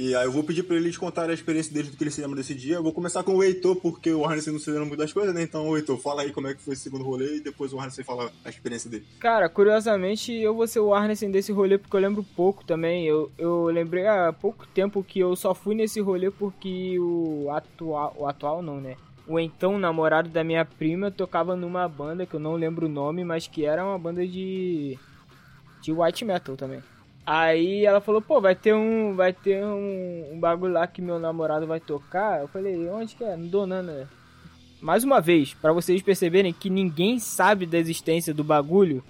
E 0.00 0.14
aí 0.14 0.24
eu 0.24 0.32
vou 0.32 0.42
pedir 0.42 0.62
pra 0.62 0.76
eles 0.76 0.96
contarem 0.96 1.30
a 1.30 1.34
experiência 1.34 1.74
deles 1.74 1.90
do 1.90 1.96
que 1.98 2.02
eles 2.02 2.14
se 2.14 2.22
lembram 2.22 2.38
desse 2.38 2.54
dia. 2.54 2.76
Eu 2.76 2.82
vou 2.82 2.90
começar 2.90 3.22
com 3.22 3.34
o 3.34 3.44
Heitor, 3.44 3.76
porque 3.76 4.10
o 4.10 4.24
Harness 4.24 4.46
não 4.46 4.58
se 4.58 4.70
lembra 4.70 4.86
muito 4.86 4.98
das 4.98 5.12
coisas, 5.12 5.34
né? 5.34 5.42
Então, 5.42 5.76
Heitor, 5.76 5.98
fala 5.98 6.22
aí 6.22 6.32
como 6.32 6.46
é 6.46 6.54
que 6.54 6.62
foi 6.62 6.72
esse 6.72 6.84
segundo 6.84 7.04
rolê 7.04 7.36
e 7.36 7.40
depois 7.40 7.74
o 7.74 7.78
Harness 7.78 8.00
fala 8.02 8.32
a 8.42 8.48
experiência 8.48 8.88
dele. 8.88 9.04
Cara, 9.18 9.46
curiosamente, 9.50 10.32
eu 10.32 10.54
vou 10.54 10.66
ser 10.66 10.80
o 10.80 10.94
Arnessen 10.94 11.30
desse 11.30 11.52
rolê 11.52 11.76
porque 11.76 11.94
eu 11.94 12.00
lembro 12.00 12.24
pouco 12.34 12.64
também. 12.64 13.06
Eu, 13.06 13.30
eu 13.36 13.66
lembrei 13.66 14.06
há 14.06 14.32
pouco 14.32 14.66
tempo 14.68 15.04
que 15.04 15.18
eu 15.18 15.36
só 15.36 15.54
fui 15.54 15.74
nesse 15.74 16.00
rolê 16.00 16.30
porque 16.30 16.98
o 16.98 17.50
atual. 17.50 18.16
O 18.16 18.26
atual 18.26 18.62
não, 18.62 18.80
né? 18.80 18.96
O 19.26 19.38
então 19.38 19.78
namorado 19.78 20.30
da 20.30 20.42
minha 20.42 20.64
prima 20.64 21.10
tocava 21.10 21.54
numa 21.54 21.86
banda 21.86 22.24
que 22.24 22.32
eu 22.32 22.40
não 22.40 22.54
lembro 22.54 22.86
o 22.86 22.88
nome, 22.88 23.22
mas 23.22 23.46
que 23.46 23.66
era 23.66 23.84
uma 23.84 23.98
banda 23.98 24.26
de. 24.26 24.98
de 25.82 25.92
white 25.92 26.24
metal 26.24 26.56
também. 26.56 26.80
Aí 27.26 27.84
ela 27.84 28.00
falou, 28.00 28.20
pô, 28.20 28.40
vai 28.40 28.54
ter 28.54 28.74
um. 28.74 29.14
Vai 29.14 29.32
ter 29.32 29.64
um, 29.64 30.30
um 30.32 30.40
bagulho 30.40 30.72
lá 30.72 30.86
que 30.86 31.02
meu 31.02 31.18
namorado 31.18 31.66
vai 31.66 31.80
tocar. 31.80 32.40
Eu 32.40 32.48
falei, 32.48 32.88
onde 32.88 33.14
que 33.14 33.24
é? 33.24 33.36
No 33.36 33.46
Donana. 33.48 34.08
Mais 34.80 35.04
uma 35.04 35.20
vez, 35.20 35.52
para 35.52 35.72
vocês 35.72 36.00
perceberem 36.00 36.52
que 36.52 36.70
ninguém 36.70 37.18
sabe 37.18 37.66
da 37.66 37.76
existência 37.76 38.32
do 38.32 38.42
bagulho, 38.42 39.04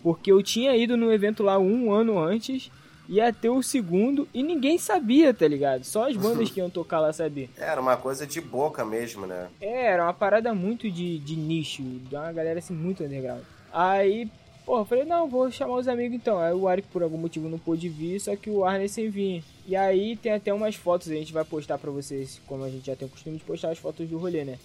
porque 0.00 0.30
eu 0.30 0.40
tinha 0.40 0.76
ido 0.76 0.96
no 0.96 1.12
evento 1.12 1.42
lá 1.42 1.58
um 1.58 1.92
ano 1.92 2.16
antes, 2.16 2.70
ia 3.08 3.32
ter 3.32 3.48
o 3.48 3.62
segundo 3.62 4.28
e 4.32 4.42
ninguém 4.42 4.78
sabia, 4.78 5.34
tá 5.34 5.46
ligado? 5.48 5.82
Só 5.82 6.08
as 6.08 6.16
bandas 6.16 6.48
que 6.50 6.60
iam 6.60 6.70
tocar 6.70 7.00
lá 7.00 7.12
sabiam. 7.12 7.48
Era 7.56 7.80
uma 7.80 7.96
coisa 7.96 8.24
de 8.24 8.40
boca 8.40 8.84
mesmo, 8.84 9.26
né? 9.26 9.48
É, 9.60 9.86
era 9.86 10.04
uma 10.04 10.14
parada 10.14 10.54
muito 10.54 10.88
de, 10.90 11.18
de 11.18 11.34
nicho, 11.34 11.82
de 11.82 12.14
uma 12.14 12.32
galera 12.32 12.60
assim 12.60 12.74
muito 12.74 13.02
underground. 13.02 13.42
Aí, 13.72 14.30
Pô, 14.66 14.80
eu 14.80 14.84
falei, 14.84 15.04
não, 15.04 15.28
vou 15.28 15.48
chamar 15.48 15.76
os 15.76 15.86
amigos 15.86 16.16
então. 16.16 16.40
Aí 16.40 16.52
o 16.52 16.66
Arik 16.66 16.88
por 16.88 17.00
algum 17.00 17.16
motivo 17.16 17.48
não 17.48 17.56
pôde 17.56 17.88
vir, 17.88 18.20
só 18.20 18.34
que 18.34 18.50
o 18.50 18.64
Arne 18.64 18.88
sem 18.88 19.08
vir. 19.08 19.44
E 19.64 19.76
aí 19.76 20.16
tem 20.16 20.32
até 20.32 20.52
umas 20.52 20.74
fotos, 20.74 21.08
a 21.08 21.14
gente 21.14 21.32
vai 21.32 21.44
postar 21.44 21.78
pra 21.78 21.92
vocês, 21.92 22.40
como 22.48 22.64
a 22.64 22.68
gente 22.68 22.84
já 22.84 22.96
tem 22.96 23.06
o 23.06 23.10
costume 23.10 23.38
de 23.38 23.44
postar 23.44 23.70
as 23.70 23.78
fotos 23.78 24.08
do 24.08 24.18
rolê, 24.18 24.44
né? 24.44 24.58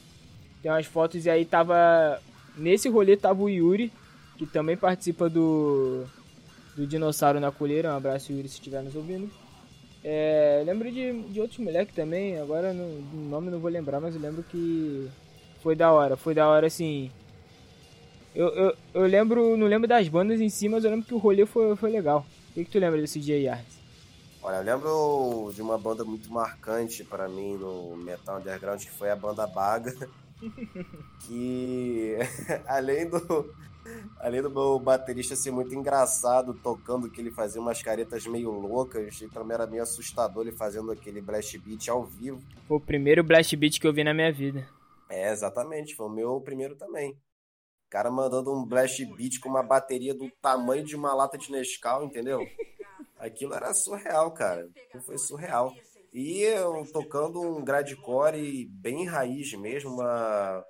Tem 0.64 0.72
umas 0.72 0.88
fotos 0.88 1.28
e 1.28 1.30
aí 1.30 1.45
tava. 1.45 2.20
Nesse 2.58 2.89
rolê 2.89 3.16
tava 3.16 3.43
o 3.43 3.49
Yuri, 3.49 3.93
que 4.39 4.47
também 4.47 4.76
participa 4.76 5.30
do. 5.30 6.04
Do 6.76 6.88
Dinossauro 6.88 7.39
na 7.39 7.52
Colheira. 7.52 7.93
Um 7.93 7.97
abraço, 7.97 8.32
Yuri, 8.32 8.47
se 8.47 8.56
estiver 8.56 8.82
nos 8.82 8.95
ouvindo. 8.95 9.30
É, 10.04 10.64
lembro 10.66 10.91
de, 10.91 11.22
de 11.24 11.39
outros 11.39 11.60
moleques 11.60 11.93
também, 11.93 12.39
agora 12.39 12.74
no 12.74 13.30
nome 13.30 13.52
não 13.52 13.60
vou 13.60 13.70
lembrar, 13.70 13.99
mas 13.99 14.16
eu 14.16 14.22
lembro 14.22 14.41
que 14.41 15.08
foi 15.62 15.76
da 15.76 15.91
hora. 15.91 16.18
Foi 16.18 16.34
da 16.34 16.47
hora 16.47 16.66
assim 16.66 17.12
eu, 18.34 18.47
eu, 18.47 18.77
eu 18.93 19.01
lembro, 19.03 19.57
não 19.57 19.67
lembro 19.67 19.88
das 19.88 20.07
bandas 20.07 20.39
em 20.39 20.49
si, 20.49 20.69
mas 20.69 20.84
eu 20.84 20.91
lembro 20.91 21.05
que 21.05 21.13
o 21.13 21.17
rolê 21.17 21.45
foi, 21.45 21.75
foi 21.75 21.89
legal. 21.89 22.25
O 22.49 22.53
que, 22.53 22.65
que 22.65 22.71
tu 22.71 22.79
lembra 22.79 22.99
desse 22.99 23.19
dia 23.19 23.36
aí, 23.36 23.47
Arnes? 23.47 23.79
Olha, 24.41 24.55
eu 24.55 24.63
lembro 24.63 25.51
de 25.53 25.61
uma 25.61 25.77
banda 25.77 26.03
muito 26.03 26.32
marcante 26.32 27.03
para 27.03 27.27
mim 27.27 27.57
no 27.57 27.95
Metal 27.97 28.39
Underground, 28.39 28.82
que 28.82 28.91
foi 28.91 29.11
a 29.11 29.15
banda 29.15 29.45
Baga. 29.45 29.93
que 31.27 32.17
além 32.65 33.07
do 33.07 33.53
além 34.19 34.41
do 34.41 34.49
meu 34.49 34.79
baterista 34.79 35.36
ser 35.36 35.51
muito 35.51 35.73
engraçado 35.73 36.53
tocando 36.53 37.09
que 37.09 37.19
ele 37.19 37.32
fazia 37.32 37.59
umas 37.61 37.82
caretas 37.82 38.25
meio 38.25 38.51
loucas, 38.51 39.21
e 39.21 39.27
também 39.27 39.55
era 39.55 39.67
meio 39.67 39.84
assustador 39.84 40.43
ele 40.43 40.55
fazendo 40.55 40.91
aquele 40.91 41.21
blast 41.21 41.57
beat 41.59 41.89
ao 41.89 42.03
vivo. 42.05 42.41
Foi 42.67 42.77
o 42.77 42.82
primeiro 42.82 43.23
blast 43.23 43.55
beat 43.55 43.79
que 43.79 43.88
eu 43.88 43.93
vi 43.93 44.03
na 44.03 44.13
minha 44.13 44.32
vida. 44.32 44.67
É, 45.09 45.32
exatamente, 45.32 45.95
foi 45.95 46.05
o 46.05 46.09
meu 46.09 46.39
primeiro 46.41 46.75
também 46.75 47.15
cara 47.91 48.09
mandando 48.09 48.53
um 48.53 48.65
blast 48.65 49.05
beat 49.17 49.39
com 49.41 49.49
uma 49.49 49.61
bateria 49.61 50.15
do 50.15 50.31
tamanho 50.41 50.83
de 50.83 50.95
uma 50.95 51.13
lata 51.13 51.37
de 51.37 51.51
Nescau, 51.51 52.05
entendeu? 52.05 52.39
Aquilo 53.19 53.53
era 53.53 53.73
surreal, 53.73 54.31
cara. 54.31 54.67
Foi 55.05 55.17
surreal. 55.17 55.75
E 56.13 56.41
eu 56.41 56.85
tocando 56.91 57.41
um 57.41 57.63
gradcore 57.63 58.65
bem 58.65 59.05
raiz 59.05 59.53
mesmo, 59.53 59.91
uma 59.91 60.65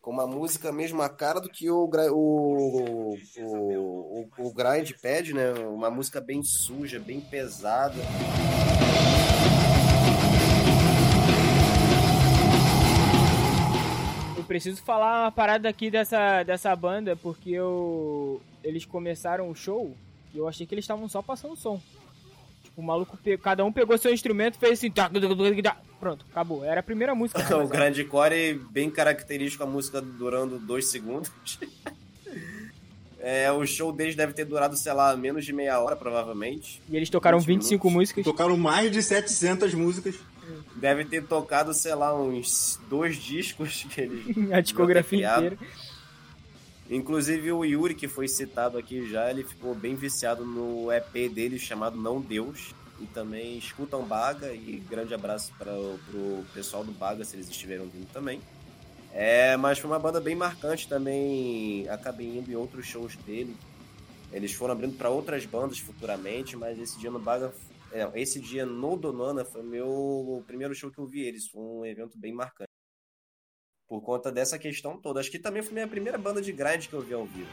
com 0.00 0.10
uma 0.10 0.26
música 0.26 0.72
mesmo 0.72 1.02
a 1.02 1.08
cara 1.10 1.40
do 1.40 1.48
que 1.48 1.70
o, 1.70 1.84
o, 1.84 3.14
o, 3.14 3.16
o, 3.38 4.28
o 4.38 4.52
grind 4.52 4.92
pede, 5.00 5.34
né? 5.34 5.52
Uma 5.52 5.90
música 5.90 6.20
bem 6.20 6.42
suja, 6.42 6.98
bem 6.98 7.20
pesada. 7.20 7.96
Preciso 14.50 14.82
falar 14.82 15.26
uma 15.26 15.30
parada 15.30 15.68
aqui 15.68 15.92
dessa, 15.92 16.42
dessa 16.42 16.74
banda, 16.74 17.14
porque 17.14 17.50
eu, 17.50 18.42
eles 18.64 18.84
começaram 18.84 19.48
o 19.48 19.54
show 19.54 19.96
e 20.34 20.38
eu 20.38 20.48
achei 20.48 20.66
que 20.66 20.74
eles 20.74 20.82
estavam 20.82 21.08
só 21.08 21.22
passando 21.22 21.54
som. 21.54 21.80
Tipo, 22.64 22.80
o 22.80 22.84
maluco, 22.84 23.16
cada 23.40 23.64
um 23.64 23.70
pegou 23.70 23.96
seu 23.96 24.12
instrumento 24.12 24.56
e 24.56 24.58
fez 24.58 24.72
assim. 24.80 24.90
Pronto, 26.00 26.26
acabou. 26.28 26.64
Era 26.64 26.80
a 26.80 26.82
primeira 26.82 27.14
música. 27.14 27.56
o 27.56 27.68
grande 27.68 28.02
core, 28.02 28.54
bem 28.72 28.90
característico, 28.90 29.62
a 29.62 29.66
música 29.66 30.00
durando 30.00 30.58
dois 30.58 30.90
segundos. 30.90 31.30
É, 33.22 33.52
o 33.52 33.66
show 33.66 33.92
deles 33.92 34.16
deve 34.16 34.32
ter 34.32 34.46
durado, 34.46 34.74
sei 34.78 34.94
lá, 34.94 35.14
menos 35.14 35.44
de 35.44 35.52
meia 35.52 35.78
hora, 35.78 35.94
provavelmente. 35.94 36.80
E 36.88 36.96
eles 36.96 37.10
tocaram 37.10 37.38
25 37.38 37.86
minutos. 37.86 37.92
músicas. 37.92 38.24
Tocaram 38.24 38.56
mais 38.56 38.90
de 38.90 39.02
700 39.02 39.74
músicas 39.74 40.14
deve 40.80 41.04
ter 41.04 41.24
tocado, 41.24 41.74
sei 41.74 41.94
lá, 41.94 42.14
uns 42.14 42.80
dois 42.88 43.16
discos 43.16 43.84
que. 43.84 44.50
A 44.52 44.60
discografia 44.60 45.36
inteira. 45.36 45.58
Inclusive 46.90 47.52
o 47.52 47.64
Yuri, 47.64 47.94
que 47.94 48.08
foi 48.08 48.26
citado 48.26 48.76
aqui 48.76 49.08
já, 49.08 49.30
ele 49.30 49.44
ficou 49.44 49.74
bem 49.74 49.94
viciado 49.94 50.44
no 50.44 50.90
EP 50.90 51.32
dele 51.32 51.58
chamado 51.58 51.96
Não 51.96 52.20
Deus. 52.20 52.74
E 53.00 53.06
também 53.06 53.56
escutam 53.56 54.02
Baga 54.02 54.52
e 54.52 54.82
grande 54.90 55.14
abraço 55.14 55.52
para 55.56 55.72
o 55.72 56.44
pessoal 56.52 56.84
do 56.84 56.92
Baga, 56.92 57.24
se 57.24 57.34
eles 57.34 57.48
estiveram 57.48 57.86
vindo 57.86 58.06
também. 58.12 58.40
É, 59.12 59.56
mas 59.56 59.78
foi 59.78 59.90
uma 59.90 59.98
banda 59.98 60.20
bem 60.20 60.34
marcante 60.34 60.86
também. 60.86 61.88
Acabei 61.88 62.26
indo 62.26 62.50
em 62.50 62.56
outros 62.56 62.86
shows 62.86 63.16
dele. 63.16 63.56
Eles 64.32 64.52
foram 64.52 64.72
abrindo 64.72 64.96
para 64.96 65.08
outras 65.08 65.46
bandas 65.46 65.78
futuramente, 65.78 66.56
mas 66.56 66.78
esse 66.78 66.98
dia 66.98 67.10
no 67.10 67.18
Baga 67.18 67.52
é, 67.92 68.08
esse 68.14 68.40
dia 68.40 68.64
no 68.64 68.96
Donana 68.96 69.44
foi 69.44 69.62
meu 69.62 70.42
primeiro 70.46 70.74
show 70.74 70.90
que 70.90 70.98
eu 70.98 71.06
vi 71.06 71.22
eles. 71.22 71.48
Foi 71.48 71.60
um 71.60 71.84
evento 71.84 72.18
bem 72.18 72.32
marcante. 72.32 72.70
Por 73.88 74.00
conta 74.02 74.30
dessa 74.30 74.58
questão 74.58 75.00
toda. 75.00 75.18
Acho 75.18 75.30
que 75.30 75.38
também 75.38 75.62
foi 75.62 75.74
minha 75.74 75.88
primeira 75.88 76.16
banda 76.16 76.40
de 76.40 76.52
grind 76.52 76.86
que 76.86 76.94
eu 76.94 77.00
vi 77.00 77.14
ao 77.14 77.26
vivo. 77.26 77.50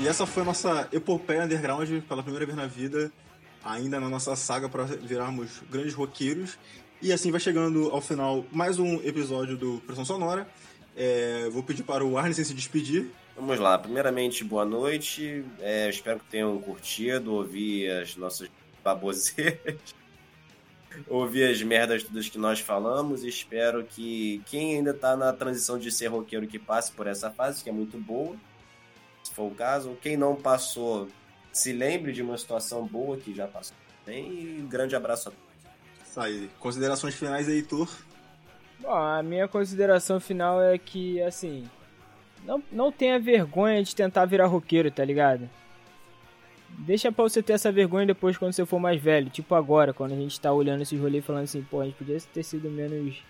E 0.00 0.08
essa 0.08 0.26
foi 0.26 0.42
a 0.42 0.46
nossa 0.46 0.88
epopeia 0.92 1.44
underground 1.44 1.88
pela 2.08 2.24
primeira 2.24 2.44
vez 2.44 2.56
na 2.56 2.66
vida 2.66 3.12
ainda 3.64 4.00
na 4.00 4.08
nossa 4.08 4.34
saga 4.36 4.68
para 4.68 4.84
virarmos 4.84 5.62
grandes 5.70 5.94
roqueiros. 5.94 6.58
E 7.00 7.12
assim 7.12 7.30
vai 7.30 7.40
chegando 7.40 7.90
ao 7.90 8.00
final 8.00 8.44
mais 8.52 8.78
um 8.78 8.96
episódio 9.02 9.56
do 9.56 9.82
Pressão 9.86 10.04
Sonora. 10.04 10.46
É, 10.96 11.48
vou 11.50 11.62
pedir 11.62 11.82
para 11.82 12.04
o 12.04 12.18
Arne 12.18 12.34
se 12.34 12.54
despedir. 12.54 13.10
Vamos 13.34 13.58
lá. 13.58 13.78
Primeiramente, 13.78 14.44
boa 14.44 14.64
noite. 14.64 15.44
É, 15.58 15.88
espero 15.88 16.20
que 16.20 16.26
tenham 16.26 16.56
curtido, 16.60 17.34
ouvir 17.34 17.90
as 17.90 18.14
nossas 18.14 18.48
baboseiras, 18.84 19.80
ouvir 21.08 21.50
as 21.50 21.62
merdas 21.62 22.02
todas 22.02 22.28
que 22.28 22.38
nós 22.38 22.60
falamos. 22.60 23.24
Espero 23.24 23.84
que 23.84 24.42
quem 24.46 24.76
ainda 24.76 24.90
está 24.90 25.16
na 25.16 25.32
transição 25.32 25.78
de 25.78 25.90
ser 25.90 26.08
roqueiro 26.08 26.46
que 26.46 26.58
passe 26.58 26.92
por 26.92 27.06
essa 27.06 27.30
fase, 27.30 27.64
que 27.64 27.70
é 27.70 27.72
muito 27.72 27.98
boa, 27.98 28.36
se 29.24 29.32
for 29.32 29.50
o 29.50 29.54
caso. 29.54 29.96
Quem 30.02 30.16
não 30.16 30.36
passou, 30.36 31.08
se 31.52 31.72
lembre 31.72 32.12
de 32.12 32.22
uma 32.22 32.38
situação 32.38 32.86
boa 32.86 33.16
que 33.16 33.34
já 33.34 33.46
passou. 33.46 33.76
E 34.08 34.58
um 34.60 34.66
grande 34.66 34.96
abraço 34.96 35.28
a 35.28 35.32
todos. 35.32 35.52
Isso 36.08 36.20
aí. 36.20 36.50
Considerações 36.58 37.14
finais 37.14 37.48
aí, 37.48 37.56
Heitor? 37.56 37.88
Bom, 38.80 38.92
a 38.92 39.22
minha 39.22 39.46
consideração 39.46 40.18
final 40.18 40.60
é 40.60 40.76
que, 40.76 41.22
assim, 41.22 41.68
não, 42.44 42.62
não 42.72 42.90
tenha 42.90 43.18
vergonha 43.18 43.82
de 43.82 43.94
tentar 43.94 44.24
virar 44.24 44.46
roqueiro, 44.46 44.90
tá 44.90 45.04
ligado? 45.04 45.48
Deixa 46.78 47.12
pra 47.12 47.22
você 47.22 47.42
ter 47.42 47.52
essa 47.52 47.70
vergonha 47.70 48.06
depois 48.06 48.36
quando 48.36 48.52
você 48.52 48.66
for 48.66 48.80
mais 48.80 49.00
velho. 49.00 49.30
Tipo 49.30 49.54
agora, 49.54 49.92
quando 49.92 50.12
a 50.12 50.16
gente 50.16 50.40
tá 50.40 50.52
olhando 50.52 50.82
esses 50.82 50.98
rolês 50.98 51.24
falando 51.24 51.44
assim, 51.44 51.62
pô, 51.62 51.80
a 51.80 51.84
gente 51.84 51.94
podia 51.94 52.18
ter 52.32 52.42
sido 52.42 52.68
menos 52.70 53.22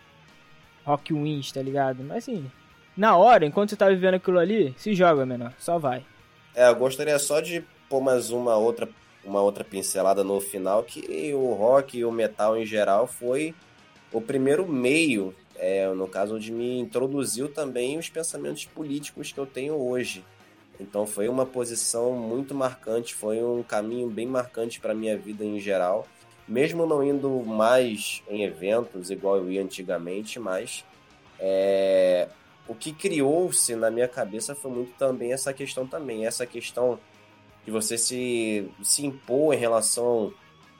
rock 0.84 1.12
wins, 1.12 1.52
tá 1.52 1.60
ligado? 1.60 2.02
Mas 2.02 2.24
assim, 2.24 2.50
na 2.96 3.16
hora, 3.16 3.44
enquanto 3.44 3.70
você 3.70 3.76
tá 3.76 3.88
vivendo 3.88 4.14
aquilo 4.14 4.38
ali, 4.38 4.74
se 4.76 4.94
joga, 4.94 5.26
menor. 5.26 5.52
Só 5.58 5.78
vai. 5.78 6.04
É, 6.54 6.68
eu 6.68 6.76
gostaria 6.76 7.18
só 7.18 7.40
de 7.40 7.64
pôr 7.92 8.00
mais 8.00 8.30
uma 8.30 8.56
outra, 8.56 8.88
uma 9.22 9.42
outra 9.42 9.62
pincelada 9.62 10.24
no 10.24 10.40
final, 10.40 10.82
que 10.82 11.34
o 11.34 11.52
rock 11.52 11.98
e 11.98 12.06
o 12.06 12.10
metal 12.10 12.56
em 12.56 12.64
geral 12.64 13.06
foi 13.06 13.54
o 14.10 14.18
primeiro 14.18 14.66
meio, 14.66 15.34
é, 15.56 15.86
no 15.92 16.08
caso, 16.08 16.36
onde 16.36 16.50
me 16.50 16.78
introduziu 16.78 17.52
também 17.52 17.98
os 17.98 18.08
pensamentos 18.08 18.64
políticos 18.64 19.30
que 19.30 19.38
eu 19.38 19.44
tenho 19.44 19.74
hoje. 19.74 20.24
Então 20.80 21.06
foi 21.06 21.28
uma 21.28 21.44
posição 21.44 22.12
muito 22.12 22.54
marcante, 22.54 23.14
foi 23.14 23.44
um 23.44 23.62
caminho 23.62 24.08
bem 24.08 24.26
marcante 24.26 24.80
para 24.80 24.94
minha 24.94 25.18
vida 25.18 25.44
em 25.44 25.60
geral. 25.60 26.06
mesmo 26.48 26.86
não 26.86 27.04
indo 27.04 27.28
mais 27.44 28.22
em 28.26 28.42
eventos 28.42 29.10
igual 29.10 29.36
eu 29.36 29.50
ia 29.50 29.62
antigamente, 29.62 30.38
mas 30.40 30.82
é, 31.38 32.26
o 32.66 32.74
que 32.74 32.90
criou-se 32.90 33.76
na 33.76 33.90
minha 33.90 34.08
cabeça 34.08 34.54
foi 34.54 34.70
muito 34.70 34.92
também 34.94 35.34
essa 35.34 35.52
questão 35.52 35.86
também, 35.86 36.24
essa 36.26 36.46
questão 36.46 36.98
de 37.64 37.70
você 37.70 37.96
se, 37.96 38.68
se 38.82 39.04
impor 39.06 39.54
em 39.54 39.58
relação 39.58 40.32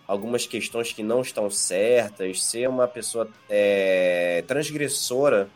a 0.07 0.13
algumas 0.13 0.47
questões 0.47 0.93
que 0.93 1.03
não 1.03 1.23
estão 1.23 1.51
certas, 1.51 2.43
ser 2.43 2.69
uma 2.69 2.89
pessoa 2.89 3.29
é, 3.49 4.43
transgressora 4.47 5.49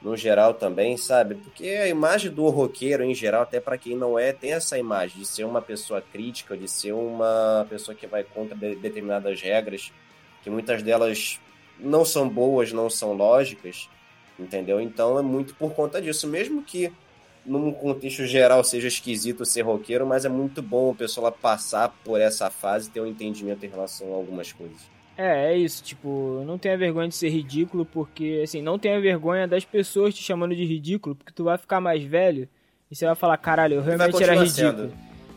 no 0.00 0.16
geral 0.16 0.54
também, 0.54 0.96
sabe? 0.96 1.34
Porque 1.34 1.66
a 1.68 1.88
imagem 1.88 2.30
do 2.30 2.48
roqueiro 2.48 3.02
em 3.02 3.14
geral, 3.14 3.42
até 3.42 3.60
para 3.60 3.76
quem 3.76 3.96
não 3.96 4.18
é, 4.18 4.32
tem 4.32 4.52
essa 4.52 4.78
imagem 4.78 5.18
de 5.18 5.26
ser 5.26 5.44
uma 5.44 5.60
pessoa 5.60 6.00
crítica, 6.00 6.56
de 6.56 6.68
ser 6.68 6.92
uma 6.92 7.66
pessoa 7.68 7.94
que 7.94 8.06
vai 8.06 8.22
contra 8.22 8.56
de 8.56 8.76
determinadas 8.76 9.40
regras, 9.40 9.92
que 10.42 10.48
muitas 10.48 10.82
delas 10.82 11.40
não 11.78 12.04
são 12.04 12.28
boas, 12.28 12.72
não 12.72 12.88
são 12.88 13.12
lógicas, 13.12 13.88
entendeu? 14.38 14.80
Então 14.80 15.18
é 15.18 15.22
muito 15.22 15.54
por 15.54 15.74
conta 15.74 16.00
disso, 16.00 16.26
mesmo 16.28 16.62
que 16.62 16.92
num 17.48 17.72
contexto 17.72 18.26
geral 18.26 18.62
seja 18.62 18.88
esquisito 18.88 19.44
ser 19.44 19.62
roqueiro, 19.62 20.06
mas 20.06 20.24
é 20.24 20.28
muito 20.28 20.62
bom 20.62 20.92
a 20.92 20.94
pessoa 20.94 21.32
passar 21.32 21.88
por 22.04 22.20
essa 22.20 22.50
fase 22.50 22.88
e 22.88 22.92
ter 22.92 23.00
um 23.00 23.06
entendimento 23.06 23.64
em 23.64 23.68
relação 23.68 24.12
a 24.12 24.16
algumas 24.16 24.52
coisas. 24.52 24.76
É, 25.16 25.52
é 25.52 25.56
isso, 25.56 25.82
tipo, 25.82 26.44
não 26.46 26.58
tenha 26.58 26.78
vergonha 26.78 27.08
de 27.08 27.14
ser 27.14 27.30
ridículo, 27.30 27.84
porque, 27.84 28.40
assim, 28.44 28.62
não 28.62 28.78
tenha 28.78 29.00
vergonha 29.00 29.48
das 29.48 29.64
pessoas 29.64 30.14
te 30.14 30.22
chamando 30.22 30.54
de 30.54 30.64
ridículo, 30.64 31.16
porque 31.16 31.32
tu 31.32 31.44
vai 31.44 31.58
ficar 31.58 31.80
mais 31.80 32.04
velho 32.04 32.48
e 32.90 32.94
você 32.94 33.04
vai 33.04 33.14
falar, 33.14 33.36
caralho, 33.38 33.74
eu 33.74 33.82
realmente 33.82 34.22
era 34.22 34.34
ridículo. 34.34 34.90
Sendo. 34.90 34.92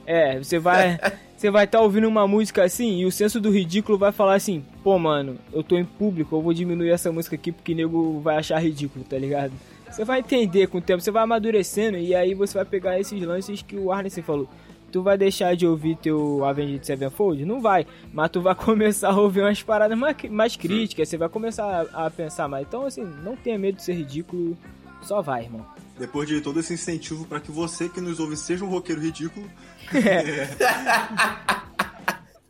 É, 0.06 0.38
você 0.38 0.60
vai. 0.60 1.00
você 1.36 1.50
vai 1.50 1.66
estar 1.66 1.80
tá 1.80 1.84
ouvindo 1.84 2.08
uma 2.08 2.28
música 2.28 2.64
assim 2.64 3.00
e 3.00 3.06
o 3.06 3.12
senso 3.12 3.40
do 3.40 3.50
ridículo 3.50 3.98
vai 3.98 4.12
falar 4.12 4.36
assim, 4.36 4.64
pô, 4.84 5.00
mano, 5.00 5.40
eu 5.52 5.64
tô 5.64 5.76
em 5.78 5.86
público, 5.86 6.36
eu 6.36 6.42
vou 6.42 6.54
diminuir 6.54 6.92
essa 6.92 7.12
música 7.12 7.36
aqui 7.36 7.52
porque 7.52 7.74
nego 7.74 8.20
vai 8.20 8.38
achar 8.38 8.60
ridículo, 8.60 9.04
tá 9.04 9.18
ligado? 9.18 9.54
Você 9.92 10.06
vai 10.06 10.20
entender 10.20 10.68
com 10.68 10.78
o 10.78 10.82
tempo, 10.82 11.02
você 11.02 11.12
vai 11.12 11.24
amadurecendo 11.24 11.98
e 11.98 12.16
aí 12.16 12.34
você 12.34 12.54
vai 12.54 12.66
pegar 12.66 13.00
esses 13.00 13.22
lances 13.22 13.62
que 13.62 13.76
o 13.76 13.92
Arnesen 13.92 14.24
falou 14.24 14.48
tu 14.92 15.02
vai 15.02 15.18
deixar 15.18 15.56
de 15.56 15.66
ouvir 15.66 15.96
teu 15.96 16.44
Avenged 16.44 16.86
Sevenfold? 16.86 17.46
Não 17.46 17.62
vai. 17.62 17.88
Mas 18.14 18.30
tu 18.30 18.42
vai 18.42 18.54
começar 18.56 19.10
a 19.10 19.20
ouvir 19.20 19.42
umas 19.42 19.64
paradas 19.64 19.98
mais, 19.98 20.16
mais 20.30 20.56
críticas, 20.56 21.08
você 21.08 21.18
vai 21.18 21.30
começar 21.30 21.88
a, 21.94 22.08
a 22.08 22.12
pensar 22.12 22.48
mais. 22.48 22.68
Então, 22.68 22.86
assim, 22.86 23.04
não 23.24 23.36
tenha 23.36 23.58
medo 23.58 23.78
de 23.78 23.84
ser 23.84 23.94
ridículo, 23.94 24.58
só 25.02 25.22
vai, 25.22 25.46
irmão. 25.46 25.66
Depois 25.98 26.28
de 26.28 26.42
todo 26.42 26.60
esse 26.60 26.74
incentivo 26.74 27.26
para 27.26 27.40
que 27.40 27.52
você 27.52 27.88
que 27.88 28.02
nos 28.02 28.20
ouve 28.20 28.36
seja 28.36 28.66
um 28.66 28.70
roqueiro 28.70 29.02
ridículo. 29.02 29.50
É. 29.94 30.48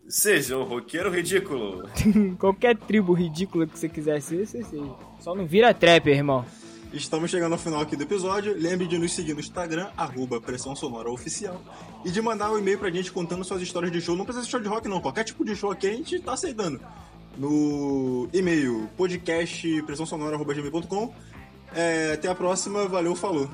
seja 0.07 0.57
um 0.57 0.63
roqueiro 0.63 1.09
ridículo. 1.09 1.89
Qualquer 2.37 2.77
tribo 2.77 3.13
ridícula 3.13 3.65
que 3.65 3.79
você 3.79 3.89
quiser 3.89 4.21
ser, 4.21 4.45
você 4.45 4.63
seja. 4.63 4.91
Só 5.19 5.33
não 5.33 5.45
vira 5.45 5.73
trapper, 5.73 6.17
irmão. 6.17 6.45
Estamos 6.93 7.31
chegando 7.31 7.53
ao 7.53 7.57
final 7.57 7.79
aqui 7.79 7.95
do 7.95 8.03
episódio. 8.03 8.53
Lembre 8.53 8.85
de 8.85 8.97
nos 8.97 9.13
seguir 9.13 9.33
no 9.33 9.39
Instagram, 9.39 9.89
arroba 9.95 10.41
Pressão 10.41 10.75
Sonora 10.75 11.09
Oficial. 11.09 11.61
E 12.03 12.11
de 12.11 12.21
mandar 12.21 12.51
um 12.51 12.59
e-mail 12.59 12.77
pra 12.77 12.89
gente 12.89 13.09
contando 13.13 13.45
suas 13.45 13.61
histórias 13.61 13.93
de 13.93 14.01
show. 14.01 14.13
Não 14.13 14.25
precisa 14.25 14.43
ser 14.43 14.51
show 14.51 14.59
de 14.59 14.67
rock, 14.67 14.89
não. 14.89 14.99
Qualquer 14.99 15.23
tipo 15.23 15.45
de 15.45 15.55
show 15.55 15.71
aqui 15.71 15.87
a 15.87 15.93
gente 15.93 16.19
tá 16.19 16.33
aceitando. 16.33 16.81
No 17.37 18.27
e-mail 18.33 18.89
podcast 18.97 19.81
pressãosonora.gmail.com. 19.83 21.13
É, 21.73 22.11
até 22.13 22.27
a 22.27 22.35
próxima. 22.35 22.85
Valeu, 22.85 23.15
falou. 23.15 23.49